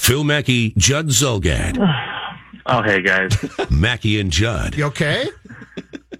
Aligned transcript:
Phil 0.00 0.24
Mackey, 0.24 0.72
Judd 0.78 1.08
Zulgad. 1.08 1.76
Oh, 2.66 2.82
hey 2.82 3.00
guys. 3.02 3.32
Mackey 3.70 4.20
and 4.20 4.30
Judd 4.30 4.76
You 4.76 4.84
okay? 4.84 5.24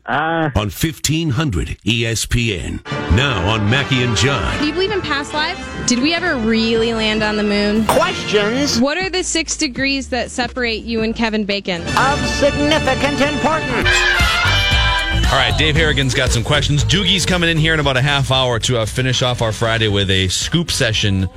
Uh, 0.06 0.48
on 0.56 0.68
1500 0.70 1.68
ESPN. 1.84 2.84
Now 3.14 3.46
on 3.50 3.70
Mackey 3.70 4.02
and 4.02 4.16
Judd. 4.16 4.58
Do 4.58 4.66
you 4.66 4.72
believe 4.72 4.90
in 4.90 5.00
past 5.02 5.32
lives? 5.34 5.60
Did 5.88 6.00
we 6.00 6.12
ever 6.14 6.36
really 6.38 6.92
land 6.94 7.22
on 7.22 7.36
the 7.36 7.42
moon? 7.44 7.84
Questions 7.86 8.80
What 8.80 8.96
are 8.98 9.10
the 9.10 9.22
six 9.22 9.56
degrees 9.56 10.08
that 10.08 10.30
separate 10.30 10.82
you 10.82 11.02
and 11.02 11.14
Kevin 11.14 11.44
Bacon? 11.44 11.82
of 11.82 12.18
significant 12.30 13.20
importance. 13.20 13.88
All 15.30 15.38
right, 15.38 15.54
Dave 15.56 15.76
Harrigan's 15.76 16.14
got 16.14 16.30
some 16.30 16.42
questions. 16.42 16.82
Doogie's 16.84 17.26
coming 17.26 17.48
in 17.50 17.58
here 17.58 17.74
in 17.74 17.80
about 17.80 17.96
a 17.98 18.02
half 18.02 18.32
hour 18.32 18.58
to 18.60 18.78
uh, 18.78 18.86
finish 18.86 19.22
off 19.22 19.40
our 19.42 19.52
Friday 19.52 19.88
with 19.88 20.10
a 20.10 20.26
scoop 20.28 20.70
session, 20.72 21.28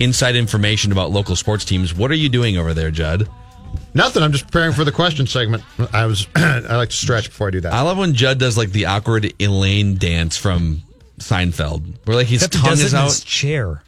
inside 0.00 0.36
information 0.36 0.92
about 0.92 1.10
local 1.10 1.36
sports 1.36 1.64
teams. 1.64 1.94
What 1.94 2.10
are 2.10 2.14
you 2.16 2.28
doing 2.28 2.56
over 2.56 2.74
there, 2.74 2.90
Judd? 2.90 3.28
Nothing. 3.94 4.22
I'm 4.22 4.32
just 4.32 4.44
preparing 4.46 4.72
for 4.72 4.84
the 4.84 4.92
question 4.92 5.26
segment. 5.26 5.62
I 5.92 6.06
was. 6.06 6.26
I 6.36 6.76
like 6.76 6.90
to 6.90 6.96
stretch 6.96 7.28
before 7.28 7.48
I 7.48 7.50
do 7.50 7.60
that. 7.62 7.72
I 7.72 7.82
love 7.82 7.98
when 7.98 8.14
Judd 8.14 8.38
does 8.38 8.56
like 8.56 8.70
the 8.70 8.86
awkward 8.86 9.32
Elaine 9.40 9.96
dance 9.96 10.36
from 10.36 10.82
Seinfeld, 11.18 11.96
where 12.06 12.16
like 12.16 12.26
his 12.26 12.42
Except 12.42 12.54
he 12.54 12.60
tongue 12.60 12.70
does 12.70 12.80
is 12.84 12.92
it 12.92 12.96
in 12.96 13.02
out. 13.02 13.06
his 13.06 13.24
chair. 13.24 13.82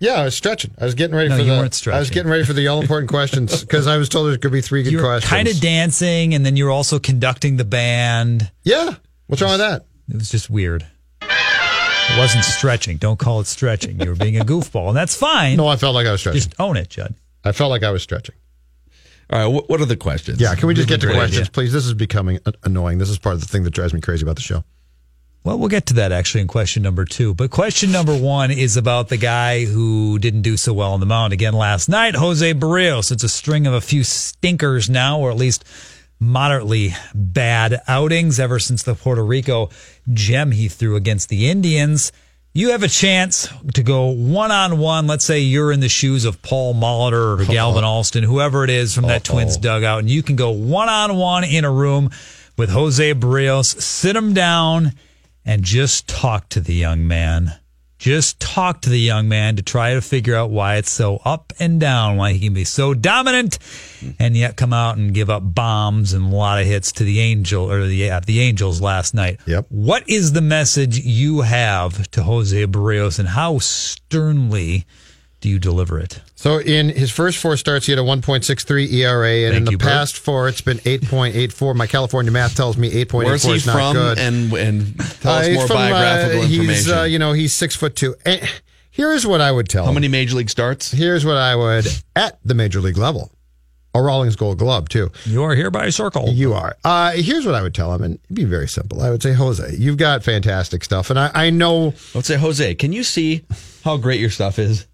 yeah, 0.00 0.14
I 0.14 0.24
was 0.24 0.34
stretching. 0.36 0.72
I 0.78 0.84
was 0.84 0.94
getting 0.94 1.14
ready 1.16 1.28
No, 1.28 1.36
for 1.36 1.42
you 1.42 1.50
the. 1.52 1.58
weren't 1.58 1.88
I 1.88 1.98
was 1.98 2.10
getting 2.10 2.30
ready 2.30 2.44
for 2.44 2.52
the 2.52 2.66
all 2.68 2.80
important 2.82 3.08
questions 3.10 3.60
because 3.62 3.86
I 3.86 3.96
was 3.96 4.08
told 4.08 4.28
there 4.28 4.36
could 4.38 4.52
be 4.52 4.60
three 4.60 4.82
good 4.82 4.92
You 4.92 4.98
were 4.98 5.04
questions. 5.04 5.30
kind 5.30 5.48
of 5.48 5.60
dancing, 5.60 6.34
and 6.34 6.44
then 6.44 6.56
you're 6.56 6.70
also 6.70 6.98
conducting 6.98 7.56
the 7.56 7.64
band. 7.64 8.50
Yeah. 8.64 8.94
What's 9.28 9.40
wrong 9.40 9.52
with 9.52 9.60
that? 9.60 9.86
It 10.10 10.16
was 10.16 10.30
just 10.30 10.50
weird. 10.50 10.86
It 12.10 12.18
wasn't 12.18 12.44
stretching. 12.44 12.96
Don't 12.98 13.18
call 13.18 13.40
it 13.40 13.46
stretching. 13.46 14.00
You 14.00 14.10
were 14.10 14.16
being 14.16 14.38
a 14.38 14.44
goofball, 14.44 14.88
and 14.88 14.96
that's 14.96 15.16
fine. 15.16 15.56
No, 15.56 15.66
I 15.66 15.76
felt 15.76 15.94
like 15.94 16.06
I 16.06 16.12
was 16.12 16.20
stretching. 16.20 16.40
Just 16.42 16.60
own 16.60 16.76
it, 16.76 16.90
Judd. 16.90 17.14
I 17.44 17.52
felt 17.52 17.70
like 17.70 17.82
I 17.82 17.90
was 17.90 18.02
stretching. 18.02 18.34
All 19.30 19.38
right, 19.38 19.46
what, 19.46 19.70
what 19.70 19.80
are 19.80 19.86
the 19.86 19.96
questions? 19.96 20.40
Yeah. 20.40 20.54
Can 20.54 20.68
we 20.68 20.74
just 20.74 20.88
get 20.88 21.00
to 21.00 21.06
Great 21.06 21.16
questions, 21.16 21.42
idea. 21.42 21.52
please? 21.52 21.72
This 21.72 21.86
is 21.86 21.94
becoming 21.94 22.38
annoying. 22.64 22.98
This 22.98 23.08
is 23.08 23.18
part 23.18 23.34
of 23.34 23.40
the 23.40 23.46
thing 23.46 23.62
that 23.64 23.70
drives 23.70 23.94
me 23.94 24.00
crazy 24.00 24.24
about 24.24 24.36
the 24.36 24.42
show. 24.42 24.62
Well, 25.44 25.58
we'll 25.58 25.70
get 25.70 25.86
to 25.86 25.94
that 25.94 26.12
actually 26.12 26.42
in 26.42 26.48
question 26.48 26.82
number 26.84 27.04
two. 27.04 27.34
But 27.34 27.50
question 27.50 27.90
number 27.90 28.16
one 28.16 28.50
is 28.52 28.76
about 28.76 29.08
the 29.08 29.16
guy 29.16 29.64
who 29.64 30.18
didn't 30.18 30.42
do 30.42 30.56
so 30.56 30.72
well 30.72 30.92
on 30.92 31.00
the 31.00 31.06
mound 31.06 31.32
again 31.32 31.54
last 31.54 31.88
night, 31.88 32.14
Jose 32.14 32.54
Berrios. 32.54 33.10
It's 33.10 33.24
a 33.24 33.28
string 33.28 33.66
of 33.66 33.74
a 33.74 33.80
few 33.80 34.04
stinkers 34.04 34.88
now, 34.90 35.18
or 35.18 35.30
at 35.30 35.36
least 35.36 35.64
moderately 36.22 36.94
bad 37.14 37.82
outings 37.88 38.38
ever 38.38 38.58
since 38.58 38.84
the 38.84 38.94
Puerto 38.94 39.24
Rico 39.24 39.70
gem 40.12 40.52
he 40.52 40.68
threw 40.68 40.96
against 40.96 41.28
the 41.28 41.50
Indians. 41.50 42.12
You 42.54 42.70
have 42.70 42.82
a 42.82 42.88
chance 42.88 43.48
to 43.74 43.82
go 43.82 44.06
one 44.06 44.50
on 44.50 44.78
one. 44.78 45.06
Let's 45.06 45.24
say 45.24 45.40
you're 45.40 45.72
in 45.72 45.80
the 45.80 45.88
shoes 45.88 46.24
of 46.24 46.40
Paul 46.42 46.74
Molitor 46.74 47.40
or 47.40 47.44
Garvin 47.52 47.82
Alston, 47.82 48.22
whoever 48.24 48.62
it 48.62 48.70
is 48.70 48.94
from 48.94 49.06
that 49.06 49.24
Twins 49.24 49.56
dugout, 49.56 50.00
and 50.00 50.10
you 50.10 50.22
can 50.22 50.36
go 50.36 50.50
one 50.50 50.88
on 50.88 51.16
one 51.16 51.44
in 51.44 51.64
a 51.64 51.70
room 51.70 52.10
with 52.56 52.70
Jose 52.70 53.14
Berrios, 53.14 53.80
sit 53.80 54.14
him 54.14 54.32
down, 54.32 54.92
and 55.44 55.62
just 55.62 56.06
talk 56.06 56.48
to 56.50 56.60
the 56.60 56.74
young 56.74 57.06
man. 57.08 57.52
Just 58.02 58.40
talk 58.40 58.80
to 58.80 58.90
the 58.90 58.98
young 58.98 59.28
man 59.28 59.54
to 59.54 59.62
try 59.62 59.94
to 59.94 60.00
figure 60.00 60.34
out 60.34 60.50
why 60.50 60.74
it's 60.74 60.90
so 60.90 61.18
up 61.24 61.52
and 61.60 61.78
down, 61.78 62.16
why 62.16 62.32
he 62.32 62.40
can 62.40 62.52
be 62.52 62.64
so 62.64 62.94
dominant 62.94 63.60
and 64.18 64.36
yet 64.36 64.56
come 64.56 64.72
out 64.72 64.96
and 64.96 65.14
give 65.14 65.30
up 65.30 65.54
bombs 65.54 66.12
and 66.12 66.24
a 66.32 66.36
lot 66.36 66.60
of 66.60 66.66
hits 66.66 66.90
to 66.90 67.04
the 67.04 67.20
Angel 67.20 67.70
or 67.70 67.86
the 67.86 67.94
yeah, 67.94 68.18
the 68.18 68.40
Angels 68.40 68.80
last 68.80 69.14
night. 69.14 69.38
Yep. 69.46 69.66
What 69.68 70.02
is 70.08 70.32
the 70.32 70.40
message 70.40 70.98
you 70.98 71.42
have 71.42 72.10
to 72.10 72.24
Jose 72.24 72.66
Berrios 72.66 73.20
and 73.20 73.28
how 73.28 73.60
sternly 73.60 74.84
do 75.42 75.48
you 75.50 75.58
deliver 75.58 75.98
it? 75.98 76.20
So 76.36 76.58
in 76.58 76.88
his 76.88 77.10
first 77.10 77.36
four 77.38 77.56
starts, 77.56 77.84
he 77.86 77.92
had 77.92 77.98
a 77.98 78.02
1.63 78.02 78.90
ERA, 78.92 79.28
and 79.30 79.52
Thank 79.52 79.56
in 79.58 79.64
the 79.66 79.70
you, 79.72 79.78
Bert. 79.78 79.88
past 79.88 80.16
four, 80.18 80.48
it's 80.48 80.60
been 80.62 80.78
8.84. 80.78 81.76
My 81.76 81.86
California 81.86 82.32
math 82.32 82.56
tells 82.56 82.76
me 82.76 82.90
8.84 82.90 83.12
Where's 83.24 83.42
he 83.42 83.52
is 83.52 83.66
not 83.66 83.72
from? 83.74 83.92
good. 83.94 84.18
And 84.18 84.52
and 84.54 84.98
tell 85.20 85.34
Uh, 85.34 85.40
us 85.40 85.46
he's 85.48 85.56
more 85.56 85.66
from, 85.66 85.76
uh, 85.76 85.80
biographical 85.90 86.42
He's, 86.42 86.58
information. 86.58 86.92
uh, 86.98 87.02
you 87.04 87.18
know, 87.18 87.32
he's 87.32 87.52
six 87.52 87.76
foot 87.76 87.94
two. 87.94 88.14
And 88.24 88.40
here's 88.90 89.26
what 89.26 89.40
I 89.40 89.52
would 89.52 89.68
tell 89.68 89.82
him. 89.82 89.86
How 89.86 89.90
him. 89.90 89.94
many 89.96 90.08
major 90.08 90.36
league 90.36 90.50
starts? 90.50 90.90
Here's 90.90 91.24
what 91.24 91.36
I 91.36 91.54
would 91.54 91.86
at 92.16 92.38
the 92.44 92.54
major 92.54 92.80
league 92.80 92.96
level. 92.98 93.30
A 93.94 94.00
Rawlings 94.00 94.36
Gold 94.36 94.56
Glove 94.58 94.88
too. 94.88 95.10
You 95.26 95.42
are 95.42 95.54
hereby 95.54 95.90
circled. 95.90 96.34
You 96.34 96.54
are. 96.54 96.76
Uh, 96.82 97.10
here's 97.12 97.44
what 97.44 97.54
I 97.54 97.60
would 97.60 97.74
tell 97.74 97.92
him, 97.94 98.02
and 98.02 98.14
it'd 98.24 98.34
be 98.34 98.44
very 98.44 98.66
simple. 98.66 99.02
I 99.02 99.10
would 99.10 99.22
say, 99.22 99.34
Jose, 99.34 99.76
you've 99.76 99.98
got 99.98 100.24
fantastic 100.24 100.82
stuff, 100.82 101.10
and 101.10 101.18
I, 101.18 101.30
I 101.34 101.50
know. 101.50 101.92
Let's 102.14 102.26
say, 102.26 102.36
Jose, 102.38 102.74
can 102.76 102.92
you 102.94 103.04
see 103.04 103.42
how 103.84 103.98
great 103.98 104.18
your 104.18 104.30
stuff 104.30 104.58
is? 104.58 104.86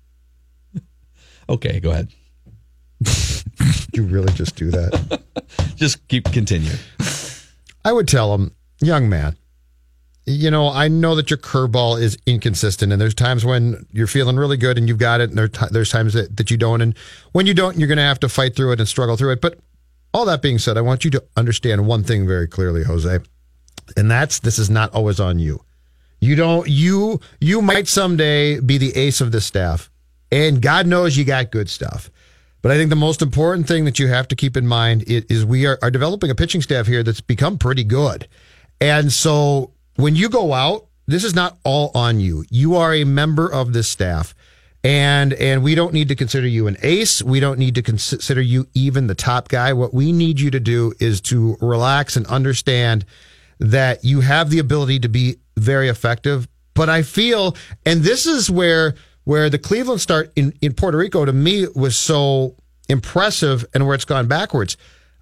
Okay, 1.48 1.80
go 1.80 1.90
ahead. 1.90 2.08
You 3.94 4.04
really 4.04 4.32
just 4.34 4.54
do 4.54 4.70
that. 4.70 5.22
Just 5.76 6.06
keep 6.08 6.30
continue. 6.30 6.74
I 7.84 7.92
would 7.92 8.06
tell 8.06 8.34
him, 8.34 8.54
young 8.80 9.08
man, 9.08 9.36
you 10.28 10.50
know, 10.50 10.68
I 10.68 10.88
know 10.88 11.14
that 11.14 11.30
your 11.30 11.38
curveball 11.38 12.00
is 12.00 12.18
inconsistent, 12.26 12.92
and 12.92 13.00
there's 13.00 13.14
times 13.14 13.44
when 13.44 13.86
you're 13.92 14.06
feeling 14.06 14.36
really 14.36 14.58
good 14.58 14.76
and 14.76 14.86
you've 14.86 14.98
got 14.98 15.20
it, 15.20 15.30
and 15.30 15.38
there, 15.38 15.48
there's 15.70 15.90
times 15.90 16.12
that, 16.12 16.36
that 16.36 16.50
you 16.50 16.56
don't. 16.58 16.82
And 16.82 16.96
when 17.32 17.46
you 17.46 17.54
don't, 17.54 17.78
you're 17.78 17.88
going 17.88 17.98
to 17.98 18.04
have 18.04 18.20
to 18.20 18.28
fight 18.28 18.54
through 18.54 18.72
it 18.72 18.78
and 18.78 18.88
struggle 18.88 19.16
through 19.16 19.32
it. 19.32 19.40
But 19.40 19.58
all 20.12 20.26
that 20.26 20.42
being 20.42 20.58
said, 20.58 20.76
I 20.76 20.82
want 20.82 21.04
you 21.04 21.10
to 21.12 21.24
understand 21.36 21.86
one 21.86 22.04
thing 22.04 22.26
very 22.26 22.46
clearly, 22.46 22.84
Jose, 22.84 23.18
and 23.96 24.10
that's 24.10 24.38
this 24.40 24.58
is 24.58 24.68
not 24.68 24.92
always 24.92 25.18
on 25.18 25.38
you. 25.38 25.64
You 26.20 26.36
don't, 26.36 26.68
you, 26.68 27.20
you 27.40 27.62
might 27.62 27.88
someday 27.88 28.60
be 28.60 28.76
the 28.76 28.94
ace 28.96 29.20
of 29.20 29.32
the 29.32 29.40
staff, 29.40 29.90
and 30.30 30.60
God 30.60 30.86
knows 30.86 31.16
you 31.16 31.24
got 31.24 31.50
good 31.50 31.68
stuff. 31.68 32.10
But 32.60 32.72
I 32.72 32.76
think 32.76 32.90
the 32.90 32.96
most 32.96 33.22
important 33.22 33.68
thing 33.68 33.84
that 33.84 33.98
you 33.98 34.08
have 34.08 34.28
to 34.28 34.36
keep 34.36 34.56
in 34.56 34.66
mind 34.66 35.04
is 35.06 35.44
we 35.44 35.66
are, 35.66 35.78
are 35.80 35.90
developing 35.90 36.30
a 36.30 36.34
pitching 36.34 36.60
staff 36.60 36.86
here 36.86 37.02
that's 37.02 37.20
become 37.20 37.56
pretty 37.56 37.84
good. 37.84 38.26
And 38.80 39.12
so 39.12 39.72
when 39.96 40.16
you 40.16 40.28
go 40.28 40.52
out, 40.52 40.86
this 41.06 41.24
is 41.24 41.34
not 41.34 41.56
all 41.64 41.90
on 41.94 42.20
you. 42.20 42.44
You 42.50 42.76
are 42.76 42.94
a 42.94 43.04
member 43.04 43.50
of 43.50 43.72
this 43.72 43.88
staff. 43.88 44.34
And 44.84 45.32
and 45.32 45.64
we 45.64 45.74
don't 45.74 45.92
need 45.92 46.08
to 46.08 46.14
consider 46.14 46.46
you 46.46 46.68
an 46.68 46.76
ace. 46.82 47.20
We 47.22 47.40
don't 47.40 47.58
need 47.58 47.74
to 47.74 47.82
consider 47.82 48.40
you 48.40 48.68
even 48.74 49.08
the 49.08 49.14
top 49.14 49.48
guy. 49.48 49.72
What 49.72 49.92
we 49.92 50.12
need 50.12 50.38
you 50.38 50.50
to 50.52 50.60
do 50.60 50.92
is 51.00 51.20
to 51.22 51.56
relax 51.60 52.16
and 52.16 52.26
understand 52.26 53.04
that 53.58 54.04
you 54.04 54.20
have 54.20 54.50
the 54.50 54.60
ability 54.60 55.00
to 55.00 55.08
be 55.08 55.38
very 55.56 55.88
effective. 55.88 56.46
But 56.74 56.88
I 56.88 57.02
feel, 57.02 57.56
and 57.84 58.02
this 58.02 58.26
is 58.26 58.48
where 58.48 58.94
where 59.28 59.50
the 59.50 59.58
Cleveland 59.58 60.00
start 60.00 60.32
in, 60.36 60.54
in 60.62 60.72
Puerto 60.72 60.96
Rico 60.96 61.22
to 61.26 61.34
me 61.34 61.66
was 61.74 61.98
so 61.98 62.56
impressive 62.88 63.62
and 63.74 63.84
where 63.84 63.94
it's 63.94 64.06
gone 64.06 64.26
backwards. 64.26 64.78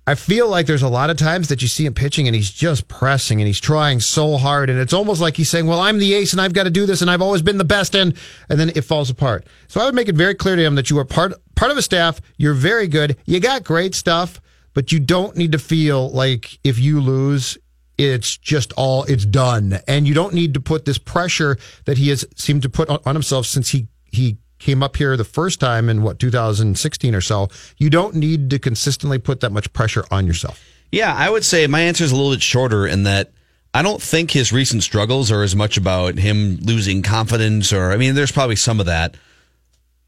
I 0.07 0.15
feel 0.15 0.49
like 0.49 0.67
there's 0.67 0.85
a 0.85 0.89
lot 0.89 1.11
of 1.11 1.17
times 1.17 1.49
that 1.49 1.61
you 1.61 1.67
see 1.67 1.85
him 1.85 1.93
pitching 1.93 2.29
and 2.29 2.37
he's 2.37 2.53
just 2.53 2.87
pressing 2.87 3.41
and 3.41 3.49
he's 3.49 3.59
trying 3.59 3.99
so 3.99 4.37
hard 4.37 4.71
and 4.71 4.79
it's 4.79 4.93
almost 4.93 5.21
like 5.21 5.37
he's 5.37 5.51
saying, 5.51 5.67
"Well, 5.67 5.81
I'm 5.81 5.99
the 5.99 6.15
ace 6.15 6.31
and 6.31 6.41
I've 6.41 6.53
got 6.53 6.63
to 6.63 6.71
do 6.71 6.87
this 6.87 7.03
and 7.03 7.11
I've 7.11 7.21
always 7.21 7.43
been 7.43 7.59
the 7.59 7.65
best," 7.65 7.97
and 7.97 8.15
and 8.49 8.61
then 8.61 8.69
it 8.77 8.83
falls 8.83 9.11
apart. 9.11 9.45
So 9.67 9.81
I 9.81 9.87
would 9.87 9.95
make 9.97 10.09
it 10.09 10.15
very 10.15 10.37
clear 10.37 10.55
to 10.55 10.63
him 10.63 10.77
that 10.77 10.89
you 10.89 11.01
are 11.01 11.05
part 11.05 11.33
part 11.57 11.73
of 11.73 11.77
a 11.77 11.83
staff. 11.83 12.21
You're 12.37 12.55
very 12.55 12.87
good. 12.87 13.17
You 13.27 13.41
got 13.41 13.65
great 13.65 13.97
stuff, 13.97 14.41
but 14.73 14.93
you 14.93 15.01
don't 15.01 15.37
need 15.37 15.51
to 15.51 15.59
feel 15.59 16.11
like 16.11 16.61
if 16.63 16.79
you 16.79 17.01
lose, 17.01 17.59
it's 17.99 18.37
just 18.37 18.73
all 18.75 19.03
it's 19.03 19.27
done, 19.27 19.81
and 19.89 20.07
you 20.07 20.15
don't 20.15 20.33
need 20.33 20.55
to 20.55 20.61
put 20.61 20.85
this 20.85 20.99
pressure 20.99 21.59
that 21.87 21.99
he 21.99 22.11
has 22.11 22.25
seemed 22.37 22.63
to 22.63 22.69
put 22.69 22.89
on, 22.89 23.01
on 23.05 23.17
himself 23.17 23.47
since 23.47 23.71
he 23.71 23.89
he 24.17 24.39
came 24.59 24.83
up 24.83 24.97
here 24.97 25.17
the 25.17 25.25
first 25.25 25.61
time 25.61 25.89
in 25.89 26.03
what 26.03 26.19
2016 26.19 27.15
or 27.15 27.21
so, 27.21 27.49
you 27.77 27.91
don't 27.91 28.15
need 28.15 28.51
to 28.51 28.59
consistently 28.59 29.19
put 29.19 29.41
that 29.41 29.53
much 29.53 29.73
pressure 29.73 30.05
on 30.11 30.27
yourself. 30.27 30.63
Yeah, 30.93 31.15
I 31.15 31.31
would 31.31 31.45
say 31.45 31.67
my 31.67 31.81
answer 31.81 32.05
is 32.05 32.13
a 32.13 32.17
little 32.17 32.33
bit 32.33 32.43
shorter 32.43 32.87
in 32.87 33.05
that 33.05 33.33
I 33.75 33.83
don't 33.83 34.01
think 34.01 34.31
his 34.31 34.53
recent 34.53 34.83
struggles 34.83 35.31
are 35.31 35.43
as 35.43 35.55
much 35.55 35.77
about 35.77 36.17
him 36.17 36.59
losing 36.63 37.03
confidence 37.03 37.73
or, 37.73 37.93
I 37.93 37.97
mean, 37.97 38.15
there's 38.15 38.33
probably 38.33 38.57
some 38.57 38.81
of 38.81 38.87
that. 38.87 39.17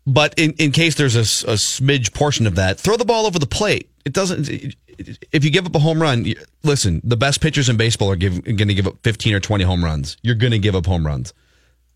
But 0.06 0.32
in, 0.38 0.52
in 0.52 0.72
case 0.72 0.94
there's 0.94 1.16
a, 1.16 1.20
a 1.50 1.54
smidge 1.56 2.14
portion 2.14 2.46
of 2.46 2.54
that, 2.54 2.81
throw 2.81 2.96
the 2.96 3.04
ball 3.04 3.26
over 3.26 3.38
the 3.38 3.46
plate. 3.46 3.90
It 4.06 4.14
doesn't, 4.14 4.49
if 5.32 5.44
you 5.44 5.50
give 5.50 5.66
up 5.66 5.75
a 5.75 5.78
home 5.78 6.00
run, 6.00 6.32
listen, 6.62 7.02
the 7.04 7.16
best 7.16 7.43
pitchers 7.43 7.69
in 7.69 7.76
baseball 7.76 8.11
are 8.11 8.16
going 8.16 8.43
to 8.43 8.75
give 8.75 8.87
up 8.87 8.96
15 9.02 9.34
or 9.34 9.40
20 9.40 9.64
home 9.64 9.84
runs. 9.84 10.16
You're 10.22 10.34
going 10.34 10.52
to 10.52 10.58
give 10.58 10.75
up 10.75 10.87
home 10.87 11.06
runs. 11.06 11.34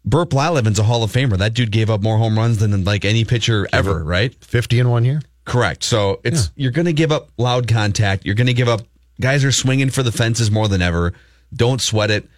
Bert 0.05 0.31
Blyleven's 0.31 0.79
a 0.79 0.83
Hall 0.83 1.03
of 1.03 1.13
Famer. 1.13 1.39
That 1.39 1.55
dude 1.55 1.71
gave 1.71 1.89
up 1.89 2.03
more 2.03 2.19
home 2.19 2.37
runs 2.37 2.59
than 2.59 2.85
like 2.85 3.05
any 3.05 3.25
pitcher 3.25 3.69
ever, 3.73 4.03
right? 4.03 4.35
50 4.45 4.81
in 4.81 4.89
one 4.91 5.05
year. 5.05 5.23
Correct. 5.45 5.85
So 5.85 6.21
it's 6.25 6.51
you're 6.57 6.73
going 6.73 6.87
to 6.87 6.93
give 6.93 7.13
up 7.13 7.29
loud 7.37 7.69
contact. 7.69 8.25
You're 8.25 8.35
going 8.35 8.47
to 8.47 8.55
give 8.55 8.69
up 8.69 8.83
guys 9.21 9.45
are 9.45 9.53
swinging 9.53 9.91
for 9.91 10.03
the 10.03 10.13
fences 10.13 10.51
more 10.51 10.69
than 10.69 10.83
ever. 10.83 11.13
Don't 11.55 11.81
sweat 11.81 12.11
it. 12.11 12.29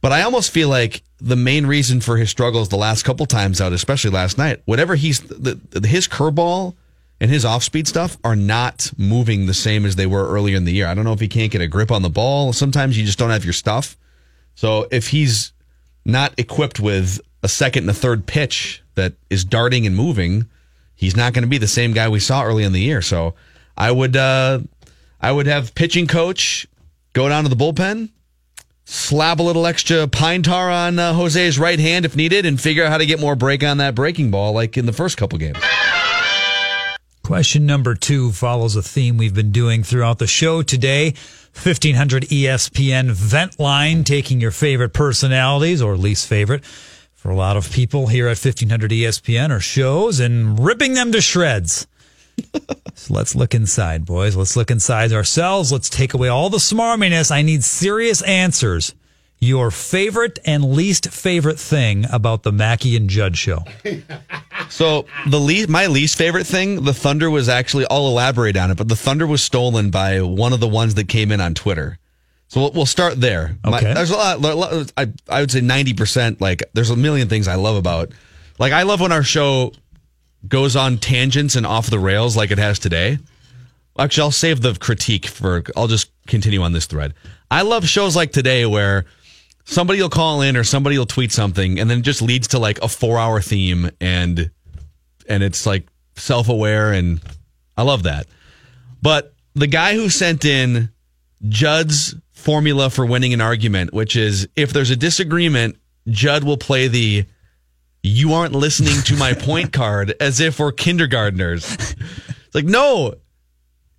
But 0.00 0.12
I 0.12 0.22
almost 0.22 0.52
feel 0.52 0.68
like 0.68 1.02
the 1.20 1.36
main 1.36 1.66
reason 1.66 2.00
for 2.00 2.16
his 2.16 2.30
struggles 2.30 2.68
the 2.68 2.76
last 2.76 3.02
couple 3.02 3.26
times 3.26 3.60
out, 3.60 3.72
especially 3.72 4.10
last 4.10 4.38
night, 4.38 4.62
whatever 4.64 4.94
he's 4.94 5.20
the, 5.20 5.58
the, 5.70 5.88
his 5.88 6.06
curveball 6.06 6.76
and 7.20 7.30
his 7.30 7.44
off 7.44 7.64
speed 7.64 7.88
stuff 7.88 8.16
are 8.22 8.36
not 8.36 8.92
moving 8.96 9.46
the 9.46 9.54
same 9.54 9.84
as 9.84 9.96
they 9.96 10.06
were 10.06 10.28
earlier 10.28 10.56
in 10.56 10.64
the 10.64 10.72
year. 10.72 10.86
I 10.86 10.94
don't 10.94 11.04
know 11.04 11.12
if 11.12 11.20
he 11.20 11.26
can't 11.26 11.50
get 11.50 11.60
a 11.60 11.66
grip 11.66 11.90
on 11.90 12.02
the 12.02 12.10
ball. 12.10 12.52
Sometimes 12.52 12.96
you 12.96 13.04
just 13.04 13.18
don't 13.18 13.30
have 13.30 13.44
your 13.44 13.52
stuff. 13.54 13.96
So 14.54 14.86
if 14.92 15.08
he's 15.08 15.52
not 16.08 16.32
equipped 16.38 16.80
with 16.80 17.20
a 17.42 17.48
second 17.48 17.84
and 17.84 17.90
a 17.90 17.94
third 17.94 18.26
pitch 18.26 18.82
that 18.94 19.14
is 19.30 19.44
darting 19.44 19.86
and 19.86 19.94
moving, 19.94 20.48
he's 20.94 21.16
not 21.16 21.32
going 21.32 21.44
to 21.44 21.48
be 21.48 21.58
the 21.58 21.68
same 21.68 21.92
guy 21.92 22.08
we 22.08 22.20
saw 22.20 22.44
early 22.44 22.64
in 22.64 22.72
the 22.72 22.80
year. 22.80 23.02
So 23.02 23.34
I 23.76 23.92
would 23.92 24.16
uh, 24.16 24.60
I 25.20 25.30
would 25.30 25.46
have 25.46 25.74
pitching 25.74 26.06
coach 26.06 26.66
go 27.12 27.28
down 27.28 27.44
to 27.44 27.50
the 27.50 27.56
bullpen, 27.56 28.10
slab 28.84 29.40
a 29.40 29.42
little 29.42 29.66
extra 29.66 30.08
pine 30.08 30.42
tar 30.42 30.70
on 30.70 30.98
uh, 30.98 31.12
Jose's 31.12 31.58
right 31.58 31.78
hand 31.78 32.04
if 32.04 32.16
needed, 32.16 32.46
and 32.46 32.60
figure 32.60 32.84
out 32.84 32.90
how 32.90 32.98
to 32.98 33.06
get 33.06 33.20
more 33.20 33.36
break 33.36 33.62
on 33.62 33.78
that 33.78 33.94
breaking 33.94 34.30
ball 34.30 34.52
like 34.52 34.76
in 34.76 34.86
the 34.86 34.92
first 34.92 35.16
couple 35.16 35.38
games. 35.38 35.58
Question 37.22 37.66
number 37.66 37.94
two 37.94 38.32
follows 38.32 38.74
a 38.74 38.82
theme 38.82 39.18
we've 39.18 39.34
been 39.34 39.52
doing 39.52 39.82
throughout 39.82 40.18
the 40.18 40.26
show 40.26 40.62
today. 40.62 41.12
1500 41.64 42.24
ESPN 42.24 43.10
vent 43.10 43.58
line, 43.58 44.04
taking 44.04 44.40
your 44.40 44.50
favorite 44.50 44.92
personalities 44.92 45.82
or 45.82 45.96
least 45.96 46.26
favorite 46.26 46.64
for 47.14 47.30
a 47.30 47.34
lot 47.34 47.56
of 47.56 47.72
people 47.72 48.06
here 48.06 48.26
at 48.26 48.38
1500 48.38 48.92
ESPN 48.92 49.50
or 49.50 49.58
shows 49.58 50.20
and 50.20 50.58
ripping 50.58 50.94
them 50.94 51.10
to 51.10 51.20
shreds. 51.20 51.88
so 52.94 53.12
let's 53.12 53.34
look 53.34 53.54
inside, 53.54 54.06
boys. 54.06 54.36
Let's 54.36 54.56
look 54.56 54.70
inside 54.70 55.12
ourselves. 55.12 55.72
Let's 55.72 55.90
take 55.90 56.14
away 56.14 56.28
all 56.28 56.48
the 56.48 56.58
smarminess. 56.58 57.32
I 57.32 57.42
need 57.42 57.64
serious 57.64 58.22
answers. 58.22 58.94
Your 59.40 59.70
favorite 59.70 60.40
and 60.44 60.72
least 60.72 61.10
favorite 61.10 61.60
thing 61.60 62.06
about 62.10 62.42
the 62.42 62.50
Mackey 62.50 62.96
and 62.96 63.08
Judd 63.08 63.36
show. 63.36 63.62
So 64.68 65.06
the 65.28 65.38
least, 65.38 65.68
my 65.68 65.86
least 65.86 66.18
favorite 66.18 66.44
thing, 66.46 66.82
the 66.84 66.92
Thunder 66.92 67.30
was 67.30 67.48
actually. 67.48 67.86
I'll 67.90 68.08
elaborate 68.08 68.56
on 68.56 68.70
it, 68.72 68.76
but 68.76 68.88
the 68.88 68.96
Thunder 68.96 69.26
was 69.26 69.42
stolen 69.42 69.90
by 69.90 70.20
one 70.22 70.52
of 70.52 70.60
the 70.60 70.66
ones 70.68 70.94
that 70.96 71.08
came 71.08 71.30
in 71.30 71.40
on 71.40 71.54
Twitter. 71.54 71.98
So 72.48 72.60
we'll, 72.62 72.72
we'll 72.72 72.86
start 72.86 73.20
there. 73.20 73.56
My- 73.64 73.78
Okay. 73.78 73.94
there's 73.94 74.10
a 74.10 74.16
lot- 74.16 74.92
I 74.96 75.06
I 75.28 75.40
would 75.40 75.50
say 75.52 75.60
ninety 75.60 75.94
percent. 75.94 76.40
Like 76.40 76.64
there's 76.72 76.90
a 76.90 76.96
million 76.96 77.28
things 77.28 77.46
I 77.46 77.54
love 77.54 77.76
about. 77.76 78.10
Like 78.58 78.72
I 78.72 78.82
love 78.82 79.00
when 79.00 79.12
our 79.12 79.22
show 79.22 79.72
goes 80.48 80.74
on 80.74 80.98
tangents 80.98 81.54
and 81.54 81.64
off 81.64 81.90
the 81.90 81.98
rails 82.00 82.36
like 82.36 82.50
it 82.50 82.58
has 82.58 82.78
today. 82.80 83.18
Actually, 83.98 84.22
I'll 84.22 84.30
save 84.32 84.62
the 84.62 84.74
critique 84.74 85.26
for. 85.26 85.62
I'll 85.76 85.86
just 85.88 86.10
continue 86.26 86.62
on 86.62 86.72
this 86.72 86.86
thread. 86.86 87.14
I 87.50 87.62
love 87.62 87.86
shows 87.88 88.14
like 88.16 88.32
today 88.32 88.66
where 88.66 89.04
somebody 89.68 90.00
will 90.00 90.08
call 90.08 90.40
in 90.40 90.56
or 90.56 90.64
somebody 90.64 90.98
will 90.98 91.06
tweet 91.06 91.30
something 91.30 91.78
and 91.78 91.90
then 91.90 91.98
it 91.98 92.02
just 92.02 92.22
leads 92.22 92.48
to 92.48 92.58
like 92.58 92.80
a 92.82 92.88
four 92.88 93.18
hour 93.18 93.40
theme 93.40 93.90
and 94.00 94.50
and 95.28 95.42
it's 95.42 95.66
like 95.66 95.86
self-aware 96.16 96.92
and 96.92 97.20
I 97.76 97.82
love 97.82 98.04
that. 98.04 98.26
But 99.02 99.34
the 99.54 99.66
guy 99.66 99.94
who 99.94 100.08
sent 100.08 100.46
in 100.46 100.90
Judd's 101.46 102.14
formula 102.32 102.88
for 102.88 103.04
winning 103.04 103.34
an 103.34 103.42
argument, 103.42 103.92
which 103.92 104.16
is 104.16 104.48
if 104.56 104.72
there's 104.72 104.90
a 104.90 104.96
disagreement, 104.96 105.76
Judd 106.08 106.44
will 106.44 106.56
play 106.56 106.88
the 106.88 107.26
you 108.02 108.32
aren't 108.32 108.54
listening 108.54 109.02
to 109.02 109.16
my 109.16 109.34
point 109.34 109.72
card 109.74 110.14
as 110.18 110.40
if 110.40 110.58
we're 110.58 110.72
kindergartners. 110.72 111.70
It's 111.70 112.54
like, 112.54 112.64
no, 112.64 113.16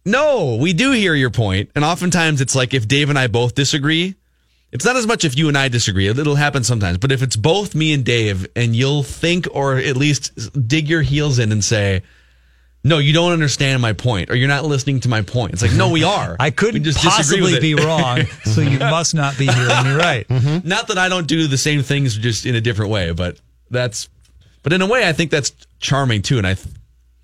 no, 0.04 0.56
we 0.56 0.74
do 0.74 0.94
hear 0.94 1.13
your 1.13 1.30
point. 1.30 1.69
And 1.75 1.86
oftentimes 1.86 2.42
it's 2.42 2.56
like 2.56 2.74
if 2.74 2.88
Dave 2.88 3.10
and 3.10 3.19
I 3.19 3.27
both 3.27 3.54
disagree, 3.54 4.15
it's 4.71 4.86
not 4.86 4.95
as 4.95 5.07
much 5.07 5.25
if 5.25 5.38
you 5.38 5.48
and 5.48 5.57
I 5.57 5.68
disagree. 5.68 6.07
It'll 6.07 6.36
happen 6.36 6.63
sometimes. 6.63 6.98
But 6.98 7.12
if 7.12 7.21
it's 7.21 7.36
both 7.36 7.74
me 7.74 7.94
and 7.94 8.06
Dave, 8.06 8.48
and 8.56 8.75
you'll 8.75 9.04
think 9.04 9.48
or 9.51 9.77
at 9.77 9.98
least 9.98 10.68
dig 10.68 10.88
your 10.88 11.01
heels 11.01 11.39
in 11.39 11.51
and 11.51 11.63
say, 11.63 12.04
no, 12.83 12.98
you 12.98 13.12
don't 13.12 13.33
understand 13.33 13.81
my 13.81 13.94
point, 13.94 14.30
or 14.30 14.36
you're 14.36 14.48
not 14.48 14.63
listening 14.63 15.01
to 15.01 15.10
my 15.10 15.21
point. 15.21 15.54
It's 15.54 15.62
like, 15.62 15.74
no, 15.74 15.89
we 15.89 16.04
are. 16.04 16.38
I 16.39 16.50
couldn't 16.51 16.83
just 16.83 17.04
possibly 17.04 17.60
be 17.60 17.75
wrong, 17.75 18.25
so 18.45 18.62
you 18.62 18.80
must 18.80 19.13
not 19.13 19.38
be 19.38 19.48
hearing 19.48 19.83
me 19.83 19.95
right. 19.95 20.25
Mm-hmm. 20.39 20.68
Not 20.68 20.88
that 20.88 20.98
I 20.98 21.10
don't 21.10 21.27
do 21.27 21.48
the 21.48 21.57
same 21.57 21.81
things, 21.81 22.15
just 22.15 22.45
in 22.45 22.56
a 22.56 22.62
different 22.62 22.92
way, 22.92 23.12
but 23.12 23.39
that's, 23.69 24.07
but 24.63 24.72
in 24.72 24.81
a 24.81 24.88
way, 24.88 25.07
I 25.07 25.12
think 25.12 25.31
that's 25.31 25.51
charming 25.80 26.22
too. 26.22 26.38
And 26.38 26.48
I, 26.48 26.56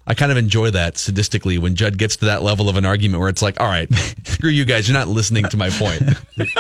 I 0.08 0.14
kind 0.14 0.32
of 0.32 0.38
enjoy 0.38 0.72
that 0.72 0.96
sadistically 0.96 1.58
when 1.58 1.76
Judd 1.76 1.98
gets 1.98 2.18
to 2.18 2.26
that 2.26 2.44
level 2.44 2.70
of 2.70 2.78
an 2.78 2.86
argument 2.86 3.20
where 3.20 3.30
it's 3.30 3.42
like, 3.42 3.60
all 3.60 3.68
right, 3.68 3.92
screw 4.24 4.50
you 4.50 4.66
guys, 4.66 4.88
you're 4.88 4.98
not 4.98 5.08
listening 5.08 5.46
to 5.46 5.58
my 5.58 5.70
point. 5.70 6.04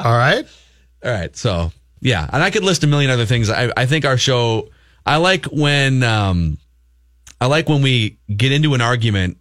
All 0.00 0.12
right. 0.12 0.44
All 1.04 1.10
right. 1.10 1.34
So 1.36 1.70
yeah, 2.00 2.28
and 2.32 2.42
I 2.42 2.50
could 2.50 2.64
list 2.64 2.82
a 2.82 2.88
million 2.88 3.10
other 3.10 3.26
things. 3.26 3.48
I, 3.48 3.72
I 3.76 3.86
think 3.86 4.04
our 4.04 4.18
show. 4.18 4.68
I 5.06 5.16
like 5.16 5.46
when 5.46 6.02
um, 6.02 6.58
I 7.40 7.46
like 7.46 7.68
when 7.68 7.82
we 7.82 8.18
get 8.34 8.52
into 8.52 8.74
an 8.74 8.80
argument 8.80 9.38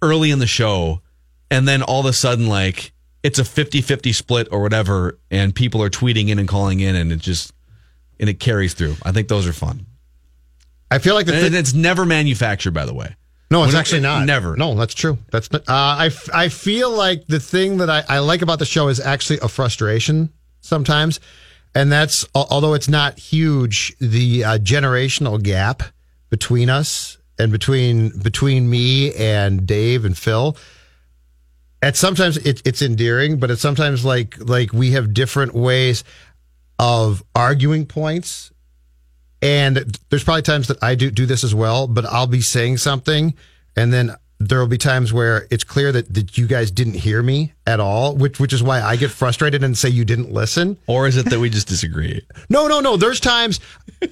early 0.00 0.30
in 0.30 0.38
the 0.38 0.46
show, 0.46 1.02
and 1.50 1.66
then 1.66 1.82
all 1.82 2.00
of 2.00 2.06
a 2.06 2.12
sudden, 2.12 2.48
like 2.48 2.92
it's 3.22 3.38
a 3.38 3.42
50-50 3.42 4.14
split 4.14 4.48
or 4.50 4.62
whatever, 4.62 5.18
and 5.30 5.54
people 5.54 5.82
are 5.82 5.90
tweeting 5.90 6.28
in 6.28 6.38
and 6.38 6.48
calling 6.48 6.80
in, 6.80 6.94
and 6.94 7.10
it 7.12 7.18
just 7.18 7.52
and 8.20 8.28
it 8.28 8.38
carries 8.38 8.74
through. 8.74 8.94
I 9.02 9.10
think 9.10 9.26
those 9.26 9.46
are 9.46 9.52
fun. 9.52 9.86
I 10.94 10.98
feel 10.98 11.14
like 11.14 11.26
the 11.26 11.34
And 11.34 11.54
it's 11.54 11.74
never 11.74 12.04
manufactured, 12.04 12.72
by 12.72 12.86
the 12.86 12.94
way. 12.94 13.14
No, 13.50 13.64
it's 13.64 13.72
When- 13.72 13.80
actually 13.80 14.00
not. 14.00 14.24
Never. 14.26 14.56
No, 14.56 14.74
that's 14.74 14.94
true. 14.94 15.18
That's 15.30 15.52
not, 15.52 15.62
uh, 15.68 15.72
I. 15.98 16.06
f- 16.06 16.30
I 16.32 16.48
feel 16.48 16.90
like 16.90 17.26
the 17.26 17.40
thing 17.40 17.78
that 17.78 17.90
I, 17.90 18.02
I 18.08 18.18
like 18.20 18.40
about 18.42 18.58
the 18.58 18.64
show 18.64 18.88
is 18.88 18.98
actually 18.98 19.40
a 19.42 19.48
frustration 19.48 20.30
sometimes, 20.60 21.20
and 21.74 21.92
that's 21.92 22.26
although 22.34 22.72
it's 22.74 22.88
not 22.88 23.18
huge, 23.18 23.94
the 24.00 24.44
uh, 24.44 24.58
generational 24.58 25.42
gap 25.42 25.82
between 26.30 26.70
us 26.70 27.18
and 27.38 27.52
between 27.52 28.18
between 28.20 28.70
me 28.70 29.12
and 29.14 29.66
Dave 29.66 30.04
and 30.04 30.16
Phil. 30.16 30.56
At 31.82 31.96
sometimes 31.96 32.36
it, 32.38 32.62
it's 32.64 32.80
endearing, 32.80 33.38
but 33.38 33.50
it's 33.50 33.60
sometimes 33.60 34.04
like 34.04 34.38
like 34.38 34.72
we 34.72 34.92
have 34.92 35.12
different 35.12 35.52
ways 35.52 36.04
of 36.78 37.22
arguing 37.34 37.86
points 37.86 38.51
and 39.42 39.98
there's 40.08 40.24
probably 40.24 40.42
times 40.42 40.68
that 40.68 40.82
I 40.82 40.94
do 40.94 41.10
do 41.10 41.26
this 41.26 41.42
as 41.44 41.54
well, 41.54 41.86
but 41.86 42.06
I'll 42.06 42.26
be 42.26 42.40
saying 42.40 42.78
something 42.78 43.34
and 43.76 43.92
then 43.92 44.14
there 44.38 44.58
will 44.58 44.66
be 44.66 44.76
times 44.78 45.12
where 45.12 45.46
it's 45.52 45.62
clear 45.62 45.92
that, 45.92 46.12
that 46.14 46.36
you 46.36 46.48
guys 46.48 46.72
didn't 46.72 46.94
hear 46.94 47.22
me 47.22 47.52
at 47.64 47.78
all, 47.78 48.16
which 48.16 48.40
which 48.40 48.52
is 48.52 48.60
why 48.60 48.80
I 48.82 48.96
get 48.96 49.12
frustrated 49.12 49.62
and 49.62 49.78
say 49.78 49.88
you 49.88 50.04
didn't 50.04 50.32
listen. 50.32 50.76
Or 50.88 51.06
is 51.06 51.16
it 51.16 51.26
that 51.30 51.38
we 51.38 51.48
just 51.48 51.68
disagree? 51.68 52.26
No, 52.50 52.66
no, 52.66 52.80
no. 52.80 52.96
There's 52.96 53.20
times 53.20 53.60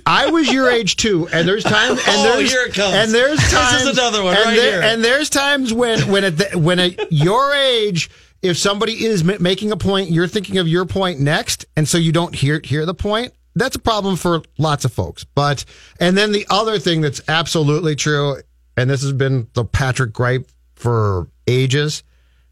I 0.07 0.31
was 0.31 0.53
your 0.53 0.71
age 0.71 0.95
too, 0.95 1.27
and 1.33 1.49
there's 1.49 1.65
times 1.65 1.99
and 2.07 2.07
Oh, 2.09 2.39
here 2.39 2.63
it 2.65 2.75
comes. 2.75 2.95
and 2.95 3.11
there's 3.13 3.39
This 3.41 3.83
is 3.83 3.99
another 3.99 4.23
one 4.23 4.37
and 4.37 4.45
right 4.47 4.55
there- 4.57 4.81
here. 4.83 4.83
and 4.83 5.03
there's 5.05 5.31
times 5.31 5.73
when 5.73 6.09
when 6.09 6.23
at 6.23 6.39
the, 6.39 6.57
when 6.59 6.79
at 6.79 7.11
your 7.13 7.53
age. 7.55 8.09
If 8.43 8.57
somebody 8.57 9.05
is 9.05 9.23
ma- 9.23 9.35
making 9.39 9.71
a 9.71 9.77
point, 9.77 10.11
you're 10.11 10.27
thinking 10.29 10.57
of 10.57 10.67
your 10.67 10.87
point 10.87 11.21
next, 11.21 11.67
and 11.77 11.87
so 11.87 11.99
you 11.99 12.11
don't 12.13 12.35
hear 12.35 12.59
hear 12.65 12.87
the 12.87 12.95
point. 12.95 13.35
That's 13.55 13.77
a 13.77 13.81
problem 13.81 14.17
for 14.17 14.43
lots 14.59 14.85
of 14.85 14.93
folks. 14.93 15.25
But 15.25 15.65
and 15.99 16.17
then 16.17 16.33
the 16.33 16.47
other 16.51 16.79
thing 16.79 17.01
that's 17.01 17.21
absolutely 17.29 17.97
true, 17.97 18.37
and 18.77 18.89
this 18.89 19.03
has 19.03 19.13
been 19.13 19.49
the 19.55 19.65
Patrick 19.65 20.13
gripe 20.13 20.51
for 20.75 21.29
ages: 21.47 22.03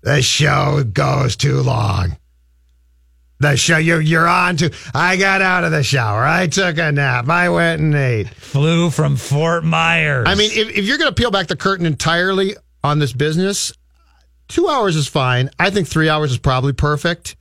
the 0.03 0.23
show 0.23 0.85
goes 0.85 1.37
too 1.37 1.61
long. 1.61 2.17
The 3.41 3.57
show 3.57 3.77
you're 3.79 4.01
you're 4.01 4.27
on 4.27 4.57
to. 4.57 4.75
I 4.93 5.17
got 5.17 5.43
out 5.43 5.63
of 5.63 5.71
the 5.71 5.85
shower. 5.85 6.25
I 6.25 6.49
took 6.49 6.77
a 6.79 6.91
nap. 6.91 7.29
I 7.29 7.49
went 7.51 7.81
and 7.81 7.95
ate. 7.95 8.29
Flew 8.29 8.91
from 8.91 9.17
Fort 9.17 9.65
Myers. 9.65 10.27
I 10.29 10.35
mean, 10.35 10.51
if, 10.53 10.77
if 10.77 10.85
you're 10.85 10.99
going 10.99 11.11
to 11.11 11.15
peel 11.15 11.31
back 11.31 11.47
the 11.47 11.57
curtain 11.57 11.87
entirely 11.87 12.57
on 12.83 12.99
this 12.99 13.13
business, 13.13 13.73
two 14.49 14.67
hours 14.69 14.97
is 14.97 15.07
fine. 15.07 15.51
I 15.57 15.71
think 15.71 15.87
three 15.87 16.09
hours 16.09 16.33
is 16.33 16.39
probably 16.39 16.73
perfect. 16.73 17.37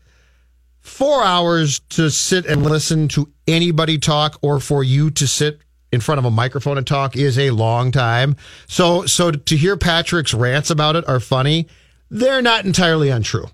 Four 0.81 1.23
hours 1.23 1.79
to 1.89 2.11
sit 2.11 2.45
and 2.45 2.63
listen 2.63 3.07
to 3.09 3.27
anybody 3.47 3.97
talk, 3.97 4.37
or 4.41 4.59
for 4.59 4.83
you 4.83 5.09
to 5.11 5.27
sit 5.27 5.59
in 5.91 6.01
front 6.01 6.19
of 6.19 6.25
a 6.25 6.31
microphone 6.31 6.77
and 6.77 6.85
talk 6.85 7.15
is 7.15 7.39
a 7.39 7.51
long 7.51 7.91
time. 7.91 8.35
So, 8.67 9.05
so 9.05 9.31
to 9.31 9.57
hear 9.57 9.77
Patrick's 9.77 10.33
rants 10.33 10.69
about 10.69 10.95
it 10.95 11.07
are 11.07 11.19
funny. 11.19 11.67
They're 12.09 12.41
not 12.41 12.65
entirely 12.65 13.09
untrue. 13.09 13.47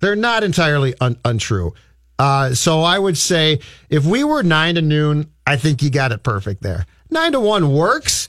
They're 0.00 0.16
not 0.16 0.44
entirely 0.44 0.94
un- 1.00 1.18
untrue. 1.24 1.74
Uh, 2.18 2.54
so 2.54 2.82
I 2.82 2.98
would 2.98 3.16
say 3.16 3.60
if 3.88 4.04
we 4.04 4.24
were 4.24 4.42
nine 4.42 4.74
to 4.74 4.82
noon, 4.82 5.32
I 5.46 5.56
think 5.56 5.82
you 5.82 5.90
got 5.90 6.12
it 6.12 6.22
perfect 6.22 6.62
there. 6.62 6.86
Nine 7.10 7.32
to 7.32 7.40
one 7.40 7.72
works, 7.72 8.28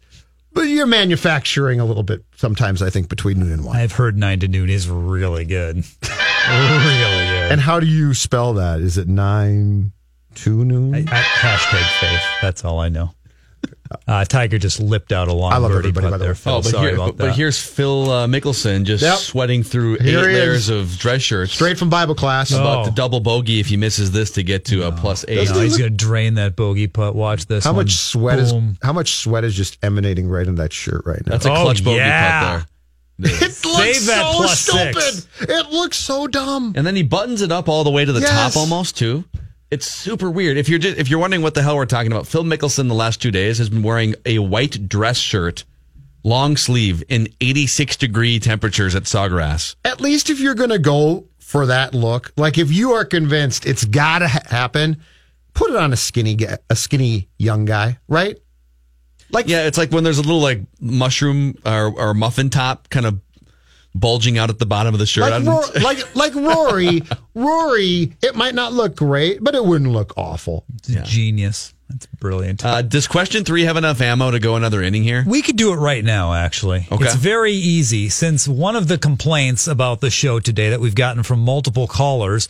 but 0.53 0.63
you're 0.63 0.87
manufacturing 0.87 1.79
a 1.79 1.85
little 1.85 2.03
bit 2.03 2.23
sometimes, 2.35 2.81
I 2.81 2.89
think, 2.89 3.09
between 3.09 3.39
noon 3.39 3.51
and 3.51 3.65
one. 3.65 3.75
I've 3.75 3.91
heard 3.91 4.17
nine 4.17 4.39
to 4.39 4.47
noon 4.47 4.69
is 4.69 4.89
really 4.89 5.45
good. 5.45 5.75
really 5.75 7.25
good. 7.27 7.51
And 7.51 7.61
how 7.61 7.79
do 7.79 7.85
you 7.85 8.13
spell 8.13 8.53
that? 8.53 8.79
Is 8.79 8.97
it 8.97 9.07
nine 9.07 9.91
to 10.35 10.63
noon? 10.65 10.93
I, 10.95 10.99
I, 10.99 11.03
hashtag 11.03 11.99
faith. 11.99 12.21
That's 12.41 12.63
all 12.65 12.79
I 12.79 12.89
know. 12.89 13.11
Uh, 14.07 14.23
Tiger 14.23 14.57
just 14.57 14.79
lipped 14.79 15.11
out 15.11 15.27
a 15.27 15.33
long 15.33 15.51
I 15.51 15.57
love 15.57 15.69
birdie 15.71 15.89
everybody, 15.89 16.05
by 16.05 16.11
putt 16.11 16.19
the 16.19 16.23
there. 16.25 16.31
way. 16.33 16.37
Phil. 16.37 16.53
Oh, 16.53 16.61
but, 16.61 16.69
Sorry 16.69 16.85
here, 16.87 16.95
about 16.95 17.05
but, 17.07 17.17
that. 17.17 17.23
but 17.31 17.35
here's 17.35 17.61
Phil 17.61 18.09
uh, 18.09 18.25
Mickelson 18.25 18.85
just 18.85 19.03
Yep. 19.03 19.17
sweating 19.17 19.63
through 19.63 19.97
Here 19.97 20.19
eight 20.21 20.31
he 20.31 20.37
is. 20.37 20.39
layers 20.39 20.69
of 20.69 20.97
dress 20.97 21.21
shirts. 21.21 21.51
Straight 21.51 21.77
from 21.77 21.89
Bible 21.89 22.15
class. 22.15 22.53
Oh. 22.53 22.59
About 22.61 22.85
the 22.85 22.91
double 22.91 23.19
bogey 23.19 23.59
if 23.59 23.67
he 23.67 23.75
misses 23.75 24.11
this 24.11 24.31
to 24.31 24.43
get 24.43 24.63
to 24.65 24.83
a 24.87 24.93
plus 24.93 25.25
eight. 25.27 25.49
No, 25.49 25.59
he's 25.59 25.77
going 25.77 25.91
to 25.91 25.95
drain 25.97 26.35
that 26.35 26.55
bogey 26.55 26.87
putt. 26.87 27.15
Watch 27.15 27.47
this. 27.47 27.65
How 27.65 27.71
one. 27.71 27.83
much 27.85 27.95
sweat 27.97 28.37
Boom. 28.39 28.69
is 28.71 28.77
how 28.81 28.93
much 28.93 29.15
sweat 29.15 29.43
is 29.43 29.53
just 29.53 29.77
emanating 29.83 30.29
right 30.29 30.47
in 30.47 30.55
that 30.55 30.71
shirt 30.71 31.03
right 31.05 31.21
now? 31.25 31.31
That's 31.33 31.45
a 31.45 31.51
Oh, 31.51 31.61
clutch 31.63 31.83
bogey 31.83 31.97
yeah. 31.97 32.59
putt 32.59 32.67
there. 33.19 33.31
it 33.35 33.41
looks 33.41 33.57
Save 33.57 34.05
that 34.07 34.31
so 34.31 34.37
plus 34.37 34.59
stupid. 34.61 35.01
six. 35.01 35.27
It 35.41 35.69
looks 35.69 35.97
so 35.97 36.27
dumb. 36.27 36.73
And 36.77 36.87
then 36.87 36.95
he 36.95 37.03
buttons 37.03 37.41
it 37.41 37.51
up 37.51 37.67
all 37.67 37.83
the 37.83 37.91
way 37.91 38.05
to 38.05 38.11
the 38.13 38.21
Yes. 38.21 38.53
top 38.53 38.55
almost 38.57 38.97
too. 38.97 39.25
It's 39.71 39.87
super 39.87 40.29
weird. 40.29 40.57
If 40.57 40.67
you're 40.67 40.79
just, 40.79 40.97
if 40.97 41.09
you're 41.09 41.19
wondering 41.19 41.41
what 41.43 41.53
the 41.53 41.63
hell 41.63 41.77
we're 41.77 41.85
talking 41.85 42.11
about, 42.11 42.27
Phil 42.27 42.43
Mickelson 42.43 42.89
the 42.89 42.93
last 42.93 43.21
two 43.21 43.31
days 43.31 43.57
has 43.57 43.69
been 43.69 43.83
wearing 43.83 44.15
a 44.25 44.39
white 44.39 44.89
dress 44.89 45.17
shirt, 45.17 45.63
long 46.25 46.57
sleeve, 46.57 47.01
in 47.07 47.29
86 47.39 47.95
degree 47.95 48.37
temperatures 48.37 48.95
at 48.95 49.03
Sawgrass. 49.03 49.75
At 49.85 50.01
least 50.01 50.29
if 50.29 50.41
you're 50.41 50.55
going 50.55 50.71
to 50.71 50.79
go 50.79 51.29
for 51.39 51.67
that 51.67 51.93
look, 51.93 52.33
like 52.35 52.57
if 52.57 52.69
you 52.69 52.91
are 52.91 53.05
convinced 53.05 53.65
it's 53.65 53.85
got 53.85 54.19
to 54.19 54.27
ha- 54.27 54.41
happen, 54.45 54.97
put 55.53 55.69
it 55.69 55.77
on 55.77 55.93
a 55.93 55.97
skinny 55.97 56.37
a 56.69 56.75
skinny 56.75 57.29
young 57.39 57.63
guy, 57.63 57.97
right? 58.09 58.37
Like 59.31 59.47
Yeah, 59.47 59.67
it's 59.67 59.77
like 59.77 59.91
when 59.93 60.03
there's 60.03 60.17
a 60.17 60.21
little 60.21 60.41
like 60.41 60.59
mushroom 60.81 61.55
or, 61.65 61.97
or 61.97 62.13
muffin 62.13 62.49
top 62.49 62.89
kind 62.89 63.05
of 63.05 63.21
bulging 63.93 64.37
out 64.37 64.49
at 64.49 64.59
the 64.59 64.65
bottom 64.65 64.93
of 64.93 64.99
the 64.99 65.05
shirt. 65.05 65.23
like, 65.23 65.33
I'm- 65.33 65.45
Ro- 65.45 65.61
like 65.81 66.15
like 66.15 66.35
Rory, 66.35 67.01
Rory, 67.35 68.13
it 68.21 68.35
might 68.35 68.55
not 68.55 68.73
look 68.73 68.95
great, 68.95 69.43
but 69.43 69.55
it 69.55 69.63
wouldn't 69.65 69.91
look 69.91 70.13
awful. 70.17 70.65
Genius. 71.03 71.73
That's 71.89 72.05
brilliant. 72.05 72.63
uh, 72.63 72.81
does 72.83 73.05
question 73.05 73.43
three 73.43 73.63
have 73.63 73.75
enough 73.75 73.99
ammo 73.99 74.31
to 74.31 74.39
go 74.39 74.55
another 74.55 74.81
inning 74.81 75.03
here? 75.03 75.25
We 75.27 75.41
could 75.41 75.57
do 75.57 75.73
it 75.73 75.75
right 75.75 76.05
now, 76.05 76.33
actually. 76.33 76.87
Okay. 76.89 77.03
It's 77.03 77.15
very 77.15 77.51
easy 77.51 78.07
since 78.07 78.47
one 78.47 78.77
of 78.77 78.87
the 78.87 78.97
complaints 78.97 79.67
about 79.67 79.99
the 79.99 80.09
show 80.09 80.39
today 80.39 80.69
that 80.69 80.79
we've 80.79 80.95
gotten 80.95 81.21
from 81.23 81.41
multiple 81.41 81.87
callers 81.87 82.47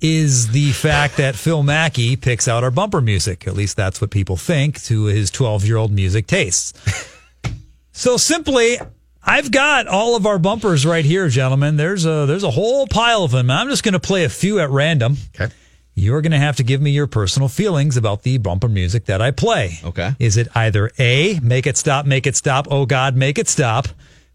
is 0.00 0.48
the 0.50 0.72
fact 0.72 1.18
that 1.18 1.36
Phil 1.36 1.62
Mackey 1.62 2.16
picks 2.16 2.48
out 2.48 2.64
our 2.64 2.72
bumper 2.72 3.00
music. 3.00 3.46
At 3.46 3.54
least 3.54 3.76
that's 3.76 4.00
what 4.00 4.10
people 4.10 4.36
think 4.36 4.82
to 4.84 5.04
his 5.04 5.30
12 5.30 5.64
year 5.66 5.76
old 5.76 5.92
music 5.92 6.26
tastes. 6.26 6.72
so 7.92 8.16
simply, 8.16 8.78
I've 9.22 9.50
got 9.50 9.86
all 9.86 10.16
of 10.16 10.26
our 10.26 10.38
bumpers 10.38 10.86
right 10.86 11.04
here, 11.04 11.28
gentlemen. 11.28 11.76
There's 11.76 12.06
a, 12.06 12.26
there's 12.26 12.44
a 12.44 12.50
whole 12.50 12.86
pile 12.86 13.22
of 13.22 13.30
them. 13.30 13.50
I'm 13.50 13.68
just 13.68 13.82
going 13.82 13.92
to 13.92 14.00
play 14.00 14.24
a 14.24 14.28
few 14.28 14.60
at 14.60 14.70
random. 14.70 15.16
Okay. 15.38 15.52
You're 15.94 16.22
going 16.22 16.32
to 16.32 16.38
have 16.38 16.56
to 16.56 16.62
give 16.62 16.80
me 16.80 16.92
your 16.92 17.06
personal 17.06 17.48
feelings 17.48 17.96
about 17.96 18.22
the 18.22 18.38
bumper 18.38 18.68
music 18.68 19.04
that 19.06 19.20
I 19.20 19.32
play. 19.32 19.78
Okay. 19.84 20.12
Is 20.18 20.36
it 20.36 20.48
either 20.54 20.90
A, 20.98 21.38
make 21.40 21.66
it 21.66 21.76
stop, 21.76 22.06
make 22.06 22.26
it 22.26 22.36
stop, 22.36 22.68
oh 22.70 22.86
God, 22.86 23.16
make 23.16 23.38
it 23.38 23.48
stop? 23.48 23.88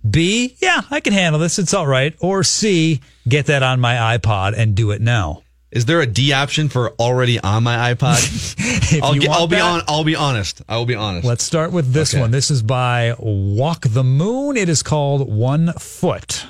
B, 0.08 0.56
yeah, 0.62 0.82
I 0.92 1.00
can 1.00 1.14
handle 1.14 1.42
this, 1.42 1.58
it's 1.58 1.74
all 1.74 1.88
right. 1.88 2.16
Or 2.20 2.44
C, 2.44 3.02
get 3.28 3.48
that 3.48 3.64
on 3.64 3.80
my 3.80 4.18
iPod 4.18 4.54
and 4.56 4.76
do 4.76 4.92
it 4.92 5.02
now. 5.02 5.42
Is 5.76 5.84
there 5.84 6.00
a 6.00 6.06
D 6.06 6.32
option 6.32 6.70
for 6.70 6.92
already 6.92 7.38
on 7.38 7.64
my 7.64 7.94
iPod? 7.94 9.02
I'll, 9.04 9.14
get, 9.16 9.30
I'll 9.30 9.46
be 9.48 9.60
on. 9.60 9.82
I'll 9.90 10.06
be 10.06 10.16
honest. 10.16 10.62
I 10.70 10.78
will 10.78 10.86
be 10.86 10.96
honest. 10.96 11.28
Let's 11.28 11.44
start 11.44 11.74
with 11.74 11.92
this 11.92 12.14
Okay. 12.14 12.22
one. 12.22 12.32
This 12.32 12.50
is 12.50 12.64
by 12.64 13.14
Walk 13.20 13.82
the 13.82 14.04
Moon. 14.04 14.56
It 14.56 14.70
is 14.70 14.82
called 14.82 15.30
One 15.30 15.74
Foot. 15.74 16.46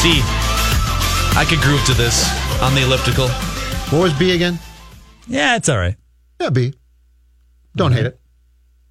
C. 0.00 0.20
I 1.38 1.44
could 1.48 1.58
groove 1.60 1.84
to 1.86 1.94
this 1.94 2.28
on 2.62 2.74
the 2.74 2.82
elliptical. 2.82 3.28
What 3.90 4.02
was 4.02 4.12
B 4.14 4.34
again? 4.34 4.58
Yeah, 5.26 5.56
it's 5.56 5.68
all 5.68 5.78
right. 5.78 5.96
Yeah, 6.40 6.50
B. 6.50 6.74
Don't 7.74 7.92
hate 7.92 8.06
it. 8.06 8.20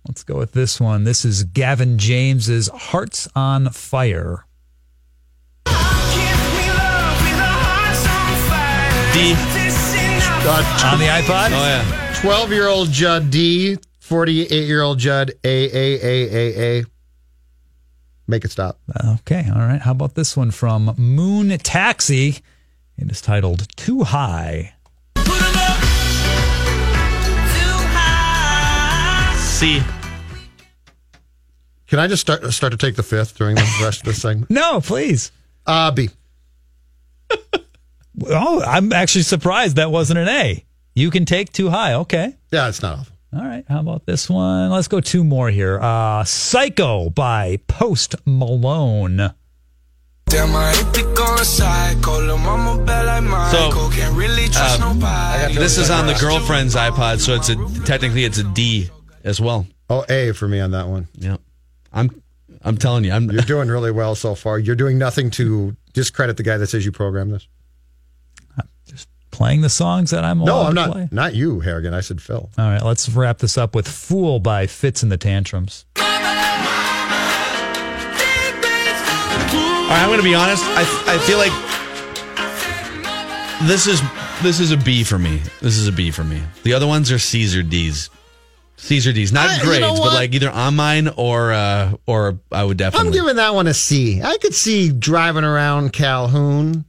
Let's 0.07 0.23
go 0.23 0.37
with 0.37 0.51
this 0.51 0.79
one. 0.79 1.03
This 1.03 1.25
is 1.25 1.43
Gavin 1.43 1.97
James's 1.97 2.67
Hearts 2.69 3.27
on 3.35 3.69
Fire. 3.69 4.45
D. 9.13 9.33
Uh, 10.47 10.91
On 10.91 10.99
the 10.99 11.05
iPod? 11.05 11.47
Oh 11.47 11.65
yeah. 11.65 12.13
12 12.21 12.51
year 12.51 12.67
old 12.67 12.91
Judd 12.91 13.31
D, 13.31 13.77
48 13.99 14.51
year 14.67 14.81
old 14.81 14.99
Judd 14.99 15.31
A, 15.43 15.47
A, 15.47 15.99
A, 16.03 16.29
A, 16.33 16.79
A. 16.81 16.85
Make 18.27 18.45
it 18.45 18.51
stop. 18.51 18.79
Okay, 19.19 19.47
all 19.49 19.61
right. 19.61 19.81
How 19.81 19.91
about 19.91 20.15
this 20.15 20.35
one 20.37 20.51
from 20.51 20.93
Moon 20.97 21.49
Taxi? 21.59 22.37
It 22.97 23.09
is 23.11 23.21
titled 23.21 23.67
Two 23.75 24.03
High. 24.03 24.73
C. 29.55 29.81
Can 31.87 31.97
I 31.99 32.07
just 32.07 32.19
start 32.19 32.43
start 32.51 32.71
to 32.71 32.77
take 32.77 32.97
the 32.97 33.03
fifth 33.03 33.37
during 33.37 33.55
the 33.55 33.61
rest 33.81 34.01
of 34.01 34.05
this 34.07 34.21
segment? 34.21 34.49
No, 34.55 34.81
please. 34.81 35.31
Uh, 35.65 35.91
B. 35.91 36.09
Oh, 38.29 38.61
I'm 38.63 38.93
actually 38.93 39.23
surprised 39.23 39.75
that 39.75 39.91
wasn't 39.91 40.19
an 40.19 40.27
A. 40.29 40.63
You 40.93 41.09
can 41.09 41.25
take 41.25 41.51
Two 41.53 41.69
High. 41.69 41.93
Okay. 41.95 42.35
Yeah, 42.51 42.69
it's 42.69 42.81
not 42.81 42.99
awful. 42.99 43.15
All 43.33 43.43
right. 43.43 43.65
How 43.67 43.79
about 43.81 44.05
this 44.05 44.29
one? 44.29 44.71
Let's 44.71 44.87
go 44.87 45.01
two 45.01 45.23
more 45.25 45.49
here. 45.49 45.79
Uh, 45.81 46.23
Psycho 46.23 47.09
by 47.09 47.57
Post 47.67 48.15
Malone. 48.25 49.33
Damn, 50.27 50.55
I 50.55 50.73
hate 50.73 50.93
to 50.95 51.13
go 51.13 51.35
psycho. 51.37 52.21
Lil' 52.21 52.37
mama 52.37 52.83
bad 52.83 53.05
like 53.05 53.23
Michael. 53.23 53.89
Can't 53.89 54.15
really 54.17 54.47
trust 54.47 54.81
um, 54.81 54.99
nobody. 54.99 55.55
This 55.55 55.77
is 55.77 55.89
on 55.89 56.07
the 56.07 56.13
girlfriend's 56.13 56.75
iPod, 56.75 57.19
so 57.19 57.35
it's 57.35 57.49
a 57.49 57.55
technically 57.85 58.23
it's 58.23 58.37
a 58.37 58.43
D 58.43 58.89
as 59.25 59.41
well. 59.41 59.67
Oh, 59.89 60.05
A 60.07 60.31
for 60.31 60.47
me 60.47 60.61
on 60.61 60.71
that 60.71 60.87
one. 60.87 61.07
Yeah. 61.15 61.37
I'm. 61.91 62.21
I'm 62.63 62.77
telling 62.77 63.03
you. 63.03 63.11
I'm. 63.11 63.29
You're 63.29 63.41
doing 63.41 63.67
really 63.67 63.91
well 63.91 64.15
so 64.15 64.33
far. 64.35 64.57
You're 64.57 64.75
doing 64.75 64.97
nothing 64.97 65.29
to 65.31 65.75
discredit 65.93 66.37
the 66.37 66.43
guy 66.43 66.57
that 66.57 66.67
says 66.67 66.85
you 66.85 66.91
programmed 66.93 67.33
this. 67.33 67.47
I'm 68.57 68.67
Just 68.87 69.07
playing 69.31 69.61
the 69.61 69.69
songs 69.69 70.11
that 70.11 70.23
I'm 70.23 70.39
No, 70.39 70.61
I'm 70.61 70.69
to 70.69 70.73
not. 70.75 70.91
play. 70.91 71.09
Not 71.11 71.35
you, 71.35 71.59
Harrigan. 71.59 71.93
I 71.93 71.99
said 72.01 72.21
Phil. 72.21 72.49
All 72.57 72.65
right. 72.69 72.81
Let's 72.81 73.09
wrap 73.09 73.39
this 73.39 73.57
up 73.57 73.75
with 73.75 73.87
Fool 73.87 74.39
by 74.39 74.65
Fitz 74.67 75.03
and 75.03 75.11
the 75.11 75.17
Tantrums. 75.17 75.85
All 79.85 79.91
right, 79.91 80.01
I'm 80.01 80.09
going 80.09 80.17
to 80.19 80.23
be 80.23 80.33
honest. 80.33 80.63
I, 80.65 80.81
I 81.07 81.17
feel 81.19 81.37
like 81.37 81.51
this 83.69 83.85
is 83.87 84.01
this 84.41 84.59
is 84.59 84.71
a 84.71 84.77
B 84.77 85.03
for 85.03 85.19
me. 85.19 85.39
This 85.61 85.77
is 85.77 85.87
a 85.87 85.91
B 85.91 86.09
for 86.09 86.23
me. 86.23 86.41
The 86.63 86.73
other 86.73 86.87
ones 86.87 87.11
are 87.11 87.19
C's 87.19 87.55
or 87.55 87.61
D's. 87.61 88.09
C's 88.77 89.07
or 89.07 89.13
D's, 89.13 89.31
not 89.31 89.49
I- 89.49 89.55
you 89.57 89.63
grades, 89.63 89.81
know 89.81 89.95
but 89.95 90.13
like 90.13 90.33
either 90.33 90.49
on 90.51 90.75
mine 90.75 91.07
or 91.15 91.53
uh 91.53 91.93
or 92.05 92.39
I 92.51 92.63
would 92.63 92.77
definitely. 92.77 93.07
I'm 93.07 93.13
giving 93.13 93.35
that 93.37 93.53
one 93.55 93.67
a 93.67 93.73
C. 93.73 94.21
I 94.21 94.37
could 94.37 94.53
see 94.53 94.91
driving 94.91 95.43
around 95.43 95.93
Calhoun, 95.93 96.85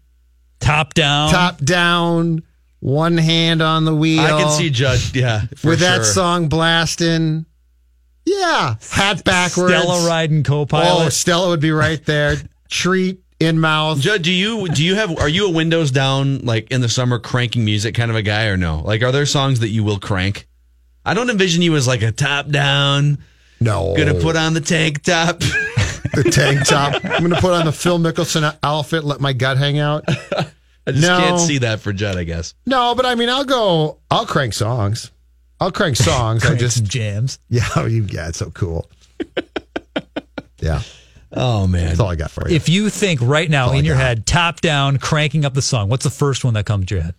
Top 0.61 0.95
down. 0.95 1.31
top 1.31 1.59
down, 1.59 2.43
one 2.81 3.17
hand 3.17 3.63
on 3.63 3.85
the 3.85 3.95
wheel. 3.95 4.21
I 4.21 4.31
can 4.43 4.51
see 4.51 4.71
Judge. 4.71 5.15
Yeah, 5.15 5.43
for 5.57 5.71
with 5.71 5.81
that 5.81 6.05
song 6.05 6.49
blasting. 6.49 7.47
Yeah, 8.25 8.75
hat 8.91 9.23
backwards. 9.23 9.73
Stella 9.73 10.07
riding 10.09 10.43
co 10.43 10.67
Oh. 10.73 11.09
Stella 11.11 11.49
would 11.51 11.61
be 11.61 11.71
right 11.71 12.05
there. 12.05 12.37
Treat 12.69 13.21
in 13.39 13.61
mouth. 13.61 14.01
Judd, 14.01 14.23
do 14.23 14.33
you 14.33 14.67
do 14.69 14.83
you 14.85 14.97
have 14.97 15.17
are 15.19 15.29
you 15.29 15.47
a 15.47 15.51
windows 15.51 15.93
down 15.93 16.41
like 16.41 16.73
in 16.73 16.81
the 16.81 16.89
summer 16.89 17.21
cranking 17.21 17.65
music 17.65 17.95
kind 17.95 18.11
of 18.11 18.17
a 18.17 18.23
guy 18.23 18.47
or 18.47 18.57
no? 18.57 18.81
Like 18.81 19.03
are 19.03 19.13
there 19.13 19.27
songs 19.27 19.61
that 19.61 19.69
you 19.69 19.85
will 19.85 20.01
crank? 20.01 20.49
I 21.07 21.15
don't 21.15 21.31
envision 21.31 21.63
you 21.63 21.75
as 21.77 21.87
like 21.87 22.03
a 22.03 22.13
top 22.13 22.49
down, 22.49 23.19
No, 23.61 23.95
gonna 23.97 24.15
put 24.15 24.37
on 24.37 24.53
the 24.55 24.61
tank 24.61 25.03
top. 25.05 25.39
the 26.13 26.29
tank 26.31 26.67
top. 26.67 27.03
I'm 27.05 27.23
gonna 27.23 27.41
put 27.41 27.53
on 27.55 27.65
the 27.65 27.73
Phil 27.73 27.99
Mickelson 27.99 28.55
outfit. 28.63 29.05
Let 29.05 29.21
my 29.21 29.33
gut 29.33 29.57
hang 29.57 29.79
out. 29.79 30.05
I 30.09 30.93
just 30.93 31.03
No. 31.03 31.19
can't 31.19 31.41
see 31.41 31.59
that 31.59 31.81
for 31.81 31.93
Judd, 31.93 32.17
I 32.17 32.25
guess. 32.25 32.55
No, 32.67 32.95
but 32.95 33.07
I 33.07 33.15
mean, 33.15 33.29
I'll 33.29 33.45
go. 33.45 33.99
I'll 34.11 34.27
crank 34.27 34.53
songs. 34.53 35.11
I'll 35.61 35.73
crank 35.73 35.97
songs. 35.97 36.45
I 36.45 36.55
just 36.57 36.85
jams. 36.85 37.39
yeah, 37.49 37.65
you 37.87 38.07
yeah, 38.11 38.29
it's 38.29 38.39
so 38.39 38.51
cool. 38.51 38.91
Yeah, 40.61 40.81
Oh 41.33 41.67
man. 41.67 41.87
that's 41.89 42.01
all 42.01 42.09
I 42.09 42.17
got 42.17 42.31
for 42.31 42.49
you. 42.49 42.57
If 42.57 42.69
you 42.69 42.89
think 42.91 43.21
right 43.23 43.49
now 43.49 43.67
all 43.67 43.73
I 43.73 43.77
in 43.77 43.85
your 43.85 43.95
got. 43.95 44.03
head, 44.03 44.27
top 44.27 44.61
down, 44.61 44.99
cranking 44.99 45.45
up 45.45 45.55
the 45.55 45.63
song, 45.63 45.89
what's 45.89 46.05
the 46.05 46.11
first 46.11 46.45
one 46.45 46.55
that 46.55 46.65
comes 46.67 46.87
to 46.87 46.95
your 46.97 47.05
head? 47.05 47.15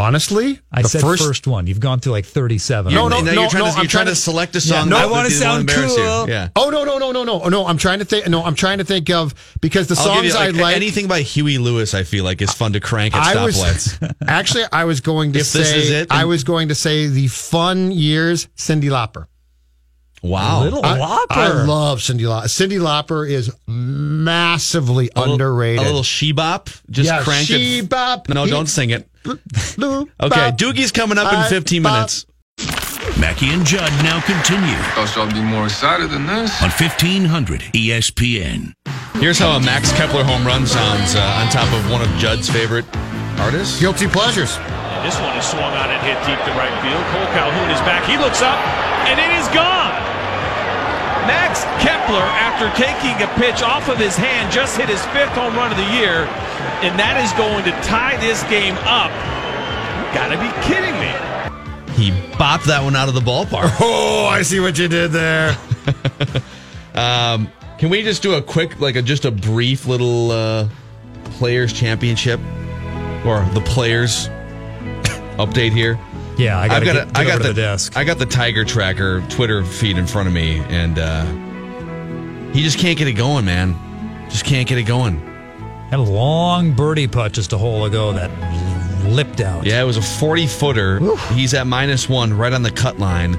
Honestly, 0.00 0.58
I 0.72 0.82
the 0.82 0.88
said 0.88 1.02
first, 1.02 1.46
one. 1.46 1.66
You've 1.66 1.78
gone 1.80 2.00
through 2.00 2.12
like 2.12 2.24
37. 2.26 2.92
No, 2.94 3.08
no, 3.08 3.20
now 3.20 3.32
no, 3.32 3.40
you're 3.42 3.50
trying 3.50 3.64
no, 3.64 3.70
to, 3.70 3.76
I'm 3.76 3.82
you're 3.82 3.88
trying 3.88 3.88
trying 3.88 4.06
to 4.06 4.10
to- 4.12 4.16
select 4.16 4.54
a 4.56 4.58
Yeah, 4.58 4.80
song. 4.80 4.88
no, 4.88 4.96
that 4.96 5.04
I 5.08 5.10
wanna 5.10 5.30
sound 5.30 5.68
cool. 5.68 6.28
Yeah. 6.28 6.48
Oh 6.56 6.70
no 6.70 6.84
no 6.84 6.98
no 6.98 7.12
no 7.12 7.22
no 7.24 7.48
no! 7.48 7.66
I'm 7.66 7.76
trying 7.76 7.98
to 8.00 8.04
think. 8.04 8.26
No, 8.28 8.42
I'm 8.42 8.54
trying 8.54 8.78
to 8.78 8.84
think 8.84 9.10
of 9.10 9.34
because 9.60 9.88
the 9.88 9.96
I'll 9.98 10.04
songs 10.06 10.28
you, 10.28 10.34
like, 10.34 10.54
I 10.54 10.58
like. 10.62 10.76
anything 10.76 11.06
by 11.06 11.20
Huey 11.22 11.58
Lewis. 11.58 11.92
I 11.94 12.04
feel 12.04 12.24
like 12.24 12.40
is 12.40 12.52
fun 12.52 12.72
to 12.72 12.80
crank 12.80 13.14
at 13.14 13.36
I 13.36 13.44
was 13.44 13.56
stoplights. 13.56 14.14
actually 14.26 14.64
I 14.72 14.84
was 14.84 15.00
going 15.00 15.32
to 15.34 15.40
If 15.40 15.46
say 15.46 15.58
this 15.60 15.72
is 15.74 15.90
it, 15.90 16.08
then- 16.08 16.18
I 16.18 16.24
was 16.24 16.44
going 16.44 16.68
to 16.68 16.74
say 16.74 17.06
the 17.06 17.26
fun 17.28 17.90
years 17.92 18.46
Cyndi 18.56 18.84
Lauper. 18.90 19.26
Wow, 20.22 20.62
Little 20.64 20.84
I, 20.84 20.98
Lauper. 20.98 21.26
I 21.36 21.64
love 21.64 22.00
Cyndi 22.00 22.20
Lauper. 22.20 22.44
Cyndi 22.44 22.78
Lauper 22.78 23.28
is 23.28 23.50
massively 23.66 25.08
A 25.16 25.20
little- 25.20 25.34
underrated. 25.34 25.80
A 25.80 25.86
little 25.86 26.02
she 26.02 26.32
bop. 26.32 26.68
Just 26.90 27.06
yeah, 27.08 27.22
crank 27.22 27.46
she 27.46 27.78
it. 27.78 27.88
bop. 27.88 28.28
No, 28.28 28.46
don't 28.46 28.66
sing 28.68 28.90
it. 28.90 29.08
Lou 29.78 30.08
Okay. 30.22 30.52
Doogie's 30.56 30.92
coming 30.92 31.18
up 31.18 31.32
in 31.32 31.42
15 31.48 31.82
bop. 31.82 31.92
minutes. 31.94 32.26
Mackey 33.18 33.48
and 33.50 33.64
Judd 33.64 33.90
now 34.04 34.20
continue 34.20 34.76
Thought 34.94 35.12
y'all 35.16 35.26
be 35.32 35.40
more 35.40 35.64
excited 35.64 36.10
than 36.10 36.26
this. 36.26 36.52
on 36.62 36.68
E 36.68 36.72
1500 36.72 37.60
ESPN. 37.72 38.72
Here's 39.14 39.38
how 39.38 39.56
a 39.56 39.60
Max 39.60 39.92
Kepler 39.92 40.24
home 40.24 40.46
run 40.46 40.66
sounds 40.66 41.14
uh, 41.14 41.20
on 41.40 41.48
top 41.52 41.68
of 41.72 41.90
one 41.90 42.00
of 42.02 42.08
Judd's 42.16 42.48
favorite 42.48 42.84
artists. 43.40 43.80
Guilty 43.80 44.06
pleasures. 44.06 44.56
This 45.04 45.16
one 45.20 45.36
is 45.36 45.44
swung 45.48 45.72
on 45.80 45.88
and 45.88 46.00
hit 46.04 46.16
deep 46.28 46.36
to 46.44 46.52
right 46.60 46.72
field. 46.84 47.00
Cole 47.12 47.28
Calhoun 47.32 47.70
is 47.72 47.80
back. 47.88 48.04
He 48.04 48.16
looks 48.20 48.40
up, 48.42 48.56
and 49.08 49.16
it 49.20 49.32
is 49.40 49.48
gone. 49.48 49.92
Max 51.26 51.64
Kepler, 51.82 52.22
after 52.22 52.70
taking 52.76 53.16
a 53.22 53.28
pitch 53.34 53.62
off 53.62 53.88
of 53.88 53.98
his 53.98 54.16
hand, 54.16 54.52
just 54.52 54.76
hit 54.76 54.88
his 54.88 55.04
fifth 55.06 55.32
home 55.32 55.54
run 55.56 55.70
of 55.70 55.76
the 55.76 55.90
year, 55.92 56.24
and 56.82 56.98
that 56.98 57.16
is 57.20 57.32
going 57.34 57.64
to 57.64 57.72
tie 57.82 58.16
this 58.20 58.42
game 58.44 58.76
up. 58.86 59.10
You 59.10 60.14
gotta 60.14 60.38
be 60.38 60.50
kidding 60.66 60.96
me. 60.98 61.12
He 61.94 62.10
bopped 62.36 62.64
that 62.64 62.82
one 62.82 62.96
out 62.96 63.08
of 63.08 63.14
the 63.14 63.20
ballpark. 63.20 63.70
Oh, 63.80 64.26
I 64.26 64.42
see 64.42 64.60
what 64.60 64.78
you 64.78 64.88
did 64.88 65.12
there. 65.12 65.56
Um, 66.92 67.50
can 67.78 67.88
we 67.88 68.02
just 68.02 68.20
do 68.20 68.34
a 68.34 68.42
quick, 68.42 68.80
like 68.80 68.96
a 68.96 69.02
just 69.02 69.24
a 69.24 69.30
brief 69.30 69.86
little 69.86 70.32
uh, 70.32 70.68
players 71.24 71.72
championship 71.72 72.40
or 73.24 73.42
the 73.54 73.62
players 73.64 74.28
update 75.38 75.72
here? 75.72 75.98
Yeah, 76.40 76.58
I 76.58 76.68
gotta 76.68 76.86
got 76.86 76.94
get, 76.94 77.02
a- 77.02 77.06
get 77.12 77.16
I 77.18 77.24
got 77.24 77.42
the, 77.42 77.48
the 77.48 77.54
desk. 77.54 77.96
I 77.96 78.04
got 78.04 78.18
the 78.18 78.24
Tiger 78.26 78.64
Tracker 78.64 79.20
Twitter 79.28 79.62
feed 79.62 79.98
in 79.98 80.06
front 80.06 80.26
of 80.26 80.32
me, 80.32 80.58
and 80.68 80.98
uh, 80.98 81.24
he 82.52 82.62
just 82.62 82.78
can't 82.78 82.96
get 82.96 83.08
it 83.08 83.12
going, 83.12 83.44
man. 83.44 83.76
Just 84.30 84.44
can't 84.46 84.66
get 84.66 84.78
it 84.78 84.84
going. 84.84 85.18
Had 85.90 85.98
a 85.98 86.02
long 86.02 86.72
birdie 86.72 87.08
putt 87.08 87.32
just 87.32 87.52
a 87.52 87.58
hole 87.58 87.84
ago 87.84 88.12
that 88.12 88.30
lipped 89.04 89.40
out. 89.40 89.66
Yeah, 89.66 89.82
it 89.82 89.84
was 89.84 89.96
a 89.96 90.02
40 90.02 90.46
footer. 90.46 91.00
He's 91.34 91.52
at 91.52 91.66
minus 91.66 92.08
one, 92.08 92.32
right 92.32 92.52
on 92.52 92.62
the 92.62 92.70
cut 92.70 92.98
line. 92.98 93.36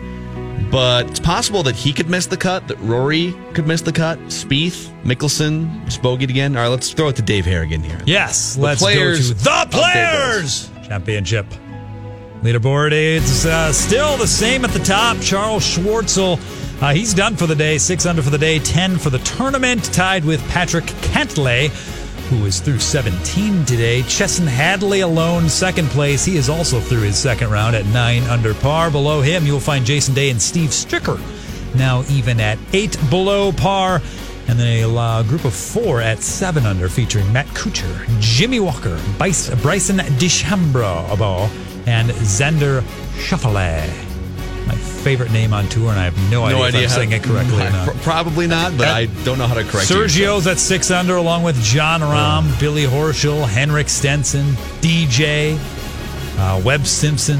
But 0.70 1.10
it's 1.10 1.20
possible 1.20 1.63
that 1.63 1.75
he 1.75 1.91
could 1.93 2.10
miss 2.10 2.27
the 2.27 2.38
cut, 2.38 2.67
that 2.67 2.79
Rory 2.79 3.34
could 3.53 3.67
miss 3.67 3.81
the 3.81 3.91
cut, 3.91 4.20
Spieth, 4.27 4.89
Mickelson, 5.03 5.86
bogeyed 6.01 6.29
again. 6.29 6.55
All 6.55 6.63
right, 6.63 6.70
let's 6.70 6.93
throw 6.93 7.10
it 7.10 7.15
to 7.17 7.22
Dave 7.22 7.46
Harrigan 7.46 7.84
here. 7.84 8.00
Yes, 8.05 8.55
The 8.55 8.62
let's 8.62 8.81
players 8.81 9.31
go 9.34 9.38
to 9.38 9.43
the 9.43 9.67
players 9.72 10.70
championship. 10.88 11.46
Leaderboard 12.41 12.91
is 12.91 13.45
uh, 13.45 13.71
still 13.71 14.17
the 14.17 14.25
same 14.25 14.65
at 14.65 14.71
the 14.71 14.79
top. 14.79 15.15
Charles 15.21 15.63
Schwartzel, 15.63 16.39
uh, 16.81 16.91
he's 16.91 17.13
done 17.13 17.36
for 17.36 17.45
the 17.45 17.55
day. 17.55 17.77
Six 17.77 18.07
under 18.07 18.24
for 18.24 18.31
the 18.31 18.38
day, 18.39 18.57
ten 18.57 18.98
for 18.98 19.12
the 19.12 19.19
tournament. 19.19 19.83
Tied 19.93 20.25
with 20.25 20.41
Patrick 20.50 20.86
Cantlay, 20.86 21.67
who 22.29 22.43
is 22.48 22.60
through 22.60 22.79
17 22.79 23.63
today. 23.65 24.01
Chesson 24.03 24.48
Hadley 24.48 25.01
alone, 25.01 25.50
second 25.50 25.88
place. 25.89 26.25
He 26.25 26.36
is 26.36 26.50
also 26.50 26.79
through 26.79 27.01
his 27.01 27.15
second 27.15 27.51
round 27.51 27.75
at 27.75 27.86
nine 27.88 28.23
under 28.23 28.56
par. 28.56 28.89
Below 28.89 29.21
him, 29.21 29.45
you'll 29.45 29.60
find 29.60 29.86
Jason 29.86 30.15
Day 30.15 30.32
and 30.32 30.41
Steve 30.41 30.71
Stricker, 30.71 31.19
now 31.75 32.04
even 32.10 32.39
at 32.39 32.58
eight 32.73 32.97
below 33.12 33.51
par. 33.51 34.01
And 34.47 34.60
then 34.60 34.84
a 34.84 34.97
uh, 34.97 35.21
group 35.23 35.45
of 35.45 35.54
four 35.54 36.01
at 36.01 36.23
seven 36.23 36.65
under, 36.65 36.89
featuring 36.89 37.32
Matt 37.32 37.45
Kuchar, 37.49 38.19
Jimmy 38.19 38.60
Walker, 38.60 38.99
Bryce, 39.19 39.54
Bryson 39.62 39.97
DeChambeau, 39.97 41.61
and 41.88 42.10
Xander 42.10 42.82
Schauffele. 43.17 43.88
My 44.67 44.76
favorite 44.76 45.32
name 45.32 45.54
on 45.54 45.67
tour, 45.70 45.89
and 45.89 46.00
I 46.00 46.04
have 46.04 46.32
no, 46.32 46.44
idea, 46.44 46.82
if 46.82 46.84
I'm 46.84 46.89
saying 46.89 47.12
it 47.13 47.24
correctly 47.24 47.56
or 47.65 47.70
not. 47.72 47.88
Pro- 47.88 47.98
Probably 47.98 48.48
not, 48.48 48.78
but 48.78 48.88
I 48.88 49.08
don't 49.24 49.38
know 49.38 49.48
how 49.48 49.56
to 49.56 49.63
correct 49.63 49.89
you. 49.89 49.96
Sergio's 49.96 50.46
at 50.48 50.60
six 50.60 50.91
under, 50.91 51.15
along 51.15 51.44
with 51.44 51.62
Jon 51.63 52.02
Rahm, 52.02 52.60
Billy 52.60 52.84
Horschel, 52.84 53.48
Henrik 53.48 53.89
Stenson, 53.89 54.46
DJ, 54.82 55.58
uh, 56.38 56.62
Webb 56.63 56.86
Simpson. 56.86 57.39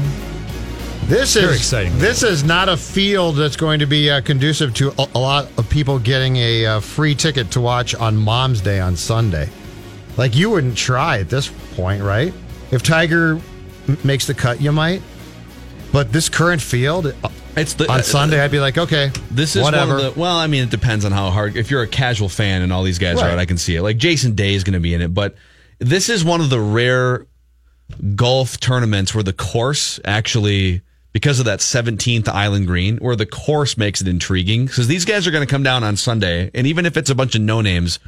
This 1.06 1.34
Very 1.34 1.52
is 1.54 1.58
exciting. 1.58 1.98
This 1.98 2.22
is 2.22 2.42
not 2.44 2.68
a 2.68 2.76
field 2.76 3.36
that's 3.36 3.56
going 3.56 3.80
to 3.80 3.86
be 3.86 4.08
uh, 4.10 4.20
conducive 4.20 4.72
to 4.74 4.90
a, 4.98 5.06
a 5.14 5.18
lot 5.18 5.48
of 5.58 5.68
people 5.68 5.98
getting 5.98 6.36
a 6.36 6.66
uh, 6.66 6.80
free 6.80 7.14
ticket 7.14 7.50
to 7.52 7.60
watch 7.60 7.94
on 7.94 8.16
Mom's 8.16 8.60
Day 8.60 8.80
on 8.80 8.96
Sunday. 8.96 9.48
Like 10.16 10.34
you 10.36 10.50
wouldn't 10.50 10.76
try 10.76 11.18
at 11.18 11.28
this 11.28 11.48
point, 11.74 12.02
right? 12.02 12.32
If 12.70 12.82
Tiger 12.82 13.32
m- 13.36 13.42
makes 14.04 14.26
the 14.26 14.34
cut, 14.34 14.60
you 14.60 14.72
might. 14.72 15.02
But 15.92 16.12
this 16.12 16.28
current 16.28 16.62
field 16.62 17.06
uh, 17.06 17.28
It's 17.56 17.74
the, 17.74 17.90
on 17.90 18.02
Sunday, 18.02 18.40
I'd 18.40 18.50
be 18.50 18.60
like, 18.60 18.78
okay, 18.78 19.10
This 19.30 19.56
is 19.56 19.62
whatever. 19.62 19.96
one 19.96 20.04
of 20.06 20.14
the. 20.14 20.20
Well, 20.20 20.36
I 20.36 20.46
mean, 20.46 20.64
it 20.64 20.70
depends 20.70 21.04
on 21.04 21.12
how 21.12 21.30
hard. 21.30 21.56
If 21.56 21.70
you're 21.70 21.82
a 21.82 21.88
casual 21.88 22.28
fan 22.30 22.62
and 22.62 22.72
all 22.72 22.82
these 22.82 22.98
guys 22.98 23.20
are 23.20 23.28
out, 23.28 23.38
I 23.38 23.44
can 23.44 23.58
see 23.58 23.76
it. 23.76 23.82
Like 23.82 23.98
Jason 23.98 24.34
Day 24.34 24.54
is 24.54 24.64
going 24.64 24.74
to 24.74 24.80
be 24.80 24.94
in 24.94 25.02
it, 25.02 25.12
but 25.12 25.34
this 25.78 26.08
is 26.08 26.24
one 26.24 26.40
of 26.40 26.48
the 26.48 26.60
rare 26.60 27.26
golf 28.14 28.58
tournaments 28.58 29.14
where 29.14 29.24
the 29.24 29.32
course 29.34 30.00
actually, 30.04 30.80
because 31.12 31.38
of 31.40 31.44
that 31.44 31.58
17th 31.58 32.26
island 32.28 32.66
green, 32.66 32.96
where 32.98 33.16
the 33.16 33.26
course 33.26 33.76
makes 33.76 34.00
it 34.00 34.08
intriguing. 34.08 34.64
Because 34.66 34.88
these 34.88 35.04
guys 35.04 35.26
are 35.26 35.30
going 35.30 35.46
to 35.46 35.50
come 35.50 35.62
down 35.62 35.84
on 35.84 35.96
Sunday, 35.96 36.50
and 36.54 36.66
even 36.66 36.86
if 36.86 36.96
it's 36.96 37.10
a 37.10 37.14
bunch 37.14 37.34
of 37.34 37.42
no 37.42 37.60
names, 37.60 37.98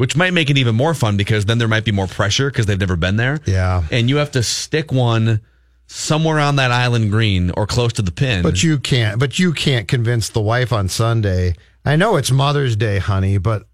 which 0.00 0.16
might 0.16 0.32
make 0.32 0.48
it 0.48 0.56
even 0.56 0.74
more 0.74 0.94
fun 0.94 1.16
because 1.18 1.44
then 1.44 1.58
there 1.58 1.68
might 1.68 1.84
be 1.84 1.92
more 1.92 2.06
pressure 2.06 2.48
because 2.50 2.64
they've 2.64 2.80
never 2.80 2.96
been 2.96 3.16
there. 3.16 3.38
Yeah. 3.44 3.82
and 3.90 4.08
you 4.08 4.16
have 4.16 4.30
to 4.32 4.42
stick 4.42 4.90
one 4.92 5.42
somewhere 5.86 6.38
on 6.38 6.56
that 6.56 6.70
island 6.70 7.10
green 7.10 7.50
or 7.50 7.66
close 7.66 7.92
to 7.94 8.02
the 8.02 8.10
pin. 8.12 8.42
But 8.42 8.62
you 8.62 8.78
can't. 8.78 9.18
But 9.18 9.38
you 9.38 9.52
can't 9.52 9.86
convince 9.88 10.30
the 10.30 10.40
wife 10.40 10.72
on 10.72 10.88
Sunday. 10.88 11.54
I 11.84 11.96
know 11.96 12.16
it's 12.16 12.30
Mother's 12.30 12.76
Day, 12.76 12.98
honey, 12.98 13.36
but 13.38 13.64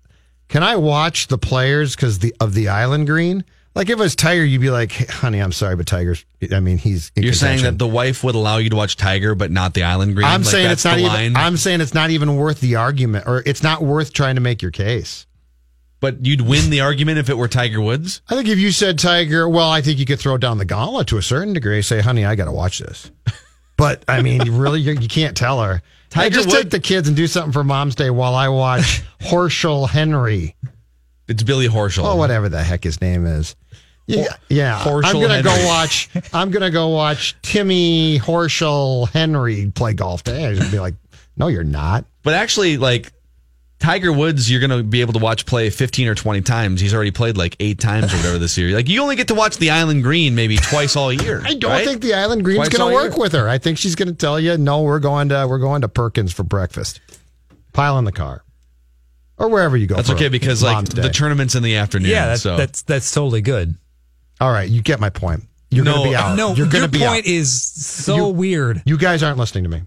can 0.49 0.63
I 0.63 0.77
watch 0.77 1.29
the 1.29 1.39
players 1.39 1.95
because 1.95 2.19
the 2.19 2.35
of 2.41 2.55
the 2.55 2.69
Island 2.69 3.07
Green? 3.07 3.45
Like 3.77 3.89
if 3.91 3.99
it 3.99 4.03
was 4.03 4.17
Tiger, 4.17 4.43
you'd 4.45 4.63
be 4.63 4.71
like, 4.71 4.91
hey, 4.91 5.05
"Honey, 5.05 5.39
I'm 5.39 5.53
sorry, 5.53 5.77
but 5.77 5.87
Tiger's. 5.87 6.25
I 6.51 6.61
mean, 6.61 6.79
he's. 6.79 7.13
In 7.15 7.25
You're 7.25 7.35
saying 7.35 7.63
that 7.65 7.79
the 7.79 7.87
wife 7.87 8.25
would 8.25 8.35
allow 8.35 8.57
you 8.57 8.71
to 8.71 8.77
watch 8.77 8.97
Tiger, 8.97 9.35
but 9.35 9.51
not 9.51 9.75
the 9.75 9.83
Island 9.83 10.15
Green. 10.15 10.27
I'm 10.27 10.41
Like, 10.43 10.51
saying 10.51 10.71
it's 10.71 10.85
not 10.85 10.99
even. 10.99 11.11
line? 11.11 11.37
I'm 11.37 11.57
saying 11.59 11.83
it's 11.83 11.93
not 11.93 12.09
even 12.11 12.37
worth 12.37 12.61
the 12.61 12.77
argument, 12.77 13.27
or 13.27 13.43
it's 13.45 13.63
not 13.63 13.83
worth 13.83 14.15
trying 14.15 14.37
to 14.37 14.41
make 14.41 14.63
your 14.63 14.71
case. 14.71 15.26
But 16.01 16.25
you'd 16.25 16.41
win 16.43 16.71
the 16.71 16.81
argument 16.81 17.19
if 17.19 17.29
it 17.31 17.35
were 17.37 17.49
Tiger 17.49 17.81
Woods. 17.81 18.21
I 18.29 18.35
think 18.35 18.49
if 18.49 18.59
you 18.59 18.71
said 18.71 18.99
Tiger, 18.99 19.49
well, 19.49 19.71
I 19.71 19.81
think 19.81 19.99
you 19.99 20.07
could 20.07 20.19
throw 20.21 20.37
down 20.39 20.59
the 20.59 20.65
gauntlet 20.65 21.09
to 21.09 21.19
a 21.19 21.23
certain 21.23 21.53
degree. 21.55 21.83
Say, 21.83 22.01
honey, 22.01 22.25
I 22.25 22.35
got 22.35 22.47
to 22.47 22.53
watch 22.53 22.79
this. 22.79 23.11
But 23.79 24.05
I 24.09 24.23
mean, 24.23 24.41
really, 24.53 24.81
you, 24.81 24.93
you 24.95 25.07
can't 25.07 25.37
tell 25.37 25.61
her. 25.63 25.83
Tiger 26.09 26.35
just 26.37 26.49
Wood- 26.49 26.63
take 26.63 26.71
the 26.71 26.81
kids 26.81 27.09
and 27.09 27.15
do 27.17 27.27
something 27.27 27.53
for 27.53 27.63
Mom's 27.63 27.95
Day 27.95 28.09
while 28.09 28.35
I 28.35 28.49
watch 28.49 29.03
Horschel 29.21 29.87
Henry. 29.87 30.57
It's 31.29 31.43
Billy 31.43 31.69
Horschel. 31.69 32.05
Oh, 32.05 32.17
whatever 32.17 32.49
the 32.49 32.63
heck 32.63 32.85
his 32.85 33.03
name 33.03 33.27
is. 33.27 33.55
Yeah, 34.07 34.29
yeah. 34.49 34.79
Horschel 34.79 35.05
I'm 35.05 35.21
gonna 35.21 35.43
Henry. 35.43 35.51
go 35.61 35.67
watch. 35.67 36.09
I'm 36.33 36.51
gonna 36.51 36.71
go 36.71 36.89
watch 36.89 37.37
Timmy 37.43 38.19
Horschel 38.19 39.11
Henry 39.11 39.71
play 39.75 39.93
golf. 39.93 40.25
Day. 40.25 40.47
I'd 40.47 40.71
be 40.71 40.81
like, 40.81 40.95
no, 41.37 41.49
you're 41.49 41.63
not. 41.63 42.07
But 42.23 42.33
actually, 42.33 42.79
like 42.79 43.13
Tiger 43.79 44.11
Woods, 44.13 44.51
you're 44.51 44.61
going 44.61 44.71
to 44.71 44.83
be 44.83 45.03
able 45.03 45.13
to 45.13 45.19
watch 45.19 45.45
play 45.45 45.69
15 45.69 46.09
or 46.09 46.15
20 46.15 46.41
times. 46.41 46.81
He's 46.81 46.95
already 46.95 47.11
played 47.11 47.37
like 47.37 47.57
eight 47.61 47.79
times 47.79 48.13
or 48.13 48.17
whatever 48.17 48.39
this 48.39 48.57
year. 48.57 48.75
Like 48.75 48.89
you 48.89 49.03
only 49.03 49.17
get 49.17 49.29
to 49.29 49.35
watch 49.35 49.59
the 49.59 49.71
Island 49.71 50.03
Green 50.03 50.35
maybe 50.35 50.57
twice 50.57 50.97
all 50.97 51.13
year. 51.13 51.43
I 51.45 51.55
don't 51.55 51.71
right? 51.71 51.87
think 51.87 52.01
the 52.01 52.15
Island 52.15 52.43
Green's 52.43 52.69
Twice 52.69 52.79
going 52.79 52.91
to 52.91 52.95
work 52.95 53.13
year. 53.13 53.21
with 53.21 53.33
her. 53.33 53.49
I 53.49 53.59
think 53.59 53.77
she's 53.79 53.95
going 53.95 54.09
to 54.09 54.15
tell 54.15 54.41
you, 54.41 54.57
no, 54.57 54.83
we're 54.83 54.99
going 54.99 55.29
to 55.29 55.47
we're 55.49 55.59
going 55.59 55.83
to 55.83 55.89
Perkins 55.89 56.33
for 56.33 56.43
breakfast. 56.43 57.01
Pile 57.75 57.99
in 57.99 58.05
the 58.07 58.13
car, 58.13 58.43
or 59.37 59.49
wherever 59.51 59.77
you 59.77 59.87
go. 59.87 59.97
That's 59.97 60.09
for 60.09 60.15
okay 60.17 60.31
because 60.31 60.63
like 60.63 60.87
Day. 60.89 61.03
the 61.03 61.11
tournament's 61.11 61.55
in 61.55 61.63
the 61.63 61.77
afternoon. 61.77 62.11
Yeah, 62.11 62.29
that's, 62.29 62.43
so 62.43 62.57
that's 62.57 62.81
that's 62.83 63.13
totally 63.13 63.43
good. 63.43 63.75
All 64.41 64.51
right, 64.51 64.69
you 64.69 64.81
get 64.81 64.99
my 65.01 65.11
point. 65.11 65.43
You're 65.71 65.85
No, 65.85 65.93
going 65.97 66.05
to 66.05 66.11
be 66.11 66.17
uh, 66.17 66.23
out. 66.23 66.37
No, 66.37 66.47
you're 66.55 66.67
going 66.67 66.77
your 66.81 66.83
to 66.87 66.89
be 66.89 66.99
point 67.01 67.27
out. 67.27 67.27
is 67.27 67.63
so 67.63 68.17
You- 68.17 68.27
weird. 68.35 68.83
you 68.87 68.97
guys 68.97 69.23
aren't 69.23 69.37
listening 69.37 69.65
to 69.65 69.71
me. 69.71 69.83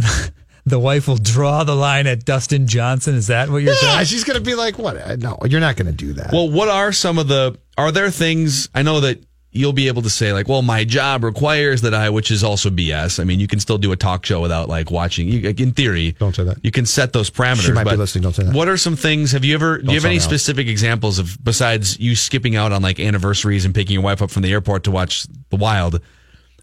The 0.70 0.78
wife 0.78 1.06
will 1.08 1.16
draw 1.16 1.64
the 1.64 1.74
line 1.76 2.06
at 2.06 2.24
Dustin 2.24 2.66
Johnson. 2.66 3.14
Is 3.14 3.26
that 3.26 3.50
what 3.50 3.58
you're 3.58 3.74
Yeah, 3.74 3.80
saying? 3.96 4.06
she's 4.06 4.24
going 4.24 4.38
to 4.38 4.44
be 4.44 4.54
like, 4.54 4.78
what? 4.78 4.96
Uh, 4.96 5.16
no, 5.16 5.36
you're 5.44 5.60
not 5.60 5.76
going 5.76 5.86
to 5.86 5.92
do 5.92 6.12
that. 6.14 6.32
Well, 6.32 6.50
what 6.50 6.68
are 6.68 6.92
some 6.92 7.18
of 7.18 7.28
the? 7.28 7.58
Are 7.76 7.92
there 7.92 8.10
things? 8.10 8.68
I 8.74 8.82
know 8.82 9.00
that 9.00 9.22
you'll 9.52 9.72
be 9.72 9.88
able 9.88 10.00
to 10.02 10.10
say 10.10 10.32
like, 10.32 10.46
well, 10.48 10.62
my 10.62 10.84
job 10.84 11.24
requires 11.24 11.80
that 11.80 11.92
I, 11.92 12.08
which 12.10 12.30
is 12.30 12.44
also 12.44 12.70
BS. 12.70 13.18
I 13.18 13.24
mean, 13.24 13.40
you 13.40 13.48
can 13.48 13.58
still 13.58 13.78
do 13.78 13.90
a 13.90 13.96
talk 13.96 14.24
show 14.24 14.40
without 14.40 14.68
like 14.68 14.92
watching. 14.92 15.26
You, 15.26 15.48
in 15.58 15.72
theory, 15.72 16.12
Don't 16.12 16.34
say 16.34 16.44
that. 16.44 16.58
You 16.64 16.70
can 16.70 16.86
set 16.86 17.12
those 17.12 17.30
parameters. 17.30 17.66
She 17.66 17.72
might 17.72 17.84
be 17.84 17.96
listening, 17.96 18.22
don't 18.22 18.32
say 18.34 18.44
that. 18.44 18.54
What 18.54 18.68
are 18.68 18.76
some 18.76 18.94
things? 18.94 19.32
Have 19.32 19.44
you 19.44 19.54
ever? 19.54 19.78
do 19.78 19.88
you 19.88 19.94
have 19.94 20.04
any 20.04 20.14
me 20.14 20.18
out. 20.18 20.22
specific 20.22 20.68
examples 20.68 21.18
of 21.18 21.36
besides 21.42 21.98
you 21.98 22.14
skipping 22.14 22.54
out 22.54 22.70
on 22.70 22.80
like 22.80 23.00
anniversaries 23.00 23.64
and 23.64 23.74
picking 23.74 23.94
your 23.94 24.02
wife 24.02 24.22
up 24.22 24.30
from 24.30 24.42
the 24.42 24.52
airport 24.52 24.84
to 24.84 24.92
watch 24.92 25.26
the 25.50 25.56
Wild? 25.56 26.00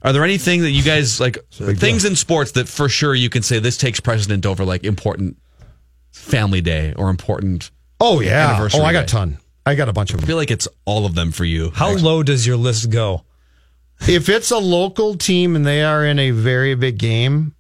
Are 0.03 0.13
there 0.13 0.23
anything 0.23 0.61
that 0.61 0.71
you 0.71 0.83
guys 0.83 1.19
like 1.19 1.37
big 1.59 1.77
things 1.77 2.05
in 2.05 2.15
sports 2.15 2.51
that 2.53 2.67
for 2.67 2.87
sure 2.89 3.15
you 3.15 3.29
can 3.29 3.41
say 3.43 3.59
this 3.59 3.77
takes 3.77 3.99
precedent 3.99 4.45
over 4.45 4.63
like 4.63 4.83
important 4.83 5.37
family 6.11 6.61
day 6.61 6.93
or 6.95 7.09
important? 7.09 7.71
Oh 7.99 8.19
yeah. 8.19 8.49
Anniversary 8.51 8.81
Oh, 8.81 8.83
I 8.83 8.93
got 8.93 8.99
day. 9.01 9.05
a 9.05 9.07
ton. 9.07 9.37
I 9.65 9.75
got 9.75 9.89
a 9.89 9.93
bunch 9.93 10.13
of 10.13 10.23
I 10.23 10.25
feel 10.25 10.37
like 10.37 10.51
it's 10.51 10.67
all 10.85 11.05
of 11.05 11.15
them 11.15 11.31
for 11.31 11.43
you. 11.45 11.71
How 11.71 11.91
low 11.91 12.23
does 12.23 12.45
your 12.47 12.57
list 12.57 12.89
go? 12.89 13.23
If 14.07 14.29
it's 14.29 14.51
a 14.51 14.59
local 14.59 15.15
team 15.15 15.55
and 15.55 15.65
they 15.65 15.83
are 15.83 16.05
in 16.05 16.19
a 16.19 16.31
very 16.31 16.75
big 16.75 16.99
game, 16.99 17.55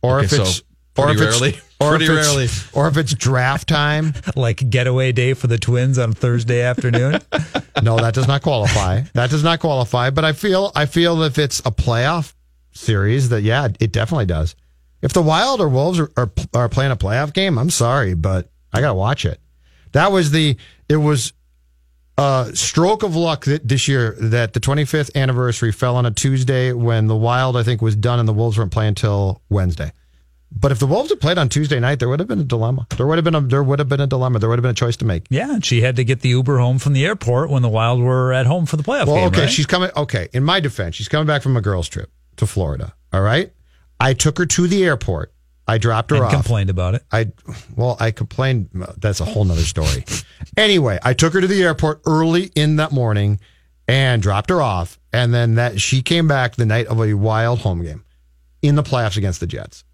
or 0.00 0.18
Okay, 0.18 0.26
if 0.26 0.32
it's 0.34 0.56
so 0.58 0.62
or 0.96 1.06
pretty 1.06 1.20
if 1.22 1.28
it's 1.28 1.40
rarely. 1.40 1.60
Or 1.82 1.90
Pretty 1.90 2.04
if 2.06 2.10
it's, 2.10 2.28
rarely. 2.28 2.48
or 2.72 2.88
if 2.88 2.96
it's 2.96 3.14
draft 3.14 3.68
time, 3.68 4.14
Like 4.36 4.68
getaway 4.70 5.12
day 5.12 5.34
for 5.34 5.46
the 5.46 5.58
Twins 5.58 5.98
on 5.98 6.12
Thursday 6.12 6.62
afternoon? 6.62 7.20
no, 7.82 7.96
that 7.96 8.14
does 8.14 8.28
not 8.28 8.42
qualify. 8.42 9.02
That 9.14 9.30
does 9.30 9.42
not 9.42 9.60
qualify. 9.60 10.10
But 10.10 10.24
I 10.24 10.32
feel 10.32 10.72
I 10.74 10.86
feel 10.86 11.22
if 11.22 11.38
it's 11.38 11.60
a 11.60 11.70
playoff 11.70 12.34
series, 12.72 13.28
that 13.30 13.42
yeah, 13.42 13.68
it 13.80 13.92
definitely 13.92 14.26
does. 14.26 14.54
If 15.02 15.12
the 15.12 15.22
Wild 15.22 15.60
or 15.60 15.68
Wolves 15.68 15.98
are, 15.98 16.10
are, 16.16 16.30
are 16.54 16.68
playing 16.68 16.92
a 16.92 16.96
playoff 16.96 17.32
game, 17.32 17.58
I'm 17.58 17.70
sorry, 17.70 18.14
but 18.14 18.50
I 18.72 18.80
gotta 18.80 18.94
watch 18.94 19.24
it. 19.24 19.40
That 19.92 20.12
was 20.12 20.30
the 20.30 20.56
it 20.88 20.96
was 20.96 21.32
a 22.18 22.50
stroke 22.54 23.02
of 23.02 23.16
luck 23.16 23.44
that 23.46 23.66
this 23.66 23.88
year 23.88 24.16
that 24.20 24.52
the 24.52 24.60
25th 24.60 25.14
anniversary 25.14 25.72
fell 25.72 25.96
on 25.96 26.06
a 26.06 26.10
Tuesday 26.10 26.72
when 26.72 27.06
the 27.08 27.16
Wild 27.16 27.56
I 27.56 27.62
think 27.62 27.82
was 27.82 27.96
done 27.96 28.18
and 28.20 28.28
the 28.28 28.32
Wolves 28.32 28.58
weren't 28.58 28.70
playing 28.72 28.88
until 28.88 29.42
Wednesday. 29.48 29.92
But 30.54 30.70
if 30.70 30.78
the 30.78 30.86
Wolves 30.86 31.08
had 31.10 31.20
played 31.20 31.38
on 31.38 31.48
Tuesday 31.48 31.80
night, 31.80 31.98
there 31.98 32.08
would 32.08 32.20
have 32.20 32.28
been 32.28 32.38
a 32.40 32.44
dilemma. 32.44 32.86
There 32.96 33.06
would 33.06 33.16
have 33.18 33.24
been 33.24 33.34
a 33.34 33.40
there 33.40 33.62
would 33.62 33.78
have 33.78 33.88
been 33.88 34.00
a 34.00 34.06
dilemma. 34.06 34.38
There 34.38 34.48
would 34.48 34.58
have 34.58 34.62
been 34.62 34.70
a 34.70 34.74
choice 34.74 34.96
to 34.98 35.04
make. 35.04 35.26
yeah, 35.30 35.52
and 35.54 35.64
she 35.64 35.80
had 35.80 35.96
to 35.96 36.04
get 36.04 36.20
the 36.20 36.28
Uber 36.30 36.58
home 36.58 36.78
from 36.78 36.92
the 36.92 37.04
airport 37.06 37.50
when 37.50 37.62
the 37.62 37.68
Wild 37.68 38.00
were 38.00 38.32
at 38.32 38.46
home 38.46 38.66
for 38.66 38.76
the 38.76 38.82
playoff 38.82 39.06
Well, 39.06 39.16
game. 39.16 39.26
okay, 39.28 39.40
right? 39.42 39.50
she's 39.50 39.66
coming. 39.66 39.90
Okay, 39.96 40.28
in 40.32 40.44
my 40.44 40.60
defense, 40.60 40.94
she's 40.96 41.08
coming 41.08 41.26
back 41.26 41.42
from 41.42 41.56
a 41.56 41.60
girls' 41.60 41.88
trip 41.88 42.10
to 42.36 42.46
Florida. 42.46 42.94
All 43.12 43.22
right, 43.22 43.52
I 43.98 44.14
took 44.14 44.38
her 44.38 44.46
to 44.46 44.66
the 44.68 44.84
airport. 44.84 45.32
I 45.66 45.78
dropped 45.78 46.10
her 46.10 46.16
and 46.16 46.24
off. 46.26 46.32
complained 46.32 46.70
about 46.70 46.94
it. 46.96 47.04
I, 47.12 47.30
well, 47.76 47.96
I 48.00 48.10
complained. 48.10 48.68
That's 48.98 49.20
a 49.20 49.24
whole 49.24 49.44
nother 49.44 49.62
story. 49.62 50.04
anyway, 50.56 50.98
I 51.02 51.14
took 51.14 51.32
her 51.34 51.40
to 51.40 51.46
the 51.46 51.62
airport 51.62 52.02
early 52.06 52.50
in 52.56 52.76
that 52.76 52.90
morning 52.92 53.38
and 53.88 54.20
dropped 54.20 54.50
her 54.50 54.60
off, 54.60 54.98
and 55.12 55.32
then 55.32 55.54
that 55.54 55.80
she 55.80 56.02
came 56.02 56.26
back 56.28 56.56
the 56.56 56.66
night 56.66 56.86
of 56.88 57.00
a 57.00 57.14
wild 57.14 57.60
home 57.60 57.82
game 57.82 58.04
in 58.60 58.74
the 58.74 58.82
playoffs 58.82 59.16
against 59.16 59.40
the 59.40 59.46
Jets. 59.46 59.84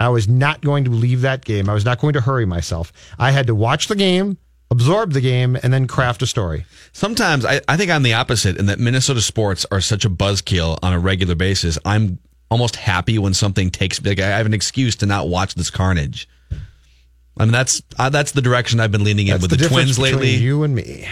I 0.00 0.08
was 0.08 0.28
not 0.28 0.60
going 0.60 0.84
to 0.84 0.90
leave 0.90 1.22
that 1.22 1.44
game. 1.44 1.68
I 1.68 1.74
was 1.74 1.84
not 1.84 2.00
going 2.00 2.12
to 2.14 2.20
hurry 2.20 2.46
myself. 2.46 2.92
I 3.18 3.32
had 3.32 3.46
to 3.48 3.54
watch 3.54 3.88
the 3.88 3.96
game, 3.96 4.38
absorb 4.70 5.12
the 5.12 5.20
game, 5.20 5.56
and 5.62 5.72
then 5.72 5.86
craft 5.86 6.22
a 6.22 6.26
story. 6.26 6.64
Sometimes 6.92 7.44
I, 7.44 7.60
I 7.68 7.76
think 7.76 7.90
I'm 7.90 8.02
the 8.02 8.14
opposite 8.14 8.56
in 8.58 8.66
that 8.66 8.78
Minnesota 8.78 9.20
sports 9.20 9.66
are 9.70 9.80
such 9.80 10.04
a 10.04 10.10
buzzkill 10.10 10.78
on 10.82 10.92
a 10.92 10.98
regular 10.98 11.34
basis. 11.34 11.78
I'm 11.84 12.18
almost 12.50 12.76
happy 12.76 13.18
when 13.18 13.34
something 13.34 13.70
takes 13.70 14.02
like 14.04 14.20
I 14.20 14.28
have 14.28 14.46
an 14.46 14.54
excuse 14.54 14.96
to 14.96 15.06
not 15.06 15.28
watch 15.28 15.54
this 15.54 15.70
carnage. 15.70 16.28
I 17.36 17.44
mean 17.44 17.52
that's 17.52 17.82
uh, 17.98 18.10
that's 18.10 18.32
the 18.32 18.42
direction 18.42 18.80
I've 18.80 18.90
been 18.90 19.04
leaning 19.04 19.28
in 19.28 19.32
That's 19.32 19.42
with 19.42 19.50
the, 19.52 19.56
the, 19.56 19.68
twins 19.68 19.98
lately. 19.98 20.30
you 20.30 20.64
and 20.64 20.74
me. 20.74 21.06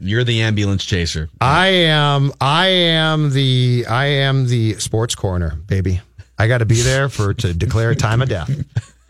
You're 0.00 0.22
the 0.22 0.42
ambulance 0.42 0.84
chaser. 0.84 1.28
I 1.40 1.66
am 1.68 2.32
I 2.40 2.66
am 2.68 3.30
the 3.30 3.84
I 3.88 4.06
am 4.06 4.46
the 4.46 4.74
sports 4.74 5.16
corner, 5.16 5.56
baby. 5.66 6.00
I 6.38 6.48
got 6.48 6.58
to 6.58 6.66
be 6.66 6.80
there 6.82 7.08
for 7.08 7.34
to 7.34 7.52
declare 7.52 7.90
a 7.90 7.96
time 7.96 8.22
of 8.22 8.28
death. 8.28 8.50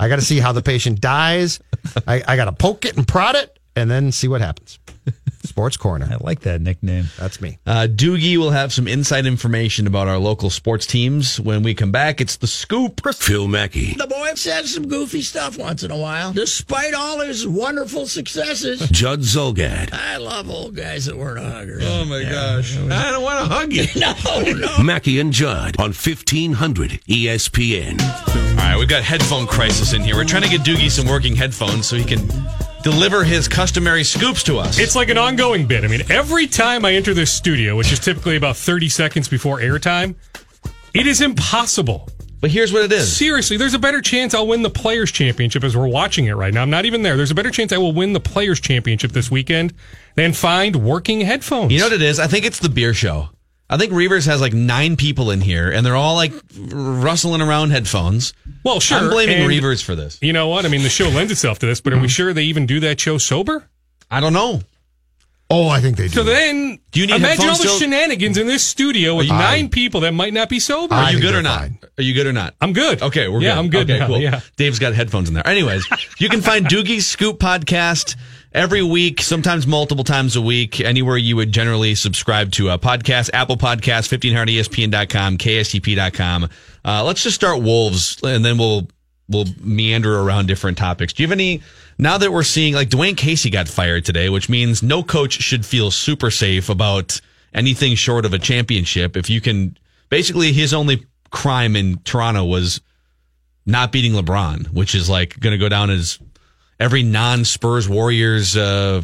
I 0.01 0.09
got 0.09 0.17
to 0.17 0.23
see 0.23 0.39
how 0.39 0.53
the 0.53 0.63
patient 0.63 1.01
dies. 1.01 1.61
I, 2.07 2.23
I 2.27 2.37
got 2.37 2.47
to 2.47 2.53
poke 2.53 2.85
it 2.85 2.97
and 2.97 3.07
prod 3.07 3.35
it 3.35 3.59
and 3.77 3.91
then 3.91 4.13
see 4.13 4.29
what 4.29 4.41
happens. 4.41 4.79
Sports 5.47 5.77
corner. 5.77 6.09
I 6.11 6.17
like 6.21 6.41
that 6.41 6.61
nickname. 6.61 7.07
That's 7.19 7.41
me. 7.41 7.59
Uh, 7.67 7.87
Doogie 7.91 8.37
will 8.37 8.51
have 8.51 8.73
some 8.73 8.87
inside 8.89 9.27
information 9.27 9.87
about 9.87 10.09
our 10.09 10.19
local 10.19 10.51
sports 10.51 10.87
teams 10.87 11.39
when 11.41 11.63
we 11.63 11.75
come 11.75 11.91
back. 11.93 12.21
It's 12.21 12.37
the 12.37 12.47
scoop. 12.47 13.01
Phil 13.15 13.49
Mackey, 13.49 13.95
The 13.95 14.07
boy 14.07 14.33
says 14.35 14.75
some 14.75 14.89
goofy 14.89 15.23
stuff 15.23 15.57
once 15.59 15.83
in 15.83 15.91
a 15.91 15.97
while, 15.97 16.33
despite 16.33 16.95
all 16.95 17.21
his 17.21 17.47
wonderful 17.47 18.07
successes. 18.07 18.81
Judd 18.91 19.21
Zulgad, 19.21 19.93
I 19.93 20.17
love 20.17 20.49
old 20.51 20.75
guys 20.77 21.07
that 21.07 21.17
weren't 21.17 21.45
huggers. 21.45 21.83
Oh 21.87 22.05
my 22.05 22.23
gosh! 22.23 22.77
I 22.77 23.11
don't 23.11 23.23
want 23.23 23.39
to 23.41 23.55
hug 23.55 23.73
you. 23.73 23.87
No, 23.97 24.67
no. 24.77 24.83
Mackey 24.83 25.21
and 25.21 25.33
Judd 25.33 25.77
on 25.79 25.93
1500 25.93 27.01
ESPN. 27.09 28.01
All 28.01 28.55
right, 28.57 28.77
we've 28.79 28.89
got 28.89 29.03
headphone 29.03 29.47
crisis 29.47 29.93
in 29.93 30.03
here. 30.03 30.15
We're 30.17 30.25
trying 30.25 30.43
to 30.43 30.49
get 30.49 30.63
Doogie 30.63 30.91
some 30.91 31.07
working 31.07 31.35
headphones 31.37 31.87
so 31.87 31.97
he 31.97 32.05
can 32.05 32.29
deliver 32.83 33.25
his 33.25 33.49
customary 33.49 34.05
scoops 34.05 34.43
to 34.45 34.59
us. 34.59 34.79
It's 34.79 34.97
like 34.97 35.09
an 35.09 35.19
ongoing 35.19 35.67
bit. 35.67 35.85
I 35.85 35.89
mean, 35.89 36.03
every 36.11 36.47
time 36.47 36.85
I 36.85 36.95
enter 36.95 37.15
this 37.15 37.33
studio, 37.33 37.77
which 37.77 37.93
is 37.93 37.99
typically 37.99 38.37
about 38.37 38.57
30 38.57 38.89
seconds 38.89 39.29
before 39.29 39.59
airtime, 39.61 40.15
it 40.95 41.07
is 41.07 41.21
impossible. 41.21 42.09
but 42.41 42.51
here's 42.51 42.73
what 42.73 42.85
it 42.85 42.93
is. 42.93 43.15
Seriously, 43.17 43.57
there's 43.57 43.75
a 43.75 43.79
better 43.79 44.01
chance 44.01 44.33
I'll 44.33 44.47
win 44.47 44.63
the 44.63 44.71
Players' 44.71 45.11
Championship 45.11 45.65
as 45.65 45.77
we're 45.77 45.89
watching 45.89 46.27
it 46.27 46.35
right 46.35 46.55
now. 46.55 46.63
I'm 46.63 46.71
not 46.71 46.85
even 46.85 47.03
there. 47.03 47.17
There's 47.17 47.31
a 47.33 47.35
better 47.35 47.51
chance 47.51 47.73
I 47.73 47.79
will 47.79 47.93
win 47.93 48.13
the 48.13 48.21
Players' 48.21 48.61
Championship 48.61 49.11
this 49.13 49.31
weekend 49.31 49.75
than 50.15 50.33
find 50.33 50.77
working 50.77 51.21
headphones. 51.23 51.73
You 51.73 51.81
know 51.81 51.87
what 51.87 51.93
it 51.95 52.03
is? 52.03 52.19
I 52.21 52.27
think 52.27 52.45
it's 52.45 52.61
the 52.61 52.69
beer 52.69 52.95
show. 52.95 53.31
I 53.71 53.77
think 53.77 53.93
Reavers 53.93 54.27
has 54.27 54.41
like 54.41 54.53
nine 54.55 54.97
people 54.97 55.31
in 55.31 55.41
here, 55.41 55.71
and 55.71 55.85
they're 55.85 55.97
all 55.97 56.15
like 56.15 56.33
rustling 56.59 57.43
around 57.43 57.71
headphones. 57.71 58.33
well, 58.65 58.81
sure. 58.81 58.99
I'm 58.99 59.11
blaming 59.11 59.37
and 59.43 59.51
Reavers 59.51 59.83
for 59.85 59.95
this. 59.95 60.19
You 60.23 60.33
know 60.33 60.49
what? 60.49 60.65
I 60.65 60.69
mean, 60.69 60.83
the 60.83 60.89
show 60.89 61.09
lends 61.09 61.31
itself 61.33 61.59
to 61.61 61.67
this, 61.67 61.81
but 61.81 61.93
are 61.93 61.97
Mm-hmm. 61.97 62.03
we 62.03 62.09
sure 62.09 62.33
they 62.33 62.45
even 62.45 62.67
do 62.67 62.81
that 62.81 62.99
show 63.01 63.19
sober? 63.19 63.69
I 64.11 64.21
don't 64.21 64.33
know. 64.33 64.63
Oh, 65.51 65.67
I 65.69 65.81
think 65.81 65.97
they 65.97 66.09
do. 66.09 66.15
So 66.15 66.25
then, 66.25 66.79
Do 66.91 67.01
you 67.01 67.07
need 67.07 67.17
imagine 67.17 67.45
all 67.49 67.53
the 67.57 67.63
still? 67.63 67.79
shenanigans 67.79 68.37
in 68.37 68.47
this 68.47 68.63
studio 68.63 69.15
with 69.17 69.27
you- 69.29 69.33
nine 69.33 69.71
people 69.71 70.01
that 70.01 70.13
might 70.13 70.35
not 70.35 70.51
be 70.51 70.61
sober. 70.61 70.95
Are 70.95 71.11
you 71.11 71.21
good 71.21 71.35
or 71.35 71.41
not? 71.43 71.61
fine. 71.61 71.79
Are 71.97 72.03
you 72.03 72.13
good 72.13 72.27
or 72.27 72.35
not? 72.35 72.55
I'm 72.61 72.75
good. 72.75 73.01
Okay, 73.01 73.29
we're 73.29 73.41
yeah, 73.41 73.53
good. 73.55 73.59
I'm 73.59 73.71
good 73.71 73.91
Okay, 73.91 73.99
now. 73.99 74.07
cool. 74.09 74.19
Yeah. 74.21 74.41
Dave's 74.57 74.79
got 74.79 74.95
headphones 74.95 75.29
in 75.29 75.35
there. 75.35 75.47
Anyways, 75.47 75.87
you 76.19 76.29
can 76.29 76.43
find 76.43 76.67
Doogie's 76.69 77.07
Scoop 77.07 77.39
podcast 77.39 78.17
every 78.53 78.83
week, 78.83 79.21
sometimes 79.21 79.67
multiple 79.67 80.05
times 80.05 80.37
a 80.37 80.43
week, 80.43 80.81
anywhere 80.81 81.17
you 81.17 81.37
would 81.37 81.53
generally 81.53 81.95
subscribe 81.95 82.51
to 82.53 82.71
a 82.71 82.79
podcast, 82.79 83.31
Apple 83.33 83.57
Podcast, 83.57 84.09
1500ESPN.com, 84.17 85.39
KSTP.com. 85.39 86.49
Uh, 86.85 87.05
let's 87.05 87.23
just 87.23 87.35
start 87.35 87.63
Wolves, 87.63 88.19
and 88.23 88.45
then 88.45 88.59
we'll 88.59 88.89
we'll 89.29 89.47
meander 89.61 90.19
around 90.21 90.47
different 90.47 90.79
topics. 90.79 91.13
Do 91.13 91.23
you 91.23 91.27
have 91.29 91.33
any? 91.33 91.63
Now 91.99 92.19
that 92.19 92.33
we're 92.33 92.45
seeing, 92.45 92.75
like 92.75 92.91
Dwane 92.91 93.17
Casey 93.17 93.51
got 93.51 93.69
fired 93.69 94.05
today, 94.05 94.29
which 94.29 94.49
means 94.49 94.83
no 94.83 95.03
coach 95.03 95.35
should 95.35 95.67
feel 95.67 95.91
super 95.91 96.31
safe 96.31 96.69
about 96.69 97.21
anything 97.53 97.95
short 97.97 98.25
of 98.25 98.33
a 98.33 98.39
championship. 98.39 99.17
If 99.17 99.29
you 99.29 99.41
can, 99.41 99.77
basically, 100.09 100.53
his 100.53 100.73
only 100.73 101.07
crime 101.31 101.77
in 101.77 101.99
Toronto 102.05 102.45
was 102.45 102.81
not 103.67 103.93
beating 103.93 104.13
LeBron, 104.13 104.69
which 104.69 104.95
is 104.95 105.11
like 105.11 105.39
going 105.41 105.53
to 105.53 105.59
go 105.59 105.69
down 105.69 105.91
as 105.91 106.19
every 106.81 107.03
non 107.03 107.45
Spurs 107.45 107.89
Warriors 107.89 108.57
uh, 108.57 109.03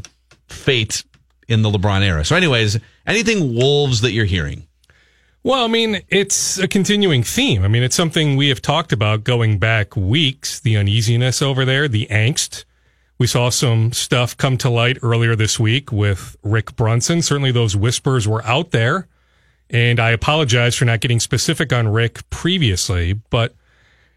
fate 0.48 1.04
in 1.48 1.62
the 1.62 1.70
LeBron 1.70 2.02
era. 2.02 2.24
So, 2.24 2.36
anyways, 2.36 2.78
anything 3.06 3.54
Wolves 3.54 4.00
that 4.02 4.12
you're 4.12 4.24
hearing? 4.24 4.66
Well, 5.42 5.62
I 5.62 5.68
mean, 5.68 6.00
it's 6.08 6.58
a 6.58 6.66
continuing 6.66 7.22
theme. 7.22 7.64
I 7.64 7.68
mean, 7.68 7.82
it's 7.82 7.94
something 7.94 8.36
we 8.36 8.48
have 8.48 8.62
talked 8.62 8.92
about 8.92 9.24
going 9.24 9.58
back 9.58 9.94
weeks 9.94 10.58
the 10.58 10.78
uneasiness 10.78 11.42
over 11.42 11.66
there, 11.66 11.86
the 11.86 12.06
angst. 12.10 12.64
We 13.18 13.26
saw 13.26 13.50
some 13.50 13.92
stuff 13.92 14.36
come 14.36 14.56
to 14.58 14.70
light 14.70 14.98
earlier 15.02 15.36
this 15.36 15.60
week 15.60 15.92
with 15.92 16.36
Rick 16.42 16.76
Brunson. 16.76 17.20
Certainly 17.20 17.52
those 17.52 17.76
whispers 17.76 18.26
were 18.26 18.42
out 18.44 18.70
there. 18.70 19.06
And 19.68 20.00
I 20.00 20.10
apologize 20.10 20.74
for 20.76 20.86
not 20.86 21.00
getting 21.00 21.20
specific 21.20 21.72
on 21.72 21.88
Rick 21.88 22.28
previously, 22.30 23.12
but 23.12 23.54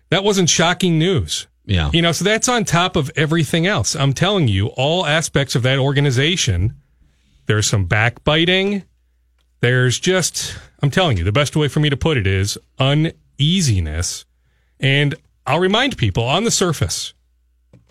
that 0.09 0.23
wasn't 0.23 0.49
shocking 0.49 0.97
news. 0.97 1.47
Yeah. 1.67 1.91
You 1.93 2.01
know, 2.01 2.13
so 2.13 2.23
that's 2.23 2.47
on 2.47 2.63
top 2.63 2.95
of 2.95 3.11
everything 3.17 3.67
else. 3.67 3.93
I'm 3.93 4.13
telling 4.13 4.47
you, 4.47 4.67
all 4.67 5.05
aspects 5.05 5.53
of 5.53 5.63
that 5.63 5.77
organization, 5.77 6.75
there's 7.45 7.67
some 7.67 7.85
backbiting. 7.85 8.83
There's 9.59 9.99
just, 9.99 10.57
I'm 10.81 10.89
telling 10.89 11.17
you, 11.17 11.25
the 11.25 11.33
best 11.33 11.57
way 11.57 11.67
for 11.67 11.81
me 11.81 11.89
to 11.89 11.97
put 11.97 12.15
it 12.15 12.25
is 12.25 12.57
uneasiness. 12.79 14.25
And 14.79 15.15
I'll 15.45 15.59
remind 15.59 15.97
people 15.97 16.23
on 16.23 16.45
the 16.45 16.51
surface, 16.51 17.13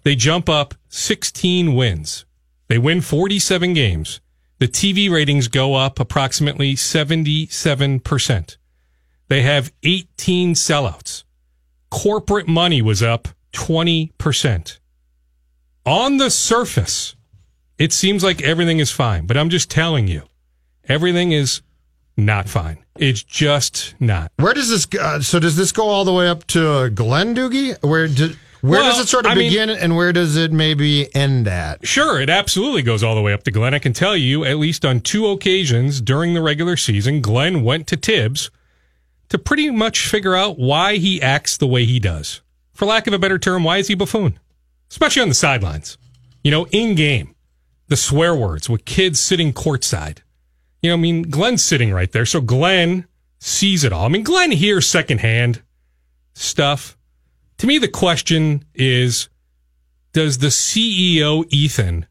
they 0.05 0.17
jump 0.17 0.49
up 0.49 0.75
16 0.89 1.75
wins. 1.75 2.25
They 2.69 2.79
win 2.79 3.03
47 3.03 3.75
games. 3.75 4.21
The 4.59 4.69
TV 4.69 5.11
ratings 5.11 5.49
go 5.49 5.75
up 5.75 6.01
approximately 6.01 6.77
77%. 6.77 8.57
They 9.29 9.43
have 9.43 9.73
18 9.83 10.55
sellouts. 10.55 11.25
Corporate 11.91 12.49
money 12.49 12.81
was 12.81 13.03
up 13.03 13.29
20%. 13.57 14.79
On 15.85 16.17
the 16.19 16.31
surface, 16.31 17.15
it 17.79 17.93
seems 17.93 18.23
like 18.25 18.43
everything 18.43 18.79
is 18.79 18.91
fine, 18.91 19.27
but 19.27 19.37
I'm 19.37 19.51
just 19.51 19.71
telling 19.71 20.09
you, 20.09 20.23
everything 20.89 21.33
is 21.33 21.63
not 22.17 22.49
fine. 22.49 22.79
It's 22.99 23.23
just 23.23 23.95
not. 24.01 24.33
Where 24.39 24.55
does 24.55 24.69
this? 24.71 24.87
go- 24.87 25.01
Uh, 25.01 25.21
so 25.21 25.39
does 25.39 25.57
this 25.57 25.71
go 25.73 25.87
all 25.89 26.05
the 26.05 26.13
way 26.13 26.29
up 26.29 26.47
to 26.49 26.91
Glenn 26.91 27.35
Doogie? 27.35 27.77
Where 27.83 28.09
do, 28.09 28.35
where 28.63 28.81
Well, 28.81 28.91
does 28.93 29.01
it 29.05 29.09
sort 29.09 29.27
of 29.27 29.33
I 29.33 29.35
mean- 29.35 29.51
begin, 29.51 29.71
and 29.71 29.95
where 29.97 30.13
does 30.13 30.37
it 30.37 30.51
maybe 30.53 31.15
end 31.15 31.47
at? 31.47 31.87
Sure, 31.87 32.21
it 32.21 32.31
absolutely 32.31 32.83
goes 32.83 33.03
all 33.03 33.15
the 33.15 33.21
way 33.21 33.33
up 33.35 33.43
to 33.45 33.51
Glenn. 33.51 33.75
I 33.75 33.79
can 33.79 33.93
tell 33.93 34.17
you, 34.17 34.45
at 34.45 34.57
least 34.59 34.85
on 34.85 35.01
two 35.01 35.29
occasions 35.29 36.01
during 36.01 36.33
the 36.35 36.41
regular 36.43 36.77
season, 36.77 37.21
Glenn 37.21 37.63
went 37.63 37.87
to 37.89 37.97
Tibbs 37.97 38.51
to 39.29 39.39
pretty 39.39 39.71
much 39.71 40.07
figure 40.09 40.35
out 40.35 40.59
why 40.59 40.97
he 40.97 41.21
acts 41.21 41.57
the 41.59 41.67
way 41.67 41.85
he 41.85 42.01
does. 42.01 42.41
For 42.77 42.85
lack 42.85 43.07
of 43.07 43.15
a 43.15 43.19
better 43.19 43.39
term, 43.39 43.65
why 43.65 43.79
is 43.79 43.89
he 43.89 43.95
buffoon? 43.95 44.39
Especially 44.91 45.23
on 45.23 45.31
the 45.31 45.35
sidelines. 45.35 45.97
You 46.45 46.51
know, 46.51 46.67
in 46.67 46.95
game, 46.95 47.35
the 47.89 47.97
swear 47.97 48.35
words 48.37 48.69
with 48.69 48.85
kids 48.85 49.19
sitting 49.19 49.53
courtside. 49.53 50.19
You 50.83 50.91
know, 50.91 50.97
I 50.97 51.01
mean, 51.01 51.23
Glenn's 51.23 51.65
sitting 51.65 51.93
right 51.93 52.13
there. 52.13 52.27
So 52.27 52.43
Glenn 52.43 53.07
sees 53.41 53.83
it 53.83 53.93
all. 53.93 54.05
I 54.05 54.09
mean, 54.09 54.23
Glenn 54.25 54.53
hears 54.53 54.87
secondhand 54.87 55.63
stuff. 56.35 56.99
To 57.59 57.67
me, 57.67 57.79
the 57.79 57.89
question 57.89 58.63
is 58.75 59.31
does 60.13 60.39
the 60.39 60.49
CEO, 60.49 61.45
Ethan, 61.49 62.07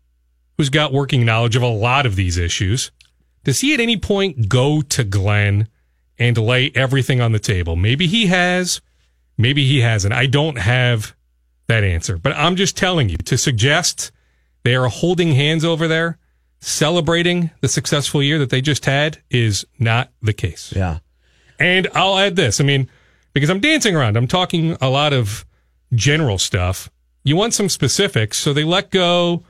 who's 0.58 0.70
got 0.70 0.92
working 0.92 1.26
knowledge 1.26 1.56
of 1.56 1.62
a 1.62 1.68
lot 1.68 2.06
of 2.06 2.16
these 2.16 2.38
issues, 2.38 2.92
does 3.44 3.62
he 3.62 3.74
at 3.74 3.80
any 3.80 3.98
point 3.98 4.50
go 4.50 4.82
to 4.82 5.04
Glenn 5.04 5.68
and 6.18 6.38
lay 6.38 6.72
everything 6.74 7.22
on 7.22 7.34
the 7.34 7.40
table? 7.40 7.76
Maybe 7.76 8.08
he 8.08 8.28
has, 8.28 8.82
maybe 9.38 9.66
he 9.66 9.82
hasn't. 9.82 10.14
I 10.14 10.26
don't 10.26 10.58
have 10.58 11.16
that 11.68 11.84
answer, 11.84 12.18
but 12.18 12.34
I'm 12.34 12.56
just 12.56 12.78
telling 12.78 13.10
you 13.10 13.18
to 13.18 13.38
suggest 13.38 14.12
they 14.64 14.76
are 14.76 14.88
holding 14.88 15.34
hands 15.34 15.66
over 15.66 15.88
there, 15.88 16.18
celebrating 16.60 17.52
the 17.62 17.68
successful 17.68 18.22
year 18.22 18.40
that 18.40 18.50
they 18.50 18.62
just 18.62 18.86
had 18.86 19.22
is 19.30 19.66
not 19.80 20.12
the 20.22 20.34
case. 20.34 20.74
Yeah. 20.76 21.00
And 21.60 21.88
I'll 21.94 22.18
add 22.18 22.36
this. 22.36 22.60
I 22.60 22.64
mean, 22.64 22.90
because 23.34 23.50
I'm 23.50 23.60
dancing 23.60 23.96
around, 23.96 24.18
I'm 24.18 24.28
talking 24.28 24.78
a 24.82 24.90
lot 24.90 25.14
of 25.14 25.46
general 25.94 26.38
stuff. 26.38 26.90
You 27.24 27.36
want 27.36 27.54
some 27.54 27.70
specifics. 27.70 28.38
So 28.38 28.54
they 28.54 28.64
let 28.64 28.92
go 28.92 29.44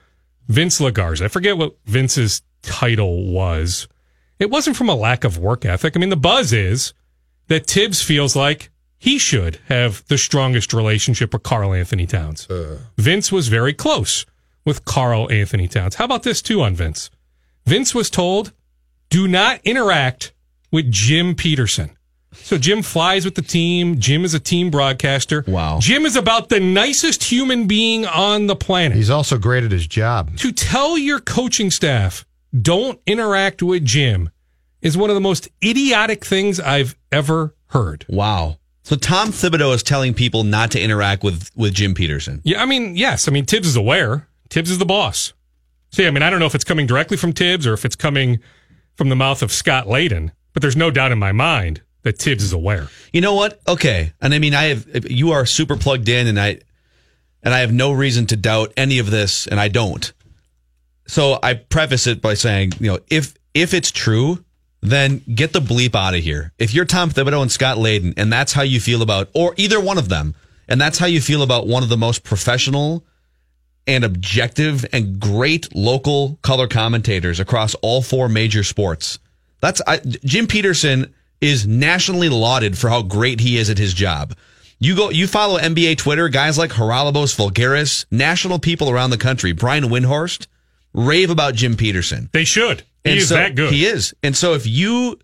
Vince 0.48 0.80
Legarza. 0.80 1.26
I 1.26 1.28
forget 1.28 1.58
what 1.58 1.76
Vince's 1.86 2.42
title 2.62 3.32
was. 3.32 3.88
It 4.40 4.50
wasn't 4.50 4.76
from 4.76 4.90
a 4.90 4.96
lack 4.96 5.24
of 5.24 5.38
work 5.38 5.66
ethic. 5.66 5.96
I 5.96 6.00
mean, 6.00 6.10
the 6.10 6.18
buzz 6.18 6.52
is 6.52 6.94
that 7.48 7.68
Tibbs 7.68 8.02
feels 8.02 8.36
like 8.36 8.70
he 8.98 9.18
should 9.18 9.60
have 9.68 10.04
the 10.08 10.18
strongest 10.18 10.74
relationship 10.74 11.34
with 11.34 11.44
Karl 11.44 11.74
Anthony 11.74 12.06
Towns. 12.06 12.50
Uh. 12.50 12.80
Vince 12.98 13.32
was 13.32 13.48
very 13.48 13.74
close 13.74 14.26
with 14.66 14.86
Karl 14.86 15.32
Anthony 15.32 15.68
Towns. 15.68 15.96
How 15.96 16.06
about 16.06 16.24
this 16.24 16.42
too 16.42 16.62
on 16.62 16.76
Vince? 16.76 17.10
Vince 17.66 17.94
was 17.96 18.10
told, 18.10 18.52
do 19.10 19.28
not 19.28 19.60
interact 19.64 20.34
with 20.72 20.92
Jim 20.92 21.36
Peterson. 21.36 21.96
So 22.34 22.58
Jim 22.58 22.82
flies 22.82 23.24
with 23.26 23.36
the 23.36 23.42
team. 23.42 24.00
Jim 24.00 24.26
is 24.26 24.34
a 24.34 24.40
team 24.40 24.70
broadcaster. 24.70 25.44
Wow. 25.48 25.80
Jim 25.80 26.06
is 26.06 26.16
about 26.16 26.50
the 26.50 26.60
nicest 26.60 27.24
human 27.24 27.66
being 27.66 28.06
on 28.06 28.48
the 28.48 28.56
planet. 28.56 28.98
He's 28.98 29.10
also 29.10 29.38
great 29.38 29.64
at 29.64 29.72
his 29.72 29.88
job. 29.88 30.38
To 30.38 30.52
tell 30.52 30.98
your 30.98 31.20
coaching 31.20 31.72
staff, 31.72 32.26
don't 32.60 33.00
interact 33.08 33.64
with 33.64 33.86
Jim 33.86 34.30
is 34.82 34.98
one 34.98 35.10
of 35.10 35.16
the 35.16 35.22
most 35.22 35.48
idiotic 35.64 36.26
things 36.26 36.60
I've 36.60 36.96
ever 37.12 37.56
heard. 37.68 38.06
Wow. 38.10 38.58
So 38.86 38.96
Tom 38.96 39.30
Thibodeau 39.30 39.74
is 39.74 39.82
telling 39.82 40.14
people 40.14 40.44
not 40.44 40.70
to 40.72 40.80
interact 40.80 41.24
with 41.24 41.50
with 41.56 41.74
Jim 41.74 41.96
Peterson. 41.96 42.40
Yeah, 42.44 42.62
I 42.62 42.68
mean, 42.68 42.96
yes. 42.96 43.28
I 43.28 43.32
mean, 43.32 43.48
Tibbs 43.48 43.68
is 43.68 43.76
aware. 43.76 44.28
Tibbs 44.50 44.70
is 44.70 44.78
the 44.78 44.86
boss. 44.86 45.34
See, 45.92 46.06
I 46.06 46.12
mean, 46.12 46.22
I 46.22 46.30
don't 46.30 46.40
know 46.40 46.46
if 46.46 46.54
it's 46.54 46.64
coming 46.64 46.86
directly 46.86 47.18
from 47.18 47.34
Tibbs 47.34 47.66
or 47.66 47.74
if 47.74 47.84
it's 47.84 47.96
coming 47.96 48.40
from 48.94 49.10
the 49.10 49.16
mouth 49.16 49.42
of 49.42 49.52
Scott 49.52 49.88
Layden, 49.88 50.32
but 50.54 50.62
there's 50.62 50.76
no 50.76 50.92
doubt 50.92 51.12
in 51.12 51.18
my 51.18 51.32
mind 51.32 51.82
that 52.04 52.20
Tibbs 52.20 52.44
is 52.44 52.54
aware. 52.54 52.90
You 53.12 53.22
know 53.22 53.34
what? 53.34 53.60
Okay. 53.68 54.14
And 54.22 54.36
I 54.36 54.40
mean, 54.40 54.54
I 54.54 54.66
have 54.66 55.10
you 55.10 55.32
are 55.32 55.48
super 55.48 55.78
plugged 55.78 56.08
in 56.08 56.28
and 56.28 56.40
I 56.40 56.60
and 57.42 57.56
I 57.56 57.62
have 57.62 57.74
no 57.74 57.92
reason 57.92 58.28
to 58.28 58.36
doubt 58.36 58.72
any 58.78 59.00
of 59.00 59.10
this 59.10 59.48
and 59.48 59.60
I 59.60 59.68
don't. 59.68 60.14
So 61.08 61.40
I 61.42 61.56
preface 61.56 62.06
it 62.06 62.22
by 62.22 62.36
saying, 62.36 62.74
you 62.80 62.92
know, 62.92 63.00
if 63.10 63.34
if 63.56 63.74
it's 63.74 63.90
true, 63.90 64.45
then 64.90 65.22
get 65.34 65.54
the 65.54 65.60
bleep 65.60 65.96
out 65.96 66.16
of 66.16 66.22
here. 66.22 66.54
If 66.58 66.74
you're 66.74 66.86
Tom 66.86 67.10
Thibodeau 67.10 67.42
and 67.42 67.52
Scott 67.52 67.78
Layden 67.78 68.14
and 68.18 68.32
that's 68.32 68.54
how 68.54 68.64
you 68.64 68.80
feel 68.80 69.02
about 69.02 69.30
or 69.34 69.54
either 69.58 69.80
one 69.80 69.98
of 69.98 70.10
them, 70.10 70.36
and 70.68 70.82
that's 70.82 70.98
how 70.98 71.06
you 71.06 71.22
feel 71.22 71.44
about 71.44 71.68
one 71.68 71.84
of 71.84 71.90
the 71.90 71.98
most 71.98 72.24
professional 72.24 73.06
and 73.88 74.04
objective 74.04 74.86
and 74.92 75.20
great 75.20 75.74
local 75.76 76.40
color 76.42 76.68
commentators 76.68 77.40
across 77.40 77.76
all 77.76 78.02
four 78.02 78.28
major 78.28 78.64
sports. 78.64 79.20
That's 79.62 79.82
I, 79.86 79.98
Jim 79.98 80.48
Peterson 80.48 81.14
is 81.42 81.68
nationally 81.68 82.30
lauded 82.30 82.78
for 82.78 82.90
how 82.90 83.04
great 83.04 83.40
he 83.40 83.58
is 83.58 83.70
at 83.70 83.78
his 83.78 83.94
job. 83.94 84.36
You 84.80 84.96
go, 84.96 85.10
you 85.10 85.28
follow 85.28 85.60
NBA 85.60 85.98
Twitter, 85.98 86.28
guys 86.30 86.58
like 86.58 86.72
Haralabos 86.72 87.36
Voulgaris, 87.36 88.06
national 88.12 88.60
people 88.60 88.90
around 88.90 89.12
the 89.12 89.18
country, 89.18 89.52
Brian 89.54 89.86
Windhorst, 89.86 90.48
rave 90.94 91.30
about 91.30 91.56
Jim 91.56 91.78
Peterson. 91.78 92.30
They 92.34 92.44
should. 92.44 92.84
He 93.06 93.12
And 93.12 93.20
is 93.20 93.30
so- 93.30 93.36
that 93.36 93.56
good. 93.56 93.72
He 93.72 93.86
is. 93.86 94.14
And 94.24 94.36
so 94.36 94.54
if 94.54 94.68
you, 94.68 95.18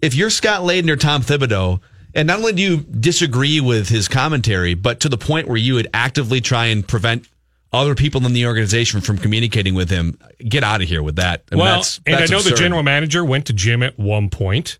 if 0.00 0.14
you're 0.14 0.30
Scott 0.30 0.62
Layden 0.62 0.88
or 0.88 0.96
Tom 0.96 1.20
Thibodeau, 1.22 1.80
and 2.14 2.26
not 2.28 2.38
only 2.38 2.52
do 2.52 2.62
you 2.62 2.76
disagree 2.78 3.60
with 3.60 3.88
his 3.88 4.08
commentary, 4.08 4.74
but 4.74 5.00
to 5.00 5.08
the 5.08 5.18
point 5.18 5.48
where 5.48 5.56
you 5.56 5.74
would 5.74 5.88
actively 5.92 6.40
try 6.40 6.66
and 6.66 6.86
prevent 6.86 7.28
other 7.72 7.96
people 7.96 8.24
in 8.24 8.32
the 8.32 8.46
organization 8.46 9.00
from 9.00 9.18
communicating 9.18 9.74
with 9.74 9.90
him, 9.90 10.16
get 10.48 10.62
out 10.62 10.80
of 10.80 10.88
here 10.88 11.02
with 11.02 11.16
that. 11.16 11.42
I 11.50 11.56
mean, 11.56 11.64
well, 11.64 11.72
that's- 11.74 12.00
and 12.06 12.14
that's 12.16 12.30
I 12.30 12.34
know 12.36 12.40
the 12.42 12.52
general 12.54 12.84
manager 12.84 13.24
went 13.24 13.46
to 13.46 13.52
Jim 13.52 13.82
at 13.82 13.98
one 13.98 14.30
point. 14.30 14.78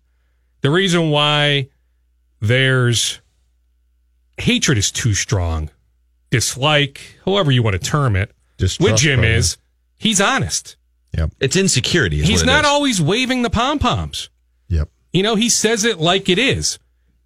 The 0.61 0.69
reason 0.71 1.09
why 1.09 1.67
there's 2.39 3.19
hatred 4.37 4.77
is 4.77 4.91
too 4.91 5.13
strong, 5.13 5.69
dislike, 6.29 7.01
however 7.25 7.51
you 7.51 7.61
want 7.63 7.73
to 7.73 7.85
term 7.85 8.15
it, 8.15 8.31
with 8.59 8.95
Jim 8.97 9.19
probably. 9.19 9.35
is 9.35 9.57
he's 9.97 10.21
honest. 10.21 10.77
Yep. 11.17 11.31
It's 11.39 11.55
insecurity. 11.55 12.19
Is 12.21 12.27
He's 12.27 12.39
what 12.41 12.49
it 12.49 12.51
not 12.53 12.63
is. 12.65 12.69
always 12.69 13.01
waving 13.01 13.41
the 13.41 13.49
pom 13.49 13.79
poms. 13.79 14.29
Yep. 14.67 14.89
You 15.13 15.23
know, 15.23 15.35
he 15.35 15.49
says 15.49 15.83
it 15.85 15.99
like 15.99 16.29
it 16.29 16.39
is. 16.39 16.79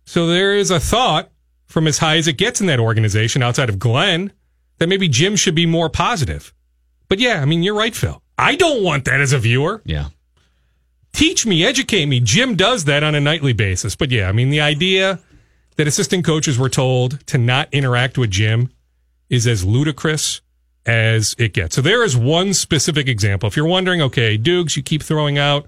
So 0.05 0.27
there 0.27 0.55
is 0.55 0.71
a 0.71 0.79
thought 0.79 1.29
from 1.65 1.87
as 1.87 1.99
high 1.99 2.17
as 2.17 2.27
it 2.27 2.33
gets 2.37 2.61
in 2.61 2.67
that 2.67 2.79
organization 2.79 3.41
outside 3.43 3.69
of 3.69 3.79
Glenn 3.79 4.31
that 4.77 4.89
maybe 4.89 5.07
Jim 5.07 5.35
should 5.35 5.55
be 5.55 5.65
more 5.65 5.89
positive. 5.89 6.53
But 7.07 7.19
yeah, 7.19 7.41
I 7.41 7.45
mean, 7.45 7.63
you're 7.63 7.75
right, 7.75 7.95
Phil. 7.95 8.21
I 8.37 8.55
don't 8.55 8.83
want 8.83 9.05
that 9.05 9.19
as 9.21 9.33
a 9.33 9.39
viewer. 9.39 9.81
Yeah. 9.85 10.09
Teach 11.13 11.45
me, 11.45 11.65
educate 11.65 12.05
me. 12.05 12.19
Jim 12.19 12.55
does 12.55 12.85
that 12.85 13.03
on 13.03 13.15
a 13.15 13.19
nightly 13.19 13.53
basis. 13.53 13.95
But 13.95 14.11
yeah, 14.11 14.29
I 14.29 14.31
mean, 14.31 14.49
the 14.51 14.61
idea 14.61 15.19
that 15.75 15.87
assistant 15.87 16.25
coaches 16.25 16.57
were 16.57 16.69
told 16.69 17.25
to 17.27 17.37
not 17.37 17.67
interact 17.71 18.17
with 18.17 18.29
Jim 18.29 18.71
is 19.29 19.47
as 19.47 19.65
ludicrous 19.65 20.41
as 20.89 21.35
it 21.37 21.53
gets. 21.53 21.75
So 21.75 21.81
there 21.81 22.03
is 22.03 22.17
one 22.17 22.53
specific 22.55 23.07
example. 23.07 23.47
If 23.47 23.55
you're 23.55 23.67
wondering, 23.67 24.01
okay, 24.01 24.37
Dukes, 24.37 24.75
you 24.75 24.81
keep 24.81 25.03
throwing 25.03 25.37
out 25.37 25.67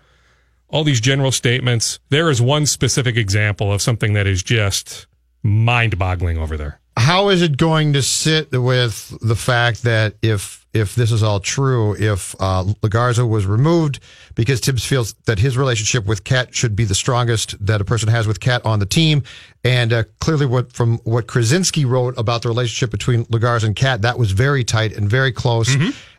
all 0.67 0.83
these 0.83 0.99
general 0.99 1.31
statements. 1.31 1.99
There 2.09 2.29
is 2.31 2.41
one 2.41 2.65
specific 2.65 3.17
example 3.17 3.71
of 3.71 3.81
something 3.81 4.13
that 4.13 4.25
is 4.25 4.41
just 4.41 5.05
mind 5.43 5.99
boggling 5.99 6.39
over 6.39 6.57
there. 6.57 6.79
How 6.97 7.29
is 7.29 7.41
it 7.41 7.55
going 7.55 7.93
to 7.93 8.01
sit 8.01 8.51
with 8.51 9.15
the 9.21 9.35
fact 9.35 9.83
that 9.83 10.15
if 10.23 10.60
if 10.73 10.95
this 10.95 11.11
is 11.11 11.21
all 11.21 11.39
true, 11.39 11.95
if 11.99 12.33
uh, 12.39 12.63
Legarza 12.81 13.27
was 13.27 13.45
removed 13.45 13.99
because 14.35 14.61
Tibbs 14.61 14.85
feels 14.85 15.13
that 15.25 15.39
his 15.39 15.57
relationship 15.57 16.05
with 16.05 16.23
KAT 16.23 16.55
should 16.55 16.75
be 16.75 16.85
the 16.85 16.95
strongest 16.95 17.63
that 17.65 17.81
a 17.81 17.85
person 17.85 18.07
has 18.09 18.25
with 18.27 18.39
KAT 18.39 18.65
on 18.65 18.79
the 18.79 18.85
team, 18.85 19.23
and 19.63 19.91
uh, 19.91 20.03
clearly 20.19 20.45
what 20.45 20.71
from 20.71 20.97
what 20.99 21.27
Krawczynski 21.27 21.85
wrote 21.85 22.17
about 22.17 22.41
the 22.43 22.49
relationship 22.49 22.89
between 22.89 23.25
Legarza 23.25 23.65
and 23.65 23.75
KAT, 23.75 24.01
that 24.03 24.17
was 24.17 24.31
very 24.31 24.63
tight 24.63 24.95
and 24.95 25.09
very 25.09 25.31
close. 25.31 25.75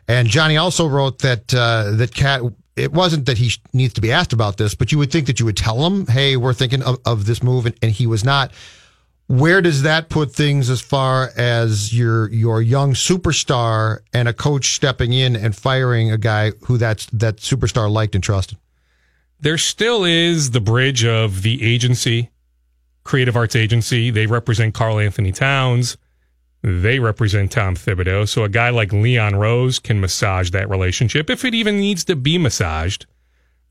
And 0.07 0.27
Johnny 0.27 0.57
also 0.57 0.87
wrote 0.87 1.19
that 1.19 1.53
uh, 1.53 1.91
that 1.91 2.13
KAT. 2.13 2.41
It 2.75 2.91
wasn't 2.91 3.27
that 3.27 3.37
he 3.37 3.51
needs 3.71 3.93
to 3.93 4.01
be 4.01 4.11
asked 4.11 4.33
about 4.33 4.57
this, 4.57 4.73
but 4.73 4.91
you 4.91 4.97
would 4.97 5.11
think 5.11 5.27
that 5.27 5.39
you 5.39 5.45
would 5.45 5.57
tell 5.57 5.85
him, 5.85 6.07
"Hey, 6.07 6.37
we're 6.37 6.53
thinking 6.55 6.81
of, 6.81 6.97
of 7.05 7.25
this 7.25 7.43
move," 7.43 7.67
and, 7.67 7.75
and 7.83 7.91
he 7.91 8.07
was 8.07 8.23
not 8.23 8.51
where 9.39 9.61
does 9.61 9.81
that 9.81 10.09
put 10.09 10.33
things 10.33 10.69
as 10.69 10.81
far 10.81 11.31
as 11.37 11.93
your 11.93 12.29
your 12.29 12.61
young 12.61 12.93
superstar 12.93 13.99
and 14.13 14.27
a 14.27 14.33
coach 14.33 14.73
stepping 14.75 15.13
in 15.13 15.35
and 15.35 15.55
firing 15.55 16.11
a 16.11 16.17
guy 16.17 16.51
who 16.65 16.77
that's 16.77 17.05
that 17.07 17.37
superstar 17.37 17.91
liked 17.91 18.15
and 18.15 18.23
trusted? 18.23 18.57
there 19.43 19.57
still 19.57 20.05
is 20.05 20.51
the 20.51 20.61
bridge 20.61 21.03
of 21.03 21.41
the 21.41 21.61
agency, 21.63 22.31
creative 23.03 23.35
arts 23.35 23.57
agency. 23.57 24.09
They 24.09 24.25
represent 24.25 24.73
Karl 24.73 24.99
Anthony 24.99 25.33
Towns. 25.33 25.97
They 26.61 26.99
represent 26.99 27.51
Tom 27.51 27.75
Thibodeau. 27.75 28.27
So 28.27 28.45
a 28.45 28.49
guy 28.49 28.69
like 28.69 28.93
Leon 28.93 29.35
Rose 29.35 29.79
can 29.79 29.99
massage 29.99 30.51
that 30.51 30.69
relationship 30.69 31.29
if 31.29 31.43
it 31.43 31.53
even 31.53 31.77
needs 31.77 32.05
to 32.05 32.15
be 32.15 32.37
massaged. 32.37 33.05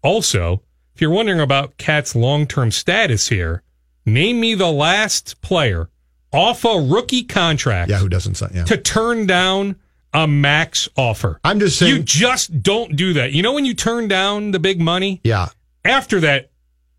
Also, 0.02 0.60
if 0.94 1.00
you're 1.00 1.10
wondering 1.10 1.40
about 1.40 1.78
KAT's 1.78 2.14
long 2.14 2.46
term 2.46 2.70
status 2.70 3.28
here, 3.28 3.62
name 4.06 4.40
me 4.40 4.54
the 4.54 4.70
last 4.70 5.40
player 5.42 5.88
off 6.32 6.64
a 6.64 6.80
rookie 6.80 7.24
contract 7.24 7.90
Yeah, 7.90 7.98
who 7.98 8.08
doesn't 8.08 8.36
sign? 8.36 8.52
Yeah, 8.54 8.64
to 8.64 8.76
turn 8.76 9.26
down 9.26 9.76
a 10.14 10.26
max 10.26 10.88
offer. 10.96 11.40
I'm 11.44 11.58
just 11.60 11.78
saying. 11.78 11.94
You 11.96 12.02
just 12.02 12.62
don't 12.62 12.96
do 12.96 13.14
that. 13.14 13.32
You 13.32 13.42
know 13.42 13.52
when 13.52 13.64
you 13.64 13.74
turn 13.74 14.08
down 14.08 14.50
the 14.50 14.58
big 14.58 14.80
money? 14.80 15.20
yeah, 15.24 15.48
after 15.84 16.20
that 16.20 16.50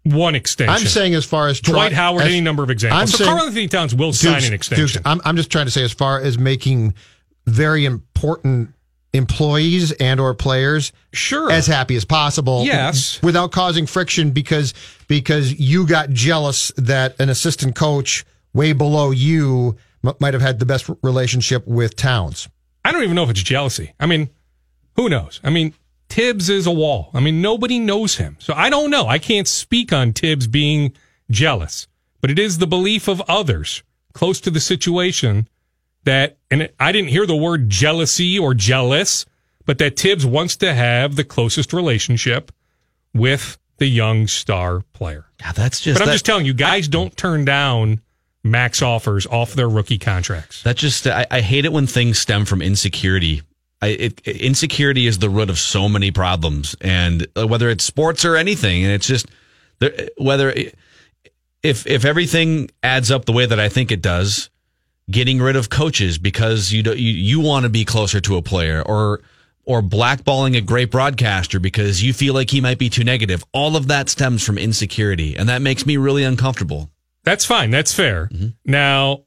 one 0.04 0.36
extension. 0.36 0.74
I'm 0.76 0.82
saying 0.82 1.16
as 1.16 1.24
far 1.24 1.48
as 1.48 1.62
Dwight 1.62 1.92
try- 1.92 1.96
Howard, 1.96 2.24
as- 2.24 2.28
any 2.28 2.42
number 2.42 2.62
of 2.64 2.70
examples. 2.70 3.02
I'm 3.02 3.08
so 3.08 3.18
saying- 3.20 3.30
Karl 3.30 3.46
Anthony 3.46 3.68
Towns 3.68 3.96
will 3.96 4.12
sign 4.14 4.44
an 4.44 4.52
extension. 4.54 4.86
Dukes, 4.88 4.98
I'm, 5.06 5.22
I'm 5.24 5.38
just 5.38 5.50
trying 5.52 5.66
to 5.66 5.72
say, 5.72 5.84
as 5.84 5.94
far 5.94 6.20
as 6.20 6.38
making 6.38 6.94
very 7.46 7.86
important 7.86 8.74
employees 9.14 9.92
and 9.94 10.20
or 10.20 10.34
players 10.34 10.92
sure 11.14 11.52
as 11.52 11.68
happy 11.68 11.96
as 11.96 12.04
possible 12.06 12.64
Yes. 12.66 13.22
without 13.22 13.52
causing 13.52 13.86
friction 13.86 14.32
because 14.32 14.74
because 15.08 15.54
you 15.60 15.86
got 15.88 16.10
jealous 16.10 16.72
that 16.78 17.20
an 17.20 17.30
assistant 17.30 17.76
coach 17.76 18.26
way 18.54 18.74
below 18.74 19.12
you 19.12 19.78
m- 20.04 20.14
might 20.20 20.34
have 20.34 20.42
had 20.42 20.60
the 20.60 20.66
best 20.66 20.90
relationship 21.04 21.66
with 21.68 21.96
Towns. 21.96 22.50
I 22.84 22.92
don't 22.92 23.04
even 23.04 23.16
know 23.16 23.24
if 23.24 23.30
it's 23.30 23.44
jealousy. 23.44 23.94
I 24.00 24.06
mean, 24.08 24.30
who 24.96 25.10
knows? 25.10 25.40
I 25.44 25.50
mean, 25.52 25.74
Tibbs 26.10 26.50
is 26.50 26.68
a 26.68 26.72
wall. 26.72 27.10
I 27.14 27.20
mean, 27.20 27.42
nobody 27.42 27.80
knows 27.80 28.18
him. 28.18 28.36
So 28.40 28.54
I 28.56 28.70
don't 28.70 28.90
know. 28.92 29.08
I 29.08 29.20
can't 29.20 29.48
speak 29.48 29.94
on 29.94 30.14
Tibbs 30.14 30.48
being 30.48 30.94
jealous, 31.32 31.88
but 32.22 32.30
it 32.32 32.38
is 32.40 32.58
the 32.58 32.68
belief 32.68 33.08
of 33.08 33.22
others 33.28 33.84
close 34.14 34.40
to 34.42 34.52
the 34.52 34.60
situation 34.60 35.48
that, 36.06 36.38
and 36.52 36.70
I 36.80 36.92
didn't 36.92 37.10
hear 37.10 37.26
the 37.26 37.36
word 37.36 37.70
jealousy 37.70 38.38
or 38.38 38.54
jealous, 38.54 39.26
but 39.66 39.78
that 39.78 39.96
Tibbs 39.96 40.26
wants 40.26 40.58
to 40.58 40.74
have 40.74 41.16
the 41.16 41.24
closest 41.24 41.74
relationship 41.74 42.52
with 43.14 43.58
the 43.78 43.88
young 43.88 44.28
star 44.28 44.82
player. 44.94 45.26
Yeah, 45.40 45.52
that's 45.52 45.82
just. 45.82 45.98
but 45.98 46.04
I'm 46.04 46.08
that- 46.08 46.14
just 46.14 46.26
telling 46.26 46.46
you, 46.46 46.54
guys 46.54 46.88
don't 46.88 47.16
turn 47.16 47.46
down 47.46 48.02
max 48.44 48.82
offers 48.82 49.26
off 49.26 49.54
their 49.54 49.70
rookie 49.70 49.98
contracts. 49.98 50.64
That 50.64 50.76
just 50.76 51.08
I, 51.08 51.26
I 51.32 51.42
hate 51.42 51.66
it 51.66 51.72
when 51.72 51.88
things 51.88 52.20
stem 52.20 52.46
from 52.46 52.62
insecurity. 52.62 53.42
I, 53.82 53.88
it, 53.88 54.28
insecurity 54.28 55.08
is 55.08 55.20
the 55.20 55.30
root 55.30 55.50
of 55.50 55.60
so 55.60 55.90
many 55.90 56.12
problems, 56.12 56.76
and 56.82 57.28
uh, 57.38 57.48
whether 57.48 57.70
it's 57.70 57.84
sports 57.84 58.24
or 58.26 58.36
anything, 58.36 58.84
and 58.84 58.94
it's 58.94 59.08
just 59.08 59.28
whether 60.18 60.54
if 61.62 61.88
if 61.88 62.06
everything 62.06 62.70
adds 62.82 63.12
up 63.12 63.26
the 63.26 63.34
way 63.34 63.46
that 63.46 63.60
I 63.60 63.70
think 63.70 63.92
it 63.92 64.02
does, 64.02 64.50
getting 65.14 65.40
rid 65.40 65.56
of 65.56 65.70
coaches 65.70 66.18
because 66.18 66.74
you 66.74 66.84
don't, 66.84 66.98
you 66.98 67.12
you 67.12 67.40
want 67.40 67.64
to 67.64 67.70
be 67.70 67.86
closer 67.86 68.20
to 68.20 68.36
a 68.36 68.42
player 68.42 68.82
or 68.82 69.22
or 69.66 69.82
blackballing 69.82 70.58
a 70.58 70.62
great 70.62 70.92
broadcaster 70.92 71.60
because 71.60 72.04
you 72.04 72.12
feel 72.12 72.34
like 72.34 72.50
he 72.50 72.60
might 72.60 72.78
be 72.78 72.90
too 72.90 73.04
negative. 73.04 73.46
All 73.54 73.78
of 73.78 73.88
that 73.88 74.10
stems 74.10 74.44
from 74.44 74.58
insecurity, 74.58 75.38
and 75.38 75.48
that 75.48 75.62
makes 75.62 75.86
me 75.86 75.96
really 75.96 76.24
uncomfortable. 76.24 76.90
That's 77.24 77.46
fine. 77.46 77.72
That's 77.72 77.94
fair. 77.94 78.28
Mm-hmm. 78.28 78.48
Now, 78.66 79.24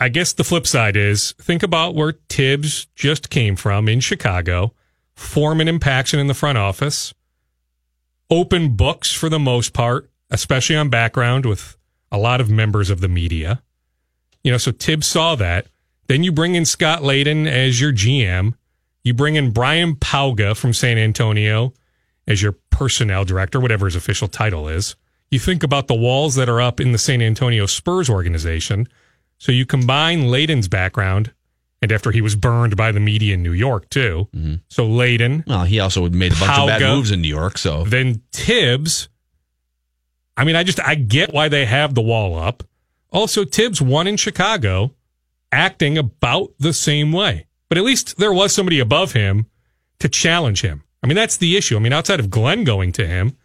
I 0.00 0.08
guess 0.08 0.32
the 0.32 0.44
flip 0.44 0.66
side 0.66 0.96
is 0.96 1.32
think 1.32 1.62
about 1.62 1.94
where 1.94 2.12
Tibbs 2.28 2.86
just 2.94 3.28
came 3.28 3.56
from 3.56 3.88
in 3.88 4.00
Chicago, 4.00 4.72
Foreman 5.14 5.68
and 5.68 5.80
Paxson 5.80 6.18
in 6.18 6.26
the 6.28 6.34
front 6.34 6.56
office, 6.56 7.12
open 8.30 8.76
books 8.76 9.12
for 9.12 9.28
the 9.28 9.38
most 9.38 9.72
part, 9.72 10.10
especially 10.30 10.76
on 10.76 10.88
background 10.88 11.44
with 11.44 11.76
a 12.10 12.18
lot 12.18 12.40
of 12.40 12.50
members 12.50 12.90
of 12.90 13.00
the 13.00 13.08
media. 13.08 13.62
You 14.44 14.52
know, 14.52 14.58
so 14.58 14.70
Tibbs 14.70 15.06
saw 15.06 15.34
that. 15.34 15.66
Then 16.06 16.22
you 16.22 16.30
bring 16.30 16.54
in 16.54 16.64
Scott 16.64 17.00
Layden 17.00 17.46
as 17.46 17.80
your 17.80 17.92
GM. 17.92 18.54
You 19.02 19.14
bring 19.14 19.34
in 19.34 19.50
Brian 19.50 19.96
Pauga 19.96 20.56
from 20.56 20.72
San 20.72 20.98
Antonio 20.98 21.72
as 22.26 22.42
your 22.42 22.52
personnel 22.70 23.24
director, 23.24 23.58
whatever 23.58 23.86
his 23.86 23.96
official 23.96 24.28
title 24.28 24.68
is. 24.68 24.96
You 25.30 25.38
think 25.38 25.62
about 25.62 25.88
the 25.88 25.94
walls 25.94 26.34
that 26.36 26.48
are 26.48 26.60
up 26.60 26.80
in 26.80 26.92
the 26.92 26.98
San 26.98 27.20
Antonio 27.20 27.66
Spurs 27.66 28.08
organization. 28.08 28.88
So 29.38 29.50
you 29.50 29.66
combine 29.66 30.24
Layden's 30.24 30.68
background, 30.68 31.32
and 31.82 31.90
after 31.90 32.10
he 32.10 32.20
was 32.20 32.36
burned 32.36 32.76
by 32.76 32.92
the 32.92 33.00
media 33.00 33.34
in 33.34 33.42
New 33.42 33.52
York, 33.52 33.88
too. 33.90 34.28
Mm-hmm. 34.34 34.54
So 34.68 34.86
Layden. 34.86 35.46
Well, 35.46 35.64
he 35.64 35.80
also 35.80 36.08
made 36.08 36.32
a 36.32 36.36
bunch 36.36 36.58
of 36.58 36.68
bad 36.68 36.82
moves 36.82 37.10
in 37.10 37.20
New 37.20 37.28
York, 37.28 37.58
so 37.58 37.84
Then 37.84 38.22
Tibbs. 38.30 39.08
I 40.36 40.44
mean, 40.44 40.56
I 40.56 40.64
just, 40.64 40.80
I 40.80 40.94
get 40.94 41.32
why 41.32 41.48
they 41.48 41.64
have 41.64 41.94
the 41.94 42.02
wall 42.02 42.38
up. 42.38 42.62
Also, 43.14 43.44
Tibbs 43.44 43.80
won 43.80 44.08
in 44.08 44.16
Chicago, 44.16 44.92
acting 45.52 45.96
about 45.96 46.52
the 46.58 46.72
same 46.72 47.12
way. 47.12 47.46
But 47.68 47.78
at 47.78 47.84
least 47.84 48.18
there 48.18 48.32
was 48.32 48.52
somebody 48.52 48.80
above 48.80 49.12
him 49.12 49.46
to 50.00 50.08
challenge 50.08 50.62
him. 50.62 50.82
I 51.00 51.06
mean, 51.06 51.14
that's 51.14 51.36
the 51.36 51.56
issue. 51.56 51.76
I 51.76 51.78
mean, 51.78 51.92
outside 51.92 52.18
of 52.18 52.28
Glenn 52.28 52.64
going 52.64 52.90
to 52.92 53.06
him, 53.06 53.36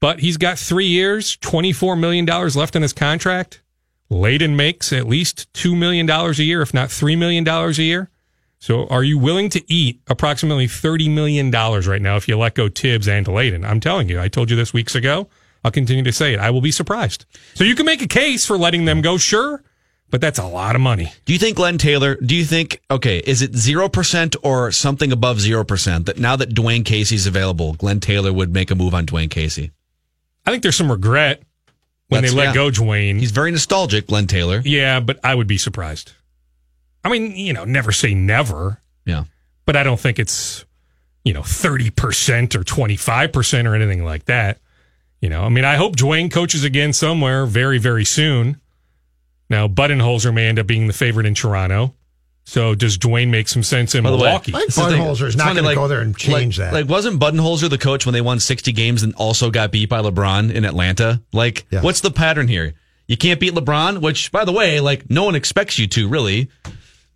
but 0.00 0.20
he's 0.20 0.36
got 0.36 0.58
three 0.58 0.86
years, 0.86 1.38
$24 1.38 1.98
million 1.98 2.26
left 2.26 2.76
in 2.76 2.82
his 2.82 2.92
contract. 2.92 3.62
Layden 4.10 4.54
makes 4.54 4.92
at 4.92 5.08
least 5.08 5.50
$2 5.54 5.76
million 5.76 6.08
a 6.10 6.32
year, 6.32 6.60
if 6.60 6.74
not 6.74 6.90
$3 6.90 7.16
million 7.16 7.48
a 7.48 7.70
year. 7.70 8.10
So 8.58 8.86
are 8.88 9.02
you 9.02 9.18
willing 9.18 9.48
to 9.50 9.72
eat 9.72 10.02
approximately 10.08 10.66
$30 10.66 11.10
million 11.10 11.50
right 11.50 12.02
now 12.02 12.16
if 12.16 12.28
you 12.28 12.36
let 12.36 12.54
go 12.54 12.68
Tibbs 12.68 13.08
and 13.08 13.24
Layden? 13.26 13.66
I'm 13.66 13.80
telling 13.80 14.10
you, 14.10 14.20
I 14.20 14.28
told 14.28 14.50
you 14.50 14.56
this 14.56 14.74
weeks 14.74 14.94
ago. 14.94 15.28
I'll 15.64 15.70
continue 15.70 16.02
to 16.04 16.12
say 16.12 16.34
it. 16.34 16.40
I 16.40 16.50
will 16.50 16.60
be 16.60 16.70
surprised. 16.70 17.24
So 17.54 17.64
you 17.64 17.74
can 17.74 17.86
make 17.86 18.02
a 18.02 18.06
case 18.08 18.44
for 18.44 18.58
letting 18.58 18.84
them 18.84 19.00
go, 19.00 19.16
sure, 19.16 19.62
but 20.10 20.20
that's 20.20 20.38
a 20.38 20.46
lot 20.46 20.74
of 20.74 20.82
money. 20.82 21.12
Do 21.24 21.32
you 21.32 21.38
think 21.38 21.56
Glenn 21.56 21.78
Taylor? 21.78 22.16
Do 22.16 22.34
you 22.36 22.44
think 22.44 22.80
okay? 22.90 23.18
Is 23.18 23.40
it 23.42 23.56
zero 23.56 23.88
percent 23.88 24.36
or 24.42 24.70
something 24.70 25.10
above 25.10 25.40
zero 25.40 25.64
percent 25.64 26.06
that 26.06 26.18
now 26.18 26.36
that 26.36 26.50
Dwane 26.54 26.84
Casey's 26.84 27.26
available, 27.26 27.72
Glenn 27.74 27.98
Taylor 28.00 28.32
would 28.32 28.52
make 28.52 28.70
a 28.70 28.74
move 28.74 28.94
on 28.94 29.06
Dwane 29.06 29.30
Casey? 29.30 29.70
I 30.46 30.50
think 30.50 30.62
there's 30.62 30.76
some 30.76 30.90
regret 30.90 31.42
when 32.08 32.18
That's- 32.22 32.32
they 32.32 32.36
let 32.38 32.48
yeah. 32.48 32.54
go 32.54 32.70
Dwane. 32.70 33.18
He's 33.18 33.30
very 33.30 33.50
nostalgic, 33.50 34.06
Glenn 34.08 34.26
Taylor. 34.26 34.60
Yeah, 34.64 35.00
but 35.00 35.18
I 35.24 35.34
would 35.34 35.46
be 35.46 35.56
surprised. 35.56 36.12
I 37.02 37.08
mean, 37.08 37.34
you 37.36 37.52
know, 37.54 37.64
never 37.64 37.90
say 37.92 38.14
never, 38.14 38.80
Yeah, 39.06 39.24
but 39.66 39.76
I 39.76 39.82
don't 39.82 39.98
think 40.00 40.18
it's, 40.18 40.64
you 41.24 41.32
know, 41.32 41.40
30% 41.42 42.54
or 42.54 42.62
25% 42.62 43.66
or 43.66 43.74
anything 43.74 44.04
like 44.04 44.26
that. 44.26 44.58
You 45.24 45.30
know, 45.30 45.40
I 45.44 45.48
mean, 45.48 45.64
I 45.64 45.76
hope 45.76 45.96
Dwane 45.96 46.30
coaches 46.30 46.64
again 46.64 46.92
somewhere 46.92 47.46
very, 47.46 47.78
very 47.78 48.04
soon. 48.04 48.60
Now, 49.48 49.66
Budenholzer 49.66 50.34
may 50.34 50.48
end 50.48 50.58
up 50.58 50.66
being 50.66 50.86
the 50.86 50.92
favorite 50.92 51.24
in 51.24 51.34
Toronto. 51.34 51.94
So 52.44 52.74
does 52.74 52.98
Dwane 52.98 53.30
make 53.30 53.48
some 53.48 53.62
sense 53.62 53.94
in 53.94 54.04
By 54.04 54.10
the 54.10 54.18
Milwaukee? 54.18 54.52
Mike 54.52 54.66
This 54.66 54.76
is 54.76 54.84
the. 54.84 54.90
Budenholzer 54.90 55.26
is 55.28 55.34
not 55.34 55.46
funny, 55.46 55.62
going 55.62 55.70
to 55.70 55.80
go 55.80 55.88
there 55.88 56.00
and 56.02 56.14
change 56.14 56.58
like, 56.58 56.66
that. 56.66 56.74
Like, 56.74 56.90
wasn't 56.90 57.18
Budenholzer 57.22 57.70
the 57.70 57.78
coach 57.78 58.04
when 58.04 58.12
they 58.12 58.20
won 58.20 58.38
60 58.38 58.70
games 58.72 59.02
and 59.02 59.14
also 59.14 59.50
got 59.50 59.72
beat 59.72 59.88
by 59.88 60.02
LeBron 60.02 60.52
in 60.52 60.66
Atlanta? 60.66 61.22
Like, 61.32 61.64
Yeah. 61.70 61.80
what's 61.80 62.02
the 62.02 62.10
pattern 62.10 62.46
here? 62.46 62.74
You 63.08 63.16
can't 63.16 63.40
beat 63.40 63.54
LeBron, 63.54 64.02
which, 64.02 64.30
by 64.30 64.44
the 64.44 64.52
way, 64.52 64.80
like, 64.80 65.08
no 65.08 65.24
one 65.24 65.34
expects 65.34 65.78
you 65.78 65.86
to, 65.86 66.06
really, 66.06 66.50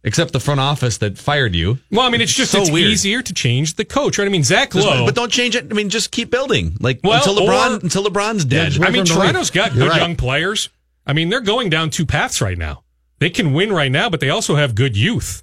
except 0.05 0.33
the 0.33 0.41
front 0.41 0.61
office 0.61 0.99
that 0.99 1.19
fired 1.19 1.55
you. 1.55 1.79
well, 1.91 2.03
I 2.07 2.11
mean, 2.11 2.21
it's 2.21 2.33
just 2.35 2.53
so 2.53 2.61
it's 2.63 2.71
weird. 2.71 2.89
easier 2.91 3.21
to 3.23 3.35
change 3.35 3.75
the 3.75 3.85
coach, 3.85 4.19
right? 4.19 4.27
I 4.27 4.31
mean, 4.31 4.45
Zach 4.45 4.73
Just- 4.73 4.87
Lowe. 4.87 5.05
but 5.05 5.15
don't 5.15 5.31
change 5.33 5.57
it. 5.57 5.67
I 5.71 5.75
mean, 5.75 5.89
just 5.91 6.11
keep 6.11 6.31
building. 6.31 6.77
Like, 6.81 7.01
Well, 7.03 7.15
until 7.19 7.37
LeBron, 7.37 7.71
or- 7.79 7.83
until 7.83 8.05
LeBron's 8.05 8.45
dead. 8.45 8.75
Yeah, 8.77 8.87
I 8.87 8.91
mean, 8.91 8.93
Wait 8.93 8.93
for 8.93 8.99
him 8.99 9.05
to 9.07 9.13
Toronto's 9.15 9.49
leave. 9.51 9.55
got 9.55 9.75
You're 9.75 9.85
good 9.85 9.91
right. 9.91 10.01
young 10.01 10.17
players. 10.17 10.69
I 11.07 11.13
mean, 11.13 11.29
they're 11.31 11.41
going 11.41 11.69
down 11.71 11.91
two 11.91 12.07
paths 12.07 12.41
right 12.41 12.57
now. 12.59 12.83
They 13.19 13.31
can 13.31 13.53
win 13.53 13.73
right 13.73 13.91
now, 13.91 14.09
but 14.09 14.21
they 14.21 14.31
also 14.31 14.55
have 14.57 14.75
good 14.75 14.97
youth. 14.97 15.43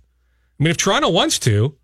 I 0.59 0.63
mean, 0.63 0.71
if 0.71 0.77
Toronto 0.77 1.09
wants 1.09 1.37
to, 1.39 1.75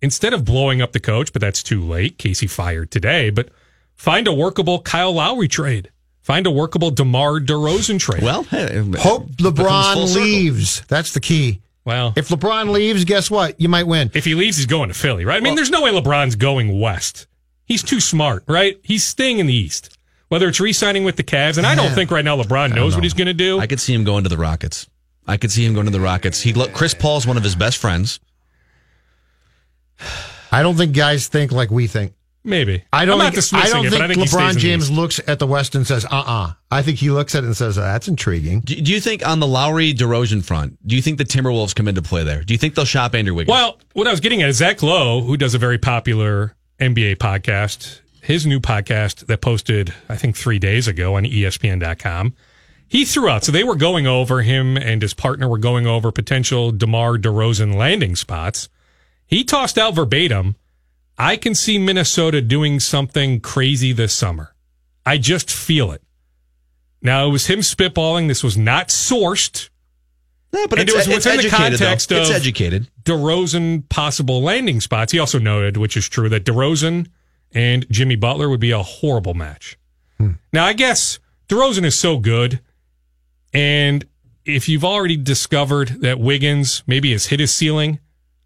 instead 0.00 0.32
of 0.32 0.44
blowing 0.44 0.80
up 0.80 0.92
the 0.92 1.00
coach, 1.00 1.32
but 1.32 1.40
that's 1.40 1.62
too 1.62 1.82
late. 1.82 2.16
Casey 2.18 2.46
fired 2.46 2.90
today, 2.92 3.30
but 3.30 3.48
find 3.96 4.28
a 4.28 4.32
workable 4.32 4.80
Kyle 4.80 5.12
Lowry 5.12 5.48
trade. 5.48 5.90
Find 6.22 6.46
a 6.46 6.50
workable 6.50 6.90
DeMar 6.92 7.40
DeRozan 7.40 7.98
trade. 7.98 8.22
well, 8.22 8.44
hey, 8.44 8.78
Hope 8.98 9.30
it 9.30 9.36
becomes 9.38 9.58
full 9.58 10.06
LeBron 10.06 10.14
leaves. 10.14 10.82
That's 10.86 11.12
the 11.12 11.20
key. 11.20 11.60
Well, 11.84 12.12
if, 12.16 12.30
If 12.30 12.38
LeBron 12.38 12.70
leaves, 12.70 13.04
guess 13.04 13.30
what? 13.30 13.60
You 13.60 13.68
might 13.68 13.86
win. 13.86 14.10
If 14.14 14.24
he 14.24 14.34
leaves, 14.34 14.56
he's 14.56 14.66
going 14.66 14.88
to 14.88 14.94
Philly, 14.94 15.24
right? 15.24 15.36
I 15.36 15.40
mean, 15.40 15.54
there's 15.54 15.70
no 15.70 15.82
way 15.82 15.90
LeBron's 15.92 16.36
going 16.36 16.78
west. 16.78 17.26
He's 17.64 17.82
too 17.82 18.00
smart, 18.00 18.44
right? 18.48 18.78
He's 18.82 19.04
staying 19.04 19.38
in 19.38 19.46
the 19.46 19.54
East. 19.54 19.96
Whether 20.28 20.46
it's 20.46 20.60
re-signing 20.60 21.02
with 21.02 21.16
the 21.16 21.24
Cavs, 21.24 21.58
and 21.58 21.66
I 21.66 21.74
don't 21.74 21.90
think 21.92 22.12
right 22.12 22.24
now 22.24 22.40
LeBron 22.40 22.72
knows 22.72 22.94
what 22.94 23.02
he's 23.02 23.14
going 23.14 23.26
to 23.26 23.34
do. 23.34 23.58
I 23.58 23.66
could 23.66 23.80
see 23.80 23.92
him 23.92 24.04
going 24.04 24.22
to 24.22 24.28
the 24.28 24.36
Rockets. 24.36 24.88
I 25.26 25.36
could 25.36 25.50
see 25.50 25.64
him 25.64 25.74
going 25.74 25.86
to 25.86 25.92
the 25.92 26.00
Rockets. 26.00 26.40
He 26.40 26.52
look 26.52 26.72
Chris 26.72 26.94
Paul's 26.94 27.26
one 27.26 27.36
of 27.36 27.42
his 27.42 27.56
best 27.56 27.78
friends. 27.78 28.20
I 30.52 30.62
don't 30.62 30.76
think 30.76 30.94
guys 30.94 31.26
think 31.26 31.50
like 31.50 31.70
we 31.70 31.88
think. 31.88 32.12
Maybe. 32.42 32.84
I 32.92 33.04
don't 33.04 33.20
I'm 33.20 33.32
not 33.32 33.34
think, 33.34 33.54
I 33.64 33.68
don't 33.68 33.86
it, 33.86 33.90
think 33.90 34.02
I 34.02 34.08
think 34.08 34.20
he 34.20 34.26
stays 34.26 34.40
in 34.40 34.46
LeBron 34.46 34.58
James 34.58 34.90
looks 34.90 35.20
at 35.26 35.38
the 35.38 35.46
West 35.46 35.74
and 35.74 35.86
says, 35.86 36.06
uh 36.06 36.08
uh 36.26 36.52
I 36.70 36.82
think 36.82 36.98
he 36.98 37.10
looks 37.10 37.34
at 37.34 37.44
it 37.44 37.46
and 37.46 37.56
says, 37.56 37.76
that's 37.76 38.08
intriguing. 38.08 38.60
Do, 38.60 38.80
do 38.80 38.92
you 38.92 39.00
think 39.00 39.26
on 39.26 39.40
the 39.40 39.46
Lowry 39.46 39.92
DeRozan 39.92 40.42
front, 40.44 40.78
do 40.86 40.96
you 40.96 41.02
think 41.02 41.18
the 41.18 41.24
Timberwolves 41.24 41.74
come 41.74 41.86
into 41.86 42.00
play 42.00 42.24
there? 42.24 42.42
Do 42.42 42.54
you 42.54 42.58
think 42.58 42.74
they'll 42.74 42.84
shop 42.86 43.14
Andrew 43.14 43.34
Wiggins? 43.34 43.52
Well, 43.52 43.78
what 43.92 44.06
I 44.06 44.10
was 44.10 44.20
getting 44.20 44.42
at 44.42 44.48
is 44.48 44.56
Zach 44.56 44.82
Lowe, 44.82 45.20
who 45.20 45.36
does 45.36 45.54
a 45.54 45.58
very 45.58 45.78
popular 45.78 46.54
NBA 46.78 47.16
podcast, 47.16 48.00
his 48.22 48.46
new 48.46 48.60
podcast 48.60 49.26
that 49.26 49.42
posted, 49.42 49.92
I 50.08 50.16
think, 50.16 50.36
three 50.36 50.58
days 50.58 50.88
ago 50.88 51.16
on 51.16 51.24
ESPN.com. 51.24 52.34
He 52.88 53.04
threw 53.04 53.28
out, 53.28 53.44
so 53.44 53.52
they 53.52 53.62
were 53.62 53.76
going 53.76 54.06
over 54.06 54.42
him 54.42 54.76
and 54.76 55.00
his 55.02 55.14
partner 55.14 55.48
were 55.48 55.58
going 55.58 55.86
over 55.86 56.10
potential 56.10 56.72
DeMar 56.72 57.18
DeRozan 57.18 57.74
landing 57.74 58.16
spots. 58.16 58.68
He 59.26 59.44
tossed 59.44 59.78
out 59.78 59.94
verbatim, 59.94 60.56
I 61.20 61.36
can 61.36 61.54
see 61.54 61.76
Minnesota 61.76 62.40
doing 62.40 62.80
something 62.80 63.40
crazy 63.40 63.92
this 63.92 64.14
summer. 64.14 64.54
I 65.04 65.18
just 65.18 65.50
feel 65.50 65.92
it. 65.92 66.02
Now, 67.02 67.26
it 67.26 67.30
was 67.30 67.46
him 67.46 67.58
spitballing. 67.58 68.26
This 68.26 68.42
was 68.42 68.56
not 68.56 68.88
sourced. 68.88 69.68
No, 70.54 70.66
but 70.66 70.78
and 70.78 70.88
it's, 70.88 70.94
it 70.94 70.96
was 70.96 71.06
it's 71.08 71.26
within 71.26 71.36
the 71.36 71.46
educated, 71.48 71.78
though. 71.78 71.84
context 71.84 72.12
It's 72.12 72.30
of 72.30 72.36
educated. 72.36 72.90
DeRozan 73.02 73.86
possible 73.90 74.40
landing 74.40 74.80
spots. 74.80 75.12
He 75.12 75.18
also 75.18 75.38
noted, 75.38 75.76
which 75.76 75.94
is 75.94 76.08
true, 76.08 76.30
that 76.30 76.44
DeRozan 76.46 77.06
and 77.52 77.86
Jimmy 77.90 78.16
Butler 78.16 78.48
would 78.48 78.60
be 78.60 78.70
a 78.70 78.82
horrible 78.82 79.34
match. 79.34 79.78
Hmm. 80.16 80.32
Now, 80.54 80.64
I 80.64 80.72
guess 80.72 81.18
DeRozan 81.50 81.84
is 81.84 81.98
so 81.98 82.18
good, 82.18 82.60
and 83.52 84.06
if 84.46 84.70
you've 84.70 84.86
already 84.86 85.18
discovered 85.18 86.00
that 86.00 86.18
Wiggins 86.18 86.82
maybe 86.86 87.12
has 87.12 87.26
hit 87.26 87.40
his 87.40 87.52
ceiling, 87.52 88.00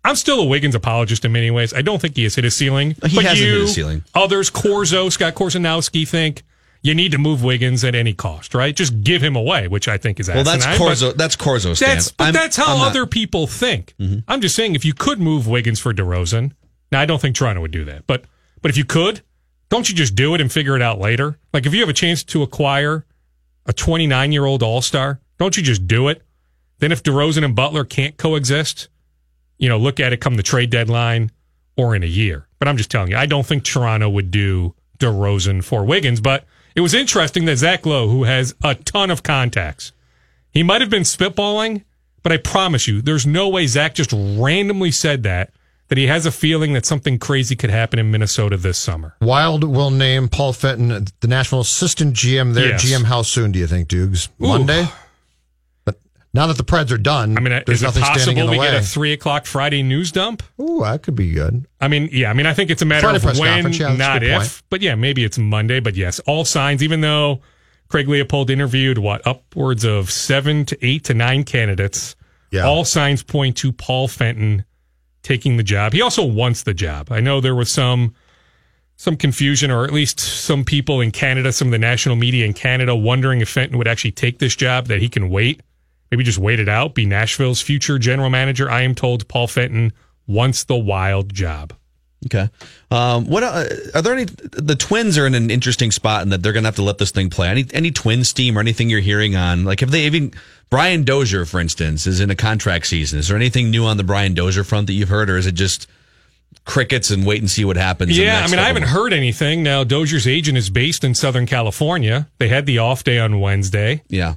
I'm 0.05 0.17
still 0.17 0.41
a 0.41 0.45
Wiggins 0.45 0.75
apologist 0.75 1.25
in 1.25 1.33
many 1.33 1.51
ways. 1.51 1.73
I 1.73 1.81
don't 1.83 2.01
think 2.01 2.17
he 2.17 2.25
has 2.25 2.35
hit 2.35 2.45
his 2.45 2.55
ceiling. 2.55 2.91
He 3.07 3.17
but 3.17 3.25
hasn't 3.25 3.41
you, 3.41 3.53
hit 3.53 3.61
his 3.63 3.75
ceiling. 3.75 4.05
Others, 4.15 4.51
Corzo, 4.51 5.11
Scott 5.11 5.35
Korzenowski, 5.35 6.07
think 6.07 6.43
you 6.83 6.95
need 6.95 7.13
to 7.13 7.19
move 7.19 7.43
Wiggins 7.43 7.83
at 7.85 7.95
any 7.95 8.13
cost, 8.13 8.55
right? 8.55 8.77
Just 8.77 9.03
give 9.03 9.23
him 9.23 9.35
away, 9.37 9.69
which 9.69 9.89
I 9.89 9.97
think 9.97 10.21
is 10.21 10.29
Well, 10.29 10.45
that's 10.45 10.67
Corzo. 10.67 11.17
That's 11.17 11.37
Corzo's 11.37 11.79
that's 11.79 12.13
but 12.13 12.25
I'm- 12.25 12.35
that's 12.35 12.57
how 12.57 12.65
I'm 12.65 12.79
not- 12.79 12.89
Mm-hmm. 12.89 12.91
other 12.91 13.07
people 13.07 13.47
think. 13.47 13.95
I'm 14.29 14.41
just 14.43 14.55
saying 14.55 14.75
if 14.75 14.85
you 14.85 14.93
could 14.93 15.19
move 15.21 15.47
Wiggins 15.49 15.81
for 15.81 15.95
DeRozan, 15.95 16.53
now 16.93 17.01
I 17.01 17.07
don't 17.07 17.21
think 17.21 17.35
Toronto 17.37 17.63
would 17.63 17.71
do 17.71 17.85
that, 17.87 18.07
but 18.07 18.25
but 18.61 18.71
if 18.71 18.77
you 18.77 18.85
could, 18.85 19.23
don't 19.71 19.89
you 19.89 19.95
just 19.95 20.15
do 20.15 20.35
it 20.35 20.41
and 20.43 20.53
figure 20.53 20.77
it 20.77 20.83
out 20.83 20.99
later? 21.01 21.39
Like 21.55 21.65
if 21.65 21.73
you 21.73 21.81
have 21.81 21.89
a 21.89 21.95
chance 21.95 22.23
to 22.25 22.43
acquire 22.43 23.07
a 23.67 23.73
29 23.73 24.33
year 24.33 24.45
old 24.45 24.63
All 24.63 24.83
Star, 24.83 25.21
don't 25.39 25.57
you 25.57 25.63
just 25.63 25.87
do 25.87 26.09
it? 26.09 26.23
Then 26.81 26.93
if 26.93 27.03
DeRozan 27.03 27.45
and 27.45 27.55
Butler 27.57 27.85
can't 27.85 28.17
coexist, 28.19 28.89
you 29.65 29.71
know, 29.71 29.79
look 29.79 29.99
at 29.99 30.13
it 30.13 30.21
come 30.21 30.35
the 30.35 30.43
trade 30.43 30.69
deadline 30.69 31.31
or 31.75 31.97
in 31.97 32.03
a 32.03 32.07
year. 32.07 32.47
But 32.59 32.69
I'm 32.69 32.77
just 32.77 32.91
telling 32.91 33.11
you, 33.11 33.17
I 33.17 33.25
don't 33.25 33.47
think 33.47 33.65
Toronto 33.65 34.11
would 34.11 34.31
do 34.31 34.75
DeRozan 34.99 35.65
for 35.65 35.87
Wiggins. 35.87 36.21
But 36.21 36.45
it 36.75 36.83
was 36.83 36.93
interesting 36.93 37.47
that 37.47 37.57
Zach 37.57 37.87
Lowe, 37.87 38.09
who 38.09 38.25
has 38.25 38.55
a 38.63 38.75
ton 38.75 39.11
of 39.11 39.23
contacts, 39.23 39.93
he 40.51 40.63
might 40.63 40.83
have 40.83 40.91
been 40.91 41.03
spitballing, 41.03 41.83
but 42.23 42.31
I 42.31 42.37
promise 42.37 42.87
you, 42.87 43.01
there's 43.01 43.27
no 43.27 43.49
way 43.49 43.67
Zach 43.67 43.95
just 43.95 44.13
randomly 44.13 44.91
said 44.91 45.23
that, 45.23 45.51
that 45.89 45.97
he 45.97 46.09
has 46.09 46.27
a 46.27 46.31
feeling 46.31 46.75
that 46.75 46.85
something 46.85 47.19
crazy 47.19 47.57
could 47.57 47.71
happen 47.71 47.99
in 47.99 48.11
Minnesota 48.11 48.59
this 48.59 48.77
summer. 48.77 49.17
Wild 49.23 49.65
will 49.65 49.91
name 49.91 50.29
Paul 50.29 50.53
Fenton 50.53 51.07
the 51.21 51.29
national 51.29 51.63
assistant 51.63 52.15
GM. 52.15 52.53
there. 52.53 52.69
Yes. 52.69 52.85
GM 52.85 53.05
how 53.05 53.23
soon 53.23 53.53
do 53.53 53.59
you 53.59 53.67
think, 53.67 53.89
Dukes? 53.89 54.29
Monday? 54.39 54.87
Now 56.35 56.49
that 56.49 56.57
the 56.57 56.65
Preds 56.65 56.91
are 56.91 56.99
done, 56.99 57.39
I 57.39 57.41
mean, 57.41 57.53
uh, 57.53 57.63
there's 57.65 57.79
is 57.79 57.83
it 57.83 57.87
nothing 57.87 58.03
standing 58.03 58.21
possible 58.25 58.41
in 58.41 58.47
the 58.47 58.53
we 58.53 58.59
way. 58.59 58.73
get 58.73 58.83
a 58.83 58.85
three 58.85 59.13
o'clock 59.13 59.47
Friday 59.47 59.83
news 59.85 60.11
dump? 60.11 60.43
Ooh, 60.61 60.81
that 60.83 61.03
could 61.05 61.15
be 61.15 61.31
good. 61.33 61.67
I 61.81 61.87
mean, 61.89 62.09
yeah, 62.11 62.29
I 62.29 62.33
mean, 62.33 62.45
I 62.47 62.53
think 62.53 62.71
it's 62.71 62.83
a 62.83 62.85
matter 62.85 63.07
Friday 63.19 63.31
of 63.31 63.39
when, 63.39 63.73
yeah, 63.73 63.95
not 63.97 64.23
if. 64.25 64.37
point. 64.37 64.63
But 64.69 64.83
yeah, 64.83 64.97
maybe 64.97 65.23
it's 65.25 65.39
Monday. 65.39 65.79
But 65.81 65.95
yes, 65.95 66.19
all 66.27 66.45
signs, 66.45 66.83
even 66.83 67.01
though 67.03 67.41
Craig 67.89 68.09
Leopold 68.09 68.51
interviewed 68.51 68.99
what 68.99 69.25
upwards 69.27 69.85
of 69.85 70.11
seven 70.11 70.65
to 70.67 70.85
eight 70.85 71.05
to 71.05 71.15
nine 71.15 71.45
candidates, 71.45 72.17
Yeah. 72.51 72.65
all 72.65 72.85
signs 72.85 73.23
point 73.23 73.57
to 73.59 73.71
Paul 73.73 74.09
Fenton 74.09 74.65
taking 75.23 75.57
the 75.57 75.63
job. 75.63 75.93
He 75.93 76.03
also 76.03 76.25
wants 76.25 76.65
the 76.65 76.75
job. 76.75 77.13
I 77.13 77.21
know 77.21 77.41
there 77.41 77.55
was 77.55 77.71
some 77.71 78.13
some 78.97 79.17
confusion, 79.17 79.71
or 79.71 79.85
at 79.85 79.93
least 79.93 80.19
some 80.21 80.65
people 80.65 81.01
in 81.01 81.11
Canada, 81.13 81.53
some 81.53 81.69
of 81.69 81.73
the 81.73 81.79
national 81.79 82.17
media 82.17 82.45
in 82.45 82.53
Canada, 82.55 82.95
wondering 82.97 83.41
if 83.41 83.49
Fenton 83.49 83.77
would 83.79 83.89
actually 83.89 84.13
take 84.13 84.39
this 84.41 84.55
job. 84.57 84.87
That 84.87 85.01
he 85.01 85.09
can 85.09 85.31
wait, 85.31 85.63
maybe 86.15 86.23
just 86.23 86.39
wait 86.39 86.61
it 86.61 86.69
out, 86.69 86.95
be 86.95 87.07
Nashville's 87.07 87.61
future 87.61 87.99
general 87.99 88.31
manager. 88.31 88.71
I 88.71 88.83
am 88.83 88.95
told 88.95 89.27
Paul 89.27 89.49
Fenton 89.49 89.93
wants 90.29 90.63
the 90.63 90.77
wild 90.77 91.35
job. 91.35 91.73
Okay. 92.27 92.49
Um, 92.93 93.27
what 93.27 93.43
uh, 93.43 93.65
are 93.97 94.01
there 94.01 94.15
any? 94.15 94.25
The 94.25 94.77
Twins 94.77 95.19
are 95.19 95.27
in 95.27 95.35
an 95.35 95.51
interesting 95.51 95.91
spot 95.91 96.23
in 96.23 96.29
that 96.29 96.41
they're 96.41 96.53
going 96.53 96.63
to 96.63 96.69
have 96.69 96.77
to 96.77 96.83
let 96.83 96.99
this 96.99 97.11
thing 97.11 97.31
play. 97.31 97.49
Any 97.49 97.67
any 97.75 97.91
Twins 97.91 98.33
team 98.33 98.57
or 98.57 98.61
anything 98.61 98.89
you're 98.89 99.01
hearing 99.01 99.35
on? 99.35 99.65
Like, 99.65 99.81
have 99.81 99.91
they 99.91 100.07
even 100.07 100.33
Brian 100.71 101.03
Dozier, 101.03 101.45
for 101.47 101.59
instance, 101.59 102.07
is 102.07 102.21
in 102.21 102.31
a 102.31 102.37
contract 102.37 102.87
season? 102.87 103.19
Is 103.19 103.27
there 103.27 103.37
anything 103.37 103.73
new 103.73 103.85
on 103.85 103.97
the 103.97 104.05
Brian 104.05 104.35
Dozier 104.35 104.63
front 104.63 104.87
that 104.87 104.93
you've 104.93 105.09
heard, 105.09 105.29
or 105.29 105.37
is 105.37 105.47
it 105.47 105.57
just 105.57 105.89
crickets 106.65 107.11
and 107.11 107.27
wait 107.27 107.41
and 107.41 107.51
see 107.51 107.65
what 107.65 107.77
happens? 107.77 108.17
Yeah, 108.17 108.41
I 108.43 108.49
mean, 108.49 108.61
I 108.61 108.69
haven't 108.69 108.85
heard 108.85 109.13
anything. 109.13 109.65
Now, 109.65 109.83
Dozier's 109.85 110.29
agent 110.29 110.57
is 110.57 110.71
based 110.71 111.03
in 111.03 111.15
Southern 111.15 111.45
California. 111.45 112.29
They 112.39 112.49
had 112.49 112.65
the 112.65 112.79
off 112.79 113.05
day 113.05 113.19
on 113.19 113.41
Wednesday. 113.41 114.03
Yeah. 114.09 114.37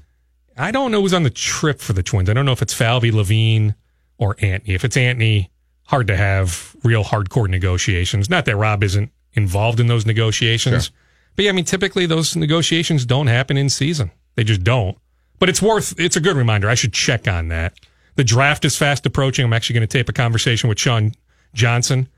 I 0.57 0.71
don't 0.71 0.91
know 0.91 1.01
who's 1.01 1.13
on 1.13 1.23
the 1.23 1.29
trip 1.29 1.79
for 1.79 1.93
the 1.93 2.03
Twins. 2.03 2.29
I 2.29 2.33
don't 2.33 2.45
know 2.45 2.51
if 2.51 2.61
it's 2.61 2.73
Falvey, 2.73 3.11
Levine, 3.11 3.75
or 4.17 4.35
Antony. 4.39 4.73
If 4.73 4.83
it's 4.83 4.97
Antony, 4.97 5.51
hard 5.85 6.07
to 6.07 6.17
have 6.17 6.75
real 6.83 7.03
hardcore 7.03 7.47
negotiations. 7.47 8.29
Not 8.29 8.45
that 8.45 8.55
Rob 8.55 8.83
isn't 8.83 9.11
involved 9.33 9.79
in 9.79 9.87
those 9.87 10.05
negotiations. 10.05 10.85
Sure. 10.85 10.93
But 11.35 11.45
yeah, 11.45 11.51
I 11.51 11.53
mean, 11.53 11.65
typically 11.65 12.05
those 12.05 12.35
negotiations 12.35 13.05
don't 13.05 13.27
happen 13.27 13.57
in 13.57 13.69
season. 13.69 14.11
They 14.35 14.43
just 14.43 14.63
don't. 14.63 14.97
But 15.39 15.49
it's 15.49 15.61
worth, 15.61 15.99
it's 15.99 16.15
a 16.15 16.21
good 16.21 16.35
reminder. 16.35 16.67
I 16.69 16.75
should 16.75 16.93
check 16.93 17.27
on 17.27 17.49
that. 17.49 17.73
The 18.15 18.23
draft 18.23 18.65
is 18.65 18.75
fast 18.75 19.05
approaching. 19.05 19.45
I'm 19.45 19.53
actually 19.53 19.75
going 19.75 19.87
to 19.87 19.97
tape 19.97 20.09
a 20.09 20.13
conversation 20.13 20.67
with 20.67 20.79
Sean 20.79 21.13
Johnson, 21.53 22.09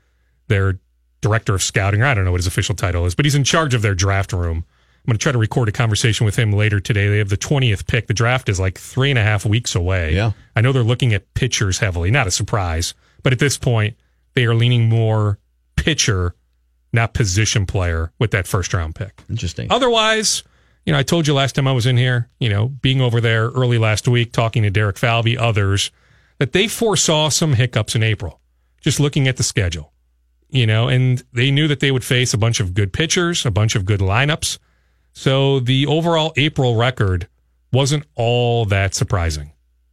their 0.48 0.78
director 1.20 1.54
of 1.54 1.62
scouting, 1.62 2.00
or 2.00 2.06
I 2.06 2.14
don't 2.14 2.24
know 2.24 2.30
what 2.30 2.38
his 2.40 2.46
official 2.46 2.74
title 2.74 3.04
is, 3.04 3.14
but 3.14 3.26
he's 3.26 3.34
in 3.34 3.44
charge 3.44 3.74
of 3.74 3.82
their 3.82 3.94
draft 3.94 4.32
room. 4.32 4.64
I'm 5.10 5.14
going 5.14 5.18
to 5.18 5.22
try 5.24 5.32
to 5.32 5.38
record 5.38 5.68
a 5.68 5.72
conversation 5.72 6.24
with 6.24 6.36
him 6.36 6.52
later 6.52 6.78
today. 6.78 7.08
They 7.08 7.18
have 7.18 7.30
the 7.30 7.36
20th 7.36 7.88
pick. 7.88 8.06
The 8.06 8.14
draft 8.14 8.48
is 8.48 8.60
like 8.60 8.78
three 8.78 9.10
and 9.10 9.18
a 9.18 9.24
half 9.24 9.44
weeks 9.44 9.74
away. 9.74 10.14
Yeah. 10.14 10.30
I 10.54 10.60
know 10.60 10.70
they're 10.70 10.84
looking 10.84 11.12
at 11.12 11.34
pitchers 11.34 11.80
heavily. 11.80 12.12
Not 12.12 12.28
a 12.28 12.30
surprise. 12.30 12.94
But 13.24 13.32
at 13.32 13.40
this 13.40 13.58
point, 13.58 13.96
they 14.34 14.44
are 14.44 14.54
leaning 14.54 14.88
more 14.88 15.40
pitcher, 15.74 16.36
not 16.92 17.12
position 17.12 17.66
player 17.66 18.12
with 18.20 18.30
that 18.30 18.46
first 18.46 18.72
round 18.72 18.94
pick. 18.94 19.20
Interesting. 19.28 19.66
Otherwise, 19.68 20.44
you 20.86 20.92
know, 20.92 20.98
I 21.00 21.02
told 21.02 21.26
you 21.26 21.34
last 21.34 21.56
time 21.56 21.66
I 21.66 21.72
was 21.72 21.86
in 21.86 21.96
here, 21.96 22.28
you 22.38 22.48
know, 22.48 22.68
being 22.68 23.00
over 23.00 23.20
there 23.20 23.48
early 23.48 23.78
last 23.78 24.06
week, 24.06 24.30
talking 24.30 24.62
to 24.62 24.70
Derek 24.70 24.96
Falvey, 24.96 25.36
others, 25.36 25.90
that 26.38 26.52
they 26.52 26.68
foresaw 26.68 27.30
some 27.30 27.54
hiccups 27.54 27.96
in 27.96 28.04
April, 28.04 28.38
just 28.80 29.00
looking 29.00 29.26
at 29.26 29.38
the 29.38 29.42
schedule, 29.42 29.92
you 30.50 30.68
know, 30.68 30.86
and 30.86 31.24
they 31.32 31.50
knew 31.50 31.66
that 31.66 31.80
they 31.80 31.90
would 31.90 32.04
face 32.04 32.32
a 32.32 32.38
bunch 32.38 32.60
of 32.60 32.74
good 32.74 32.92
pitchers, 32.92 33.44
a 33.44 33.50
bunch 33.50 33.74
of 33.74 33.84
good 33.84 33.98
lineups. 33.98 34.58
So 35.12 35.60
the 35.60 35.86
overall 35.86 36.32
April 36.36 36.76
record 36.76 37.28
wasn't 37.72 38.04
all 38.14 38.64
that 38.66 38.94
surprising. 38.94 39.52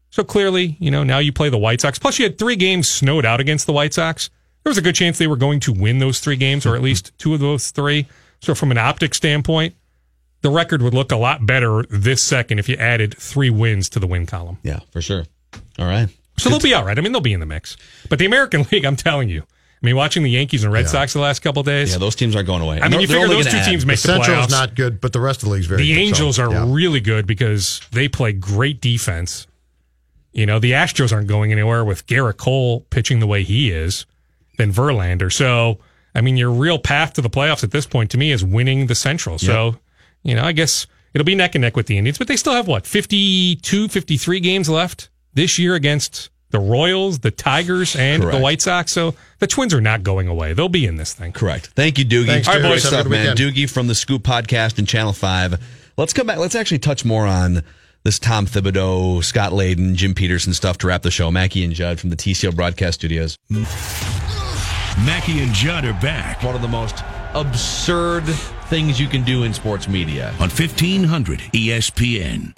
So 0.10 0.24
clearly, 0.24 0.78
you 0.80 0.90
know, 0.90 1.04
now 1.04 1.20
you 1.20 1.32
play 1.32 1.50
the 1.50 1.58
White 1.58 1.82
Sox. 1.82 2.00
Plus, 2.00 2.18
you 2.18 2.26
had 2.26 2.40
three 2.40 2.56
games 2.56 2.88
snowed 2.88 3.26
out 3.26 3.40
against 3.40 3.68
the 3.68 3.74
White 3.74 3.94
Sox. 3.94 4.30
There 4.64 4.72
was 4.72 4.78
a 4.78 4.82
good 4.82 4.96
chance 4.96 5.18
they 5.18 5.28
were 5.28 5.36
going 5.36 5.60
to 5.62 5.74
win 5.74 6.00
those 6.00 6.20
three 6.20 6.36
games, 6.36 6.66
or 6.66 6.76
at 6.76 6.82
least 6.82 7.12
two 7.18 7.34
of 7.34 7.40
those 7.40 7.72
three. 7.72 8.08
So, 8.42 8.56
from 8.56 8.72
an 8.72 8.78
optic 8.78 9.14
standpoint, 9.14 9.76
the 10.42 10.50
record 10.50 10.82
would 10.82 10.94
look 10.94 11.12
a 11.12 11.18
lot 11.18 11.46
better 11.46 11.84
this 11.90 12.22
second 12.22 12.60
if 12.60 12.70
you 12.70 12.76
added 12.78 13.16
three 13.18 13.50
wins 13.50 13.90
to 13.90 14.00
the 14.00 14.08
win 14.08 14.26
column. 14.26 14.58
Yeah, 14.64 14.80
for 14.92 15.02
sure. 15.02 15.26
All 15.80 15.86
right. 15.88 16.10
So 16.38 16.50
they'll 16.50 16.60
be 16.60 16.74
all 16.74 16.86
right. 16.86 16.98
I 16.98 17.02
mean, 17.02 17.12
they'll 17.12 17.22
be 17.22 17.34
in 17.34 17.40
the 17.40 17.46
mix. 17.46 17.78
But 18.10 18.20
the 18.20 18.26
American 18.26 18.66
League, 18.72 18.86
I'm 18.86 18.96
telling 18.96 19.30
you, 19.30 19.44
I 19.82 19.86
mean, 19.86 19.96
watching 19.96 20.24
the 20.24 20.30
Yankees 20.32 20.64
and 20.64 20.74
Red 20.74 20.86
Yeah. 20.86 20.92
Sox 20.92 21.14
the 21.14 21.20
last 21.20 21.40
couple 21.42 21.62
days. 21.64 21.92
Yeah, 21.92 22.00
those 22.00 22.16
teams 22.16 22.36
aren't 22.36 22.48
going 22.48 22.64
away. 22.64 22.82
I 22.82 22.90
mean, 22.90 23.00
you 23.02 23.08
They're 23.08 23.22
figure 23.22 23.36
those 23.36 23.46
two 23.46 23.58
add. 23.58 23.66
teams 23.70 23.84
The 23.84 23.88
make 23.88 23.98
the 24.02 24.08
Central's 24.08 24.48
playoffs. 24.48 24.52
not 24.52 24.76
good, 24.76 25.00
but 25.00 25.14
the 25.14 25.20
rest 25.20 25.44
of 25.44 25.50
the 25.50 25.54
league's 25.54 25.68
very 25.68 25.84
the 25.84 25.90
good. 25.94 26.00
so, 26.00 26.08
Angels 26.08 26.40
are 26.40 26.52
yeah. 26.52 26.66
really 26.68 27.00
good 27.00 27.28
because 27.28 27.82
they 27.92 28.08
play 28.08 28.34
great 28.34 28.82
defense. 28.82 29.46
You 30.34 30.46
know, 30.46 30.58
the 30.60 30.72
Astros 30.72 31.12
aren't 31.14 31.28
going 31.28 31.52
anywhere 31.52 31.86
with 31.86 32.06
Gerrit 32.08 32.38
Cole 32.38 32.82
pitching 32.90 33.20
the 33.20 33.28
way 33.28 33.44
he 33.44 33.72
is 33.72 34.06
than 34.58 34.72
Verlander. 34.74 35.32
So, 35.32 35.80
I 36.16 36.22
mean, 36.22 36.38
your 36.38 36.52
real 36.52 36.80
path 36.80 37.14
to 37.14 37.22
the 37.22 37.30
playoffs 37.30 37.64
at 37.64 37.72
this 37.72 37.86
point 37.86 38.10
to 38.12 38.18
me 38.18 38.32
is 38.32 38.44
winning 38.44 38.88
the 38.88 38.96
Central. 38.96 39.38
So, 39.38 39.78
you 40.24 40.34
know, 40.36 40.44
I 40.44 40.52
guess 40.54 40.88
it'll 41.14 41.26
be 41.26 41.36
neck 41.36 41.54
and 41.56 41.62
neck 41.62 41.76
with 41.76 41.86
the 41.86 41.98
Indians, 42.00 42.18
but 42.18 42.28
they 42.28 42.36
still 42.36 42.54
have 42.54 42.68
what, 42.68 42.86
52, 42.88 43.88
53 43.90 44.40
games 44.40 44.70
left 44.70 45.10
this 45.34 45.58
year 45.60 45.76
against 45.76 46.30
the 46.52 46.60
Royals, 46.60 47.20
the 47.20 47.32
Tigers, 47.32 47.96
and 47.96 48.22
Correct. 48.24 48.38
the 48.38 48.42
White 48.42 48.62
Sox. 48.62 48.92
So 48.92 49.16
the 49.40 49.48
Twins 49.48 49.74
are 49.74 49.82
not 49.82 50.04
going 50.04 50.28
away. 50.28 50.54
They'll 50.54 50.70
be 50.70 50.86
in 50.86 50.96
this 50.98 51.14
thing. 51.14 51.34
Correct. 51.34 51.68
Thank 51.76 51.98
you, 51.98 52.06
Doogie. 52.06 52.28
Thanks, 52.28 52.48
All 52.48 52.56
right, 52.56 52.64
boys. 52.64 52.84
Have 52.84 52.94
a 52.94 52.96
stuff, 52.96 53.04
good 53.04 53.12
man. 53.12 53.36
Doogie 53.36 53.70
from 53.70 53.88
the 53.88 53.96
Scoop 53.96 54.24
Podcast 54.24 54.78
and 54.78 54.88
Channel 54.88 55.14
5. 55.14 55.60
Let's 55.98 56.14
come 56.14 56.28
back. 56.28 56.38
Let's 56.38 56.56
actually 56.56 56.80
touch 56.80 57.04
more 57.04 57.26
on 57.26 57.64
this 58.04 58.20
Tom 58.20 58.46
Thibodeau, 58.46 59.24
Scott 59.24 59.52
Layden, 59.52 59.96
Jim 59.96 60.14
Peterson 60.14 60.54
stuff 60.54 60.78
to 60.80 60.88
wrap 60.88 61.02
the 61.02 61.12
show. 61.12 61.30
Mackey 61.32 61.64
and 61.64 61.74
Judd 61.74 62.00
from 62.00 62.10
the 62.10 62.16
TCO 62.16 62.56
Broadcast 62.56 63.00
Studios. 63.00 63.38
Mackey 65.06 65.42
and 65.42 65.54
Judd 65.54 65.86
are 65.86 65.94
back 65.94 66.42
One 66.42 66.56
of 66.56 66.62
the 66.62 66.68
most 66.68 67.04
absurd 67.34 68.24
things 68.68 69.00
you 69.00 69.08
can 69.08 69.24
do 69.24 69.44
in 69.44 69.54
sports 69.54 69.88
media. 69.88 70.30
on 70.40 70.50
1500 70.50 71.40
ESPN. 71.54 72.54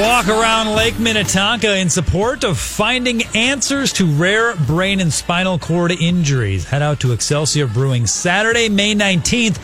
Walk 0.00 0.28
around 0.28 0.74
Lake 0.74 0.98
Minnetonka 0.98 1.76
in 1.76 1.90
support 1.90 2.42
of 2.42 2.58
finding 2.58 3.22
answers 3.34 3.92
to 3.94 4.06
rare 4.06 4.56
brain 4.56 5.00
and 5.00 5.12
spinal 5.12 5.58
cord 5.58 5.90
injuries. 5.92 6.64
Head 6.64 6.80
out 6.80 7.00
to 7.00 7.12
Excelsior 7.12 7.66
Brewing 7.66 8.06
Saturday, 8.06 8.70
May 8.70 8.94
19th 8.94 9.58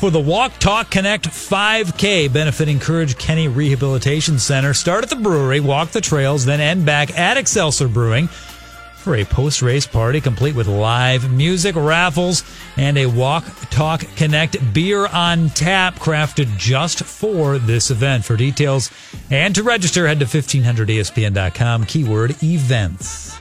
for 0.00 0.10
the 0.10 0.20
Walk 0.20 0.52
Talk 0.58 0.90
Connect 0.90 1.28
5K 1.28 2.32
benefiting 2.32 2.78
Courage 2.78 3.18
Kenny 3.18 3.48
Rehabilitation 3.48 4.38
Center. 4.38 4.72
Start 4.72 5.02
at 5.02 5.10
the 5.10 5.16
brewery, 5.16 5.60
walk 5.60 5.90
the 5.90 6.00
trails, 6.00 6.44
then 6.44 6.60
end 6.60 6.86
back 6.86 7.18
at 7.18 7.36
Excelsior 7.36 7.88
Brewing 7.88 8.28
for 9.00 9.16
a 9.16 9.24
post 9.24 9.62
race 9.62 9.86
party 9.86 10.20
complete 10.20 10.54
with 10.54 10.68
live 10.68 11.32
music, 11.32 11.74
raffles, 11.74 12.44
and 12.76 12.98
a 12.98 13.06
Walk 13.06 13.44
Talk 13.70 14.00
Connect 14.16 14.74
beer 14.74 15.06
on 15.06 15.48
tap 15.50 15.96
crafted 15.96 16.54
just 16.58 17.02
for 17.02 17.58
this 17.58 17.90
event. 17.90 18.24
For 18.24 18.36
details 18.36 18.90
and 19.30 19.54
to 19.54 19.62
register, 19.62 20.06
head 20.06 20.20
to 20.20 20.26
1500ESPN.com, 20.26 21.86
keyword 21.86 22.42
events. 22.42 23.38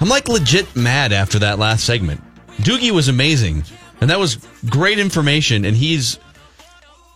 I'm 0.00 0.08
like 0.08 0.28
legit 0.28 0.76
mad 0.76 1.12
after 1.12 1.38
that 1.40 1.58
last 1.58 1.84
segment. 1.84 2.20
Doogie 2.58 2.92
was 2.92 3.08
amazing, 3.08 3.64
and 4.00 4.10
that 4.10 4.18
was 4.18 4.36
great 4.68 4.98
information. 4.98 5.64
And 5.64 5.76
he's 5.76 6.18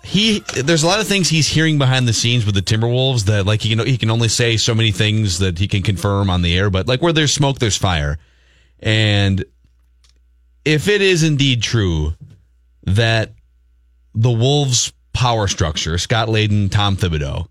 he 0.05 0.41
there's 0.55 0.83
a 0.83 0.87
lot 0.87 1.01
of 1.01 1.07
things 1.07 1.29
he's 1.29 1.49
hearing 1.49 1.79
behind 1.79 2.09
the 2.09 2.13
scenes 2.13 2.45
with 2.45 2.55
the 2.55 2.63
Timberwolves 2.63 3.25
that 3.27 3.47
like 3.47 3.63
he 3.63 3.75
can 3.75 3.87
he 3.87 3.97
can 3.97 4.11
only 4.11 4.29
say 4.29 4.57
so 4.57 4.75
many 4.75 4.91
things 4.91 5.39
that 5.39 5.59
he 5.59 5.69
can 5.69 5.83
confirm 5.83 6.29
on 6.29 6.43
the 6.43 6.57
air, 6.57 6.71
but 6.71 6.89
like 6.89 7.01
where 7.01 7.13
there's 7.13 7.33
smoke, 7.33 7.59
there's 7.59 7.77
fire. 7.77 8.19
And 8.81 9.45
if 10.65 10.89
it 10.89 11.03
is 11.03 11.23
indeed 11.23 11.63
true 11.63 12.15
that 12.85 13.33
the 14.15 14.31
Wolves 14.31 14.93
power 15.13 15.47
structure, 15.47 15.99
Scott 15.99 16.29
Layden, 16.29 16.71
Tom 16.71 16.97
Thibodeau, 16.97 17.47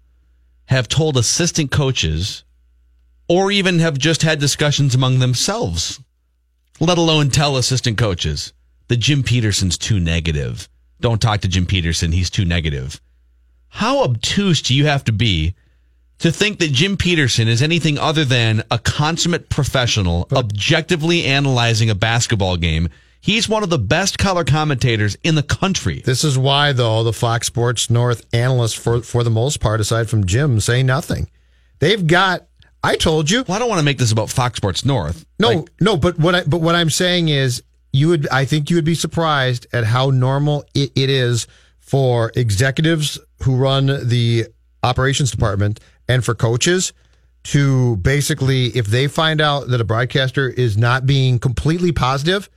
have 0.66 0.88
told 0.88 1.18
assistant 1.18 1.72
coaches 1.72 2.44
or 3.28 3.52
even 3.52 3.80
have 3.80 3.98
just 3.98 4.24
had 4.24 4.40
discussions 4.40 4.94
among 4.94 5.20
themselves, 5.20 6.02
let 6.80 6.98
alone 6.98 7.30
tell 7.30 7.56
assistant 7.56 7.98
coaches 7.98 8.52
that 8.90 8.98
Jim 8.98 9.24
Peterson's 9.24 9.78
too 9.78 10.00
negative. 10.00 10.68
Don't 11.02 11.22
talk 11.22 11.42
to 11.42 11.48
Jim 11.48 11.66
Peterson, 11.66 12.12
he's 12.12 12.30
too 12.30 12.46
negative. 12.46 13.02
How 13.70 14.04
obtuse 14.04 14.62
do 14.62 14.76
you 14.76 14.86
have 14.86 15.04
to 15.06 15.12
be 15.12 15.56
to 16.20 16.32
think 16.32 16.60
that 16.60 16.72
Jim 16.72 16.98
Peterson 16.98 17.48
is 17.48 17.62
anything 17.62 17.98
other 17.98 18.26
than 18.26 18.64
a 18.70 18.78
consummate 18.78 19.50
professional 19.50 20.28
objectively 20.32 21.26
analyzing 21.26 21.90
a 21.90 21.96
basketball 21.96 22.58
game? 22.58 22.90
He's 23.22 23.48
one 23.48 23.62
of 23.62 23.70
the 23.70 23.78
best 23.78 24.18
color 24.18 24.44
commentators 24.44 25.16
in 25.24 25.36
the 25.36 25.44
country. 25.44 26.02
This 26.04 26.24
is 26.24 26.38
why, 26.40 26.74
though, 26.74 27.04
the 27.04 27.14
Fox 27.14 27.46
Sports 27.48 27.90
North 27.90 28.26
analysts, 28.34 28.74
for 28.74 29.02
for 29.02 29.24
the 29.24 29.30
most 29.30 29.60
part, 29.60 29.80
aside 29.80 30.10
from 30.10 30.26
Jim, 30.26 30.60
say 30.60 30.82
nothing. 30.82 31.30
They've 31.80 32.06
got. 32.06 32.48
I 32.84 32.96
told 32.96 33.30
you. 33.30 33.44
Well, 33.48 33.56
I 33.56 33.60
don't 33.60 33.70
want 33.70 33.78
to 33.78 33.86
make 33.86 34.00
this 34.00 34.12
about 34.12 34.32
Fox 34.32 34.58
Sports 34.58 34.84
North. 34.84 35.24
No, 35.38 35.50
Like, 35.50 35.70
no. 35.80 35.98
But 35.98 36.18
what 36.18 36.34
I 36.34 36.44
but 36.46 36.62
what 36.62 36.74
I'm 36.74 36.90
saying 36.90 37.30
is, 37.30 37.62
you 37.94 38.10
would. 38.10 38.28
I 38.30 38.46
think 38.46 38.70
you 38.70 38.76
would 38.78 38.86
be 38.86 38.96
surprised 38.96 39.68
at 39.74 39.84
how 39.84 40.10
normal 40.10 40.64
it, 40.74 40.92
it 40.96 41.10
is 41.10 41.48
for 41.80 42.32
executives 42.36 43.20
who 43.44 43.56
run 43.56 44.08
the 44.08 44.48
operations 44.84 45.32
department 45.32 45.80
and 46.08 46.24
for 46.24 46.36
coaches 46.36 46.94
to 47.44 47.98
basically, 47.98 48.68
if 48.68 48.88
they 48.88 49.08
find 49.08 49.42
out 49.42 49.68
that 49.70 49.82
a 49.82 49.84
broadcaster 49.84 50.50
is 50.50 50.78
not 50.78 51.06
being 51.06 51.40
completely 51.40 51.92
positive 51.92 52.50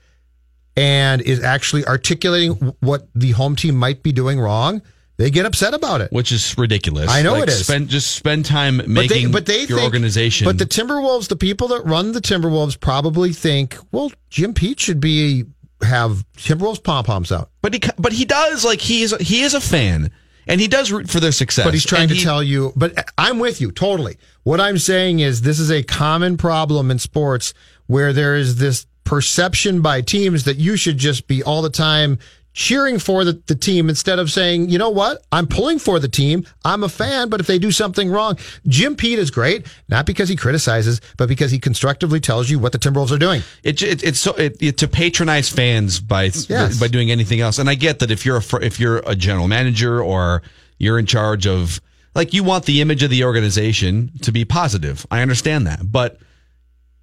and 0.76 1.22
is 1.22 1.43
actually 1.43 1.87
articulating 1.87 2.53
what 2.80 3.09
the 3.14 3.30
home 3.32 3.57
team 3.57 3.76
might 3.76 4.03
be 4.03 4.12
doing 4.12 4.41
wrong, 4.41 4.82
they 5.17 5.31
get 5.31 5.47
upset 5.47 5.75
about 5.75 6.01
it. 6.01 6.11
which 6.12 6.33
is 6.33 6.57
ridiculous. 6.59 7.09
I 7.11 7.23
know 7.23 7.35
Like, 7.35 7.45
it 7.45 7.49
is. 7.51 7.67
Spend 7.67 7.89
just 7.89 8.11
spend 8.17 8.45
time 8.45 8.79
But 8.79 8.89
making 8.89 9.27
they, 9.27 9.33
but 9.33 9.47
they 9.47 9.61
your 9.61 9.79
think, 9.79 9.83
organization. 9.83 10.45
But 10.45 10.59
the 10.59 10.67
Timberwolves, 10.67 11.29
the 11.29 11.37
people 11.37 11.69
that 11.69 11.85
run 11.85 12.12
the 12.12 12.21
Timberwolves, 12.21 12.79
probably 12.81 13.33
think, 13.33 13.77
well, 13.93 14.11
Jim 14.31 14.55
Pete 14.55 14.81
should 14.81 15.01
be 15.01 15.45
have 15.83 16.25
Timberwolves 16.37 16.83
pom 16.83 17.05
poms 17.05 17.31
out. 17.31 17.51
But 17.62 17.75
he 17.75 17.81
but 17.99 18.12
he 18.12 18.25
does 18.25 18.65
like 18.65 18.81
he 18.81 19.03
is 19.03 19.15
he 19.21 19.43
is 19.43 19.55
a 19.55 19.61
fan 19.61 20.11
and 20.47 20.61
he 20.61 20.67
does 20.69 20.91
root 20.91 21.09
for 21.11 21.21
their 21.21 21.33
success. 21.33 21.65
But 21.65 21.75
he's 21.75 21.85
trying 21.87 22.03
And 22.03 22.11
to 22.11 22.17
he- 22.17 22.23
tell 22.23 22.43
you. 22.43 22.73
But 22.75 23.09
I'm 23.19 23.39
with 23.39 23.61
you 23.61 23.71
totally. 23.71 24.17
What 24.43 24.61
I'm 24.61 24.79
saying 24.79 25.21
is 25.21 25.43
this 25.43 25.59
is 25.61 25.71
a 25.71 25.83
common 25.83 26.37
problem 26.37 26.91
in 26.91 26.99
sports 26.99 27.55
where 27.87 28.12
there 28.12 28.35
is 28.35 28.57
this 28.57 28.87
perception 29.05 29.81
by 29.83 30.01
teams 30.01 30.45
that 30.45 30.57
you 30.57 30.77
should 30.77 30.97
just 30.99 31.27
be 31.27 31.43
all 31.43 31.61
the 31.62 31.71
time 31.71 32.19
cheering 32.55 32.99
for 33.01 33.25
the, 33.25 33.33
the 33.49 33.55
team 33.55 33.89
instead 33.89 34.19
of 34.21 34.31
saying, 34.31 34.69
you 34.71 34.79
know 34.79 34.89
what, 34.91 35.23
I'm 35.33 35.47
pulling 35.49 35.79
for 35.81 35.99
the 35.99 36.09
team. 36.09 36.47
I'm 36.65 36.85
a 36.85 36.89
fan, 36.89 37.29
but 37.29 37.41
if 37.41 37.47
they 37.49 37.59
do 37.59 37.73
something 37.73 38.09
wrong, 38.09 38.39
Jim 38.69 38.95
Pete 38.95 39.19
is 39.19 39.31
great, 39.33 39.67
not 39.89 40.07
because 40.07 40.29
he 40.29 40.37
criticizes, 40.37 41.01
but 41.19 41.29
because 41.29 41.51
he 41.51 41.59
constructively 41.59 42.21
tells 42.21 42.49
you 42.49 42.61
what 42.61 42.71
the 42.73 42.79
Timberwolves 42.79 43.11
are 43.11 43.19
doing. 43.19 43.43
It, 43.65 43.83
it, 43.83 44.05
it's 44.05 44.21
so 44.21 44.33
it, 44.35 44.57
it- 44.63 44.79
to 44.79 44.89
patronize 44.89 45.51
fans 45.51 45.99
by 46.01 46.25
Yes. 46.49 46.79
by 46.81 46.89
doing 46.89 47.11
anything 47.11 47.41
else. 47.41 47.59
And 47.59 47.69
I 47.69 47.75
get 47.75 47.99
that 47.99 48.11
if 48.13 48.25
you're 48.25 48.39
a 48.39 48.57
if 48.63 48.79
you're 48.81 48.99
a 49.07 49.15
general 49.17 49.49
manager 49.49 50.01
or 50.03 50.43
you're 50.79 50.99
in 50.99 51.07
charge 51.07 51.47
of 51.47 51.81
like 52.15 52.33
you 52.33 52.45
want 52.45 52.65
the 52.67 52.81
image 52.81 53.03
of 53.03 53.11
the 53.11 53.25
organization 53.25 54.13
to 54.23 54.31
be 54.31 54.45
positive. 54.45 55.05
I 55.11 55.23
understand 55.23 55.67
that, 55.67 55.81
but 55.91 56.19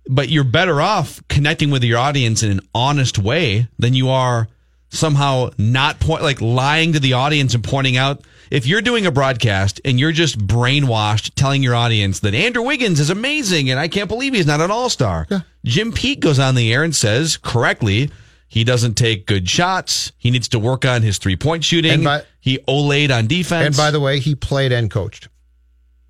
but 0.08 0.30
you're 0.30 0.44
better 0.46 0.82
off 0.82 1.22
connecting 1.28 1.70
with 1.72 1.84
your 1.84 1.98
audience 2.00 2.42
in 2.42 2.52
an 2.52 2.62
honest 2.74 3.18
way 3.20 3.68
than 3.78 3.94
you 3.94 4.10
are 4.10 4.48
somehow 4.92 5.50
not 5.58 6.00
point 6.00 6.22
like 6.24 6.42
lying 6.42 6.94
to 6.94 7.00
the 7.00 7.14
audience 7.14 7.54
and 7.56 7.64
pointing 7.64 7.98
out 7.98 8.22
if 8.52 8.68
you're 8.68 8.82
doing 8.82 9.06
a 9.06 9.12
broadcast 9.12 9.80
and 9.86 10.00
you're 10.00 10.12
just 10.12 10.38
brainwashed 10.38 11.32
telling 11.36 11.64
your 11.64 11.74
audience 11.76 12.20
that 12.20 12.34
Andrew 12.36 12.64
Wiggins 12.64 13.00
is 13.00 13.10
amazing 13.10 13.70
and 13.70 13.80
I 13.80 13.88
can't 13.88 14.10
believe 14.10 14.34
he's 14.34 14.46
not 14.46 14.60
an 14.62 14.70
all-star. 14.72 15.28
Jim 15.64 15.92
Pete 15.94 16.20
goes 16.20 16.38
on 16.40 16.56
the 16.56 16.74
air 16.74 16.84
and 16.84 16.94
says 16.96 17.38
correctly 17.38 18.10
he 18.48 18.66
doesn't 18.66 18.96
take 18.96 19.26
good 19.26 19.50
shots. 19.50 20.12
He 20.18 20.30
needs 20.30 20.50
to 20.50 20.60
work 20.60 20.84
on 20.84 21.02
his 21.02 21.18
three-point 21.18 21.64
shooting. 21.64 21.92
And 21.94 22.04
by- 22.04 22.24
he 22.42 22.58
olayed 22.68 23.16
on 23.16 23.28
defense. 23.28 23.68
And 23.68 23.78
by 23.78 23.92
the 23.92 24.00
way, 24.02 24.20
he 24.20 24.36
played 24.36 24.72
and 24.74 24.92
coached. 24.92 25.30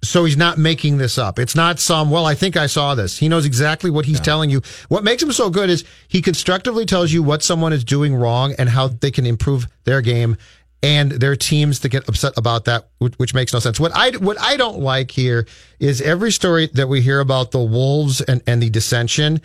So 0.03 0.25
he's 0.25 0.37
not 0.37 0.57
making 0.57 0.97
this 0.97 1.19
up. 1.19 1.37
It's 1.37 1.55
not 1.55 1.79
some, 1.79 2.09
well, 2.09 2.25
I 2.25 2.33
think 2.33 2.57
I 2.57 2.65
saw 2.65 2.95
this. 2.95 3.19
He 3.19 3.29
knows 3.29 3.45
exactly 3.45 3.91
what 3.91 4.05
he's 4.05 4.19
telling 4.19 4.49
you. 4.49 4.61
What 4.89 5.03
makes 5.03 5.21
him 5.21 5.31
so 5.31 5.51
good 5.51 5.69
is 5.69 5.83
he 6.07 6.23
constructively 6.23 6.85
tells 6.85 7.11
you 7.11 7.21
what 7.21 7.43
someone 7.43 7.71
is 7.71 7.83
doing 7.83 8.15
wrong 8.15 8.55
and 8.57 8.67
how 8.67 8.87
they 8.87 9.11
can 9.11 9.27
improve 9.27 9.67
their 9.83 10.01
game. 10.01 10.37
And 10.81 11.11
there 11.11 11.31
are 11.31 11.35
teams 11.35 11.81
that 11.81 11.89
get 11.89 12.09
upset 12.09 12.33
about 12.35 12.65
that, 12.65 12.89
which, 12.97 13.13
which 13.17 13.35
makes 13.35 13.53
no 13.53 13.59
sense. 13.59 13.79
What 13.79 13.91
I, 13.95 14.09
what 14.17 14.41
I 14.41 14.57
don't 14.57 14.79
like 14.79 15.11
here 15.11 15.45
is 15.79 16.01
every 16.01 16.31
story 16.31 16.67
that 16.73 16.87
we 16.87 17.01
hear 17.01 17.19
about 17.19 17.51
the 17.51 17.61
Wolves 17.61 18.21
and, 18.21 18.41
and 18.47 18.63
the 18.63 18.71
dissension 18.71 19.39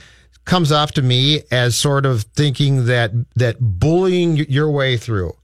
comes 0.46 0.72
off 0.72 0.92
to 0.92 1.02
me 1.02 1.42
as 1.50 1.76
sort 1.76 2.07
of 2.07 2.22
thinking 2.34 2.86
that, 2.86 3.11
that 3.34 3.57
bullying 3.61 4.36
your 4.36 4.70
way 4.70 4.96
through 4.96 5.36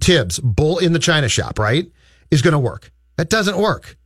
Tibbs, 0.00 0.38
bull 0.38 0.78
in 0.78 0.92
the 0.92 0.98
china 0.98 1.28
shop, 1.28 1.58
right, 1.58 1.90
is 2.30 2.42
going 2.42 2.52
to 2.52 2.58
work. 2.58 2.92
That 3.16 3.30
doesn't 3.30 3.56
work. 3.56 3.96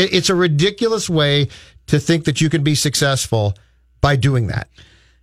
It, 0.00 0.12
it's 0.14 0.30
a 0.30 0.34
ridiculous 0.34 1.08
way 1.10 1.48
to 1.86 1.98
think 2.00 2.24
that 2.24 2.40
you 2.40 2.48
can 2.50 2.62
be 2.62 2.74
successful 2.74 3.54
by 4.00 4.16
doing 4.16 4.46
that. 4.48 4.68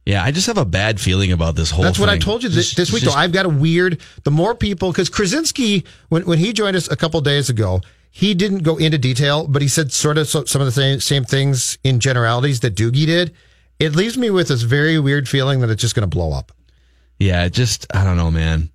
yeah, 0.06 0.24
I 0.24 0.32
just 0.32 0.48
have 0.48 0.58
a 0.58 0.66
bad 0.66 1.00
feeling 1.00 1.32
about 1.32 1.56
this 1.56 1.70
whole 1.72 1.84
thing. 1.84 1.86
That's 1.90 2.00
what 2.00 2.10
I 2.10 2.18
told 2.18 2.44
you 2.44 2.50
this, 2.50 2.68
Just- 2.68 2.78
this 2.78 2.92
week. 2.94 3.04
just- 3.04 3.16
though, 3.16 3.20
I've 3.20 3.32
got 3.32 3.46
a 3.46 3.50
weird. 3.50 4.00
The 4.24 4.32
more 4.32 4.56
people, 4.56 4.92
because 4.92 5.10
Krawczynski, 5.10 5.86
when 6.10 6.24
when 6.26 6.40
he 6.40 6.54
joined 6.54 6.76
us 6.78 6.90
a 6.90 6.96
couple 6.96 7.20
days 7.22 7.50
ago, 7.50 7.82
he 8.12 8.34
didn't 8.34 8.60
go 8.60 8.78
into 8.78 8.98
detail, 8.98 9.48
but 9.48 9.62
he 9.62 9.68
said 9.68 9.92
sort 9.92 10.18
of 10.18 10.28
so, 10.28 10.46
some 10.46 10.62
of 10.62 10.66
the 10.66 10.72
same 10.72 11.00
same 11.02 11.24
things 11.26 11.78
in 11.84 12.00
generalities 12.00 12.60
that 12.62 12.76
Doogie 12.76 13.06
did. 13.06 13.34
It 13.80 13.96
leaves 13.96 14.18
me 14.18 14.30
with 14.32 14.48
this 14.48 14.64
very 14.64 14.98
weird 15.00 15.28
feeling 15.30 15.60
that 15.60 15.70
it's 15.70 15.82
just 15.82 15.94
going 15.94 16.10
to 16.10 16.16
blow 16.16 16.32
up. 16.34 16.52
Yeah, 17.20 17.46
it 17.46 17.54
just 17.54 17.86
I 17.94 18.04
don't 18.04 18.18
know, 18.18 18.32
man. 18.32 18.70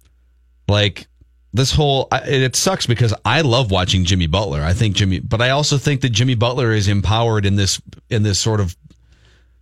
Like 0.68 1.06
this 1.52 1.72
whole 1.72 2.08
it 2.12 2.56
sucks 2.56 2.86
because 2.86 3.14
I 3.24 3.42
love 3.42 3.70
watching 3.70 4.04
Jimmy 4.04 4.26
Butler. 4.26 4.62
I 4.62 4.72
think 4.72 4.96
Jimmy, 4.96 5.20
but 5.20 5.42
I 5.42 5.50
also 5.50 5.78
think 5.78 6.00
that 6.00 6.10
Jimmy 6.10 6.34
Butler 6.34 6.72
is 6.72 6.88
empowered 6.88 7.44
in 7.44 7.56
this 7.56 7.80
in 8.08 8.22
this 8.22 8.40
sort 8.40 8.60
of 8.60 8.74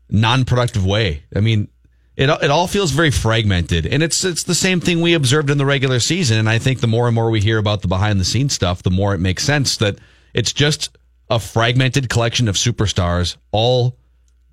non-productive 0.09 0.85
way. 0.87 1.25
I 1.35 1.41
mean, 1.41 1.69
it 2.17 2.29
it 2.29 2.51
all 2.51 2.69
feels 2.69 2.93
very 2.93 3.11
fragmented, 3.11 3.87
and 3.87 4.03
it's 4.03 4.25
it's 4.25 4.45
the 4.45 4.55
same 4.55 4.81
thing 4.81 5.01
we 5.01 5.15
observed 5.15 5.51
in 5.51 5.59
the 5.59 5.67
regular 5.67 5.99
season. 5.99 6.39
And 6.39 6.49
I 6.49 6.59
think 6.59 6.81
the 6.81 6.87
more 6.87 7.07
and 7.07 7.15
more 7.15 7.31
we 7.31 7.41
hear 7.41 7.59
about 7.59 7.83
the 7.83 7.89
behind 7.89 8.21
the 8.21 8.25
scenes 8.25 8.53
stuff, 8.53 8.83
the 8.83 8.91
more 8.91 9.15
it 9.15 9.19
makes 9.19 9.43
sense 9.43 9.77
that 9.79 9.99
it's 10.33 10.53
just 10.53 10.97
a 11.29 11.41
fragmented 11.41 12.09
collection 12.09 12.49
of 12.49 12.57
superstars 12.57 13.37
all 13.51 13.97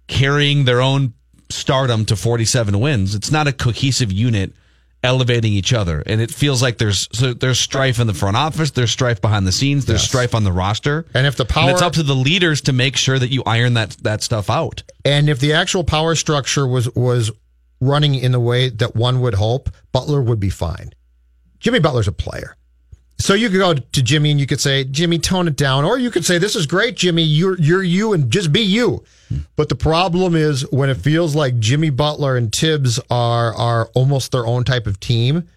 carrying 0.07 0.65
their 0.65 0.81
own 0.81 1.13
stardom 1.49 2.05
to 2.05 2.15
47 2.15 2.79
wins. 2.79 3.15
It's 3.15 3.31
not 3.31 3.47
a 3.47 3.53
cohesive 3.53 4.11
unit 4.11 4.53
elevating 5.03 5.53
each 5.53 5.73
other. 5.73 6.01
And 6.05 6.19
it 6.21 6.31
feels 6.31 6.61
like 6.61 6.77
there's 6.77 7.07
so 7.11 7.33
there's 7.33 7.59
strife 7.59 7.99
in 7.99 8.07
the 8.07 8.13
front 8.13 8.35
office, 8.37 8.71
there's 8.71 8.91
strife 8.91 9.21
behind 9.21 9.45
the 9.47 9.51
scenes, 9.51 9.85
there's 9.85 10.01
Yes. 10.01 10.07
strife 10.09 10.33
on 10.35 10.43
the 10.43 10.51
roster. 10.51 11.05
And 11.13 11.27
if 11.27 11.35
the 11.35 11.45
power, 11.45 11.63
And 11.63 11.71
it's 11.71 11.81
up 11.81 11.93
to 11.93 12.03
the 12.03 12.15
leaders 12.15 12.61
to 12.61 12.73
make 12.73 12.97
sure 12.97 13.17
that 13.19 13.31
you 13.31 13.43
iron 13.45 13.75
that 13.75 13.91
that 14.01 14.23
stuff 14.23 14.49
out. 14.49 14.83
And 15.05 15.29
if 15.29 15.39
the 15.39 15.53
actual 15.53 15.83
power 15.83 16.15
structure 16.15 16.65
was 16.67 16.89
was 16.95 17.31
running 17.79 18.15
in 18.15 18.31
the 18.31 18.39
way 18.39 18.69
that 18.69 18.95
one 18.95 19.21
would 19.21 19.35
hope, 19.35 19.69
Butler 19.91 20.21
would 20.21 20.39
be 20.39 20.49
fine. 20.49 20.91
Jimmy 21.59 21.79
Butler's 21.79 22.07
a 22.07 22.11
player. 22.11 22.55
So 23.19 23.33
you 23.33 23.49
could 23.49 23.57
go 23.57 23.73
to 23.73 24.03
Jimmy 24.03 24.31
and 24.31 24.39
you 24.39 24.45
could 24.45 24.61
say, 24.61 24.83
Jimmy, 24.83 25.17
tone 25.17 25.47
it 25.47 25.55
down. 25.55 25.83
Or 25.85 25.97
you 25.97 26.11
could 26.11 26.23
say, 26.25 26.37
This 26.37 26.55
is 26.55 26.65
great, 26.65 26.95
Jimmy. 26.95 27.23
You're 27.23 27.57
you're 27.57 27.83
you 27.83 28.13
and 28.13 28.29
just 28.31 28.51
be 28.51 28.61
you. 28.61 29.03
But 29.55 29.69
the 29.69 29.75
problem 29.75 30.35
is 30.35 30.69
when 30.71 30.89
it 30.89 30.97
feels 30.97 31.35
like 31.35 31.59
Jimmy 31.59 31.89
Butler 31.89 32.37
and 32.37 32.53
Tibbs 32.53 32.99
are 33.09 33.53
are 33.55 33.87
almost 33.93 34.31
their 34.31 34.45
own 34.45 34.63
type 34.63 34.87
of 34.87 34.99
team, 34.99 35.47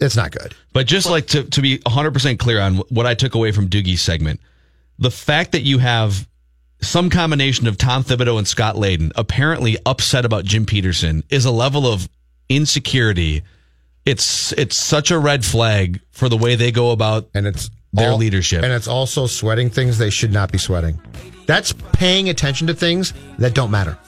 it's 0.00 0.16
not 0.16 0.30
good. 0.30 0.54
But 0.72 0.86
just 0.86 1.08
like 1.08 1.26
to, 1.28 1.44
to 1.44 1.62
be 1.62 1.78
100% 1.78 2.38
clear 2.38 2.60
on 2.60 2.76
what 2.90 3.06
I 3.06 3.14
took 3.14 3.34
away 3.34 3.52
from 3.52 3.68
Doogie's 3.68 4.02
segment, 4.02 4.40
the 4.98 5.10
fact 5.10 5.52
that 5.52 5.62
you 5.62 5.78
have 5.78 6.28
some 6.82 7.08
combination 7.08 7.66
of 7.66 7.78
Tom 7.78 8.04
Thibodeau 8.04 8.38
and 8.38 8.46
Scott 8.46 8.76
Layden 8.76 9.10
apparently 9.16 9.78
upset 9.86 10.24
about 10.24 10.44
Jim 10.44 10.66
Peterson 10.66 11.24
is 11.30 11.46
a 11.46 11.50
level 11.50 11.86
of 11.86 12.08
insecurity. 12.48 13.42
It's 14.06 14.52
it's 14.52 14.76
such 14.76 15.10
a 15.10 15.18
red 15.18 15.44
flag 15.44 16.00
for 16.12 16.28
the 16.28 16.36
way 16.36 16.54
they 16.54 16.70
go 16.72 16.92
about 16.92 17.28
and 17.34 17.46
it's 17.46 17.70
their 17.92 18.12
all- 18.12 18.16
leadership. 18.18 18.62
And 18.62 18.72
it's 18.72 18.88
also 18.88 19.26
sweating 19.26 19.68
things 19.68 19.98
they 19.98 20.10
should 20.10 20.32
not 20.32 20.50
be 20.52 20.58
sweating. 20.58 21.00
That's 21.46 21.72
paying 21.92 22.28
attention 22.28 22.66
to 22.68 22.74
things 22.74 23.12
that 23.38 23.54
don't 23.54 23.70
matter. 23.70 23.98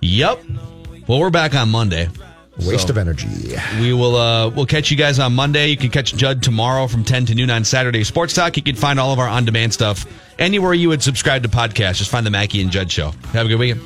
Yep. 0.00 0.42
Well, 1.06 1.20
we're 1.20 1.30
back 1.30 1.54
on 1.54 1.68
Monday. 1.70 2.08
Waste 2.66 2.88
So- 2.88 2.90
of 2.92 2.98
energy. 2.98 3.28
We 3.80 3.92
will 3.92 4.16
uh 4.16 4.48
we'll 4.50 4.66
catch 4.66 4.90
you 4.90 4.96
guys 4.96 5.18
on 5.18 5.34
Monday. 5.34 5.68
You 5.68 5.76
can 5.76 5.90
catch 5.90 6.14
Judd 6.14 6.42
tomorrow 6.42 6.86
from 6.86 7.04
10 7.04 7.26
to 7.26 7.34
noon 7.34 7.50
on 7.50 7.64
Saturday 7.64 8.04
Sports 8.04 8.34
Talk. 8.34 8.56
You 8.56 8.62
can 8.62 8.76
find 8.76 8.98
all 9.00 9.12
of 9.12 9.18
our 9.18 9.28
on-demand 9.28 9.72
stuff 9.72 10.06
anywhere 10.38 10.72
you 10.74 10.88
would 10.88 11.02
subscribe 11.02 11.42
to 11.42 11.48
podcasts. 11.48 11.96
Just 11.96 12.10
find 12.10 12.24
the 12.26 12.30
Mackey 12.30 12.60
and 12.62 12.70
Judd 12.70 12.90
show. 12.90 13.12
Have 13.32 13.46
a 13.46 13.48
good 13.48 13.58
weekend. 13.58 13.80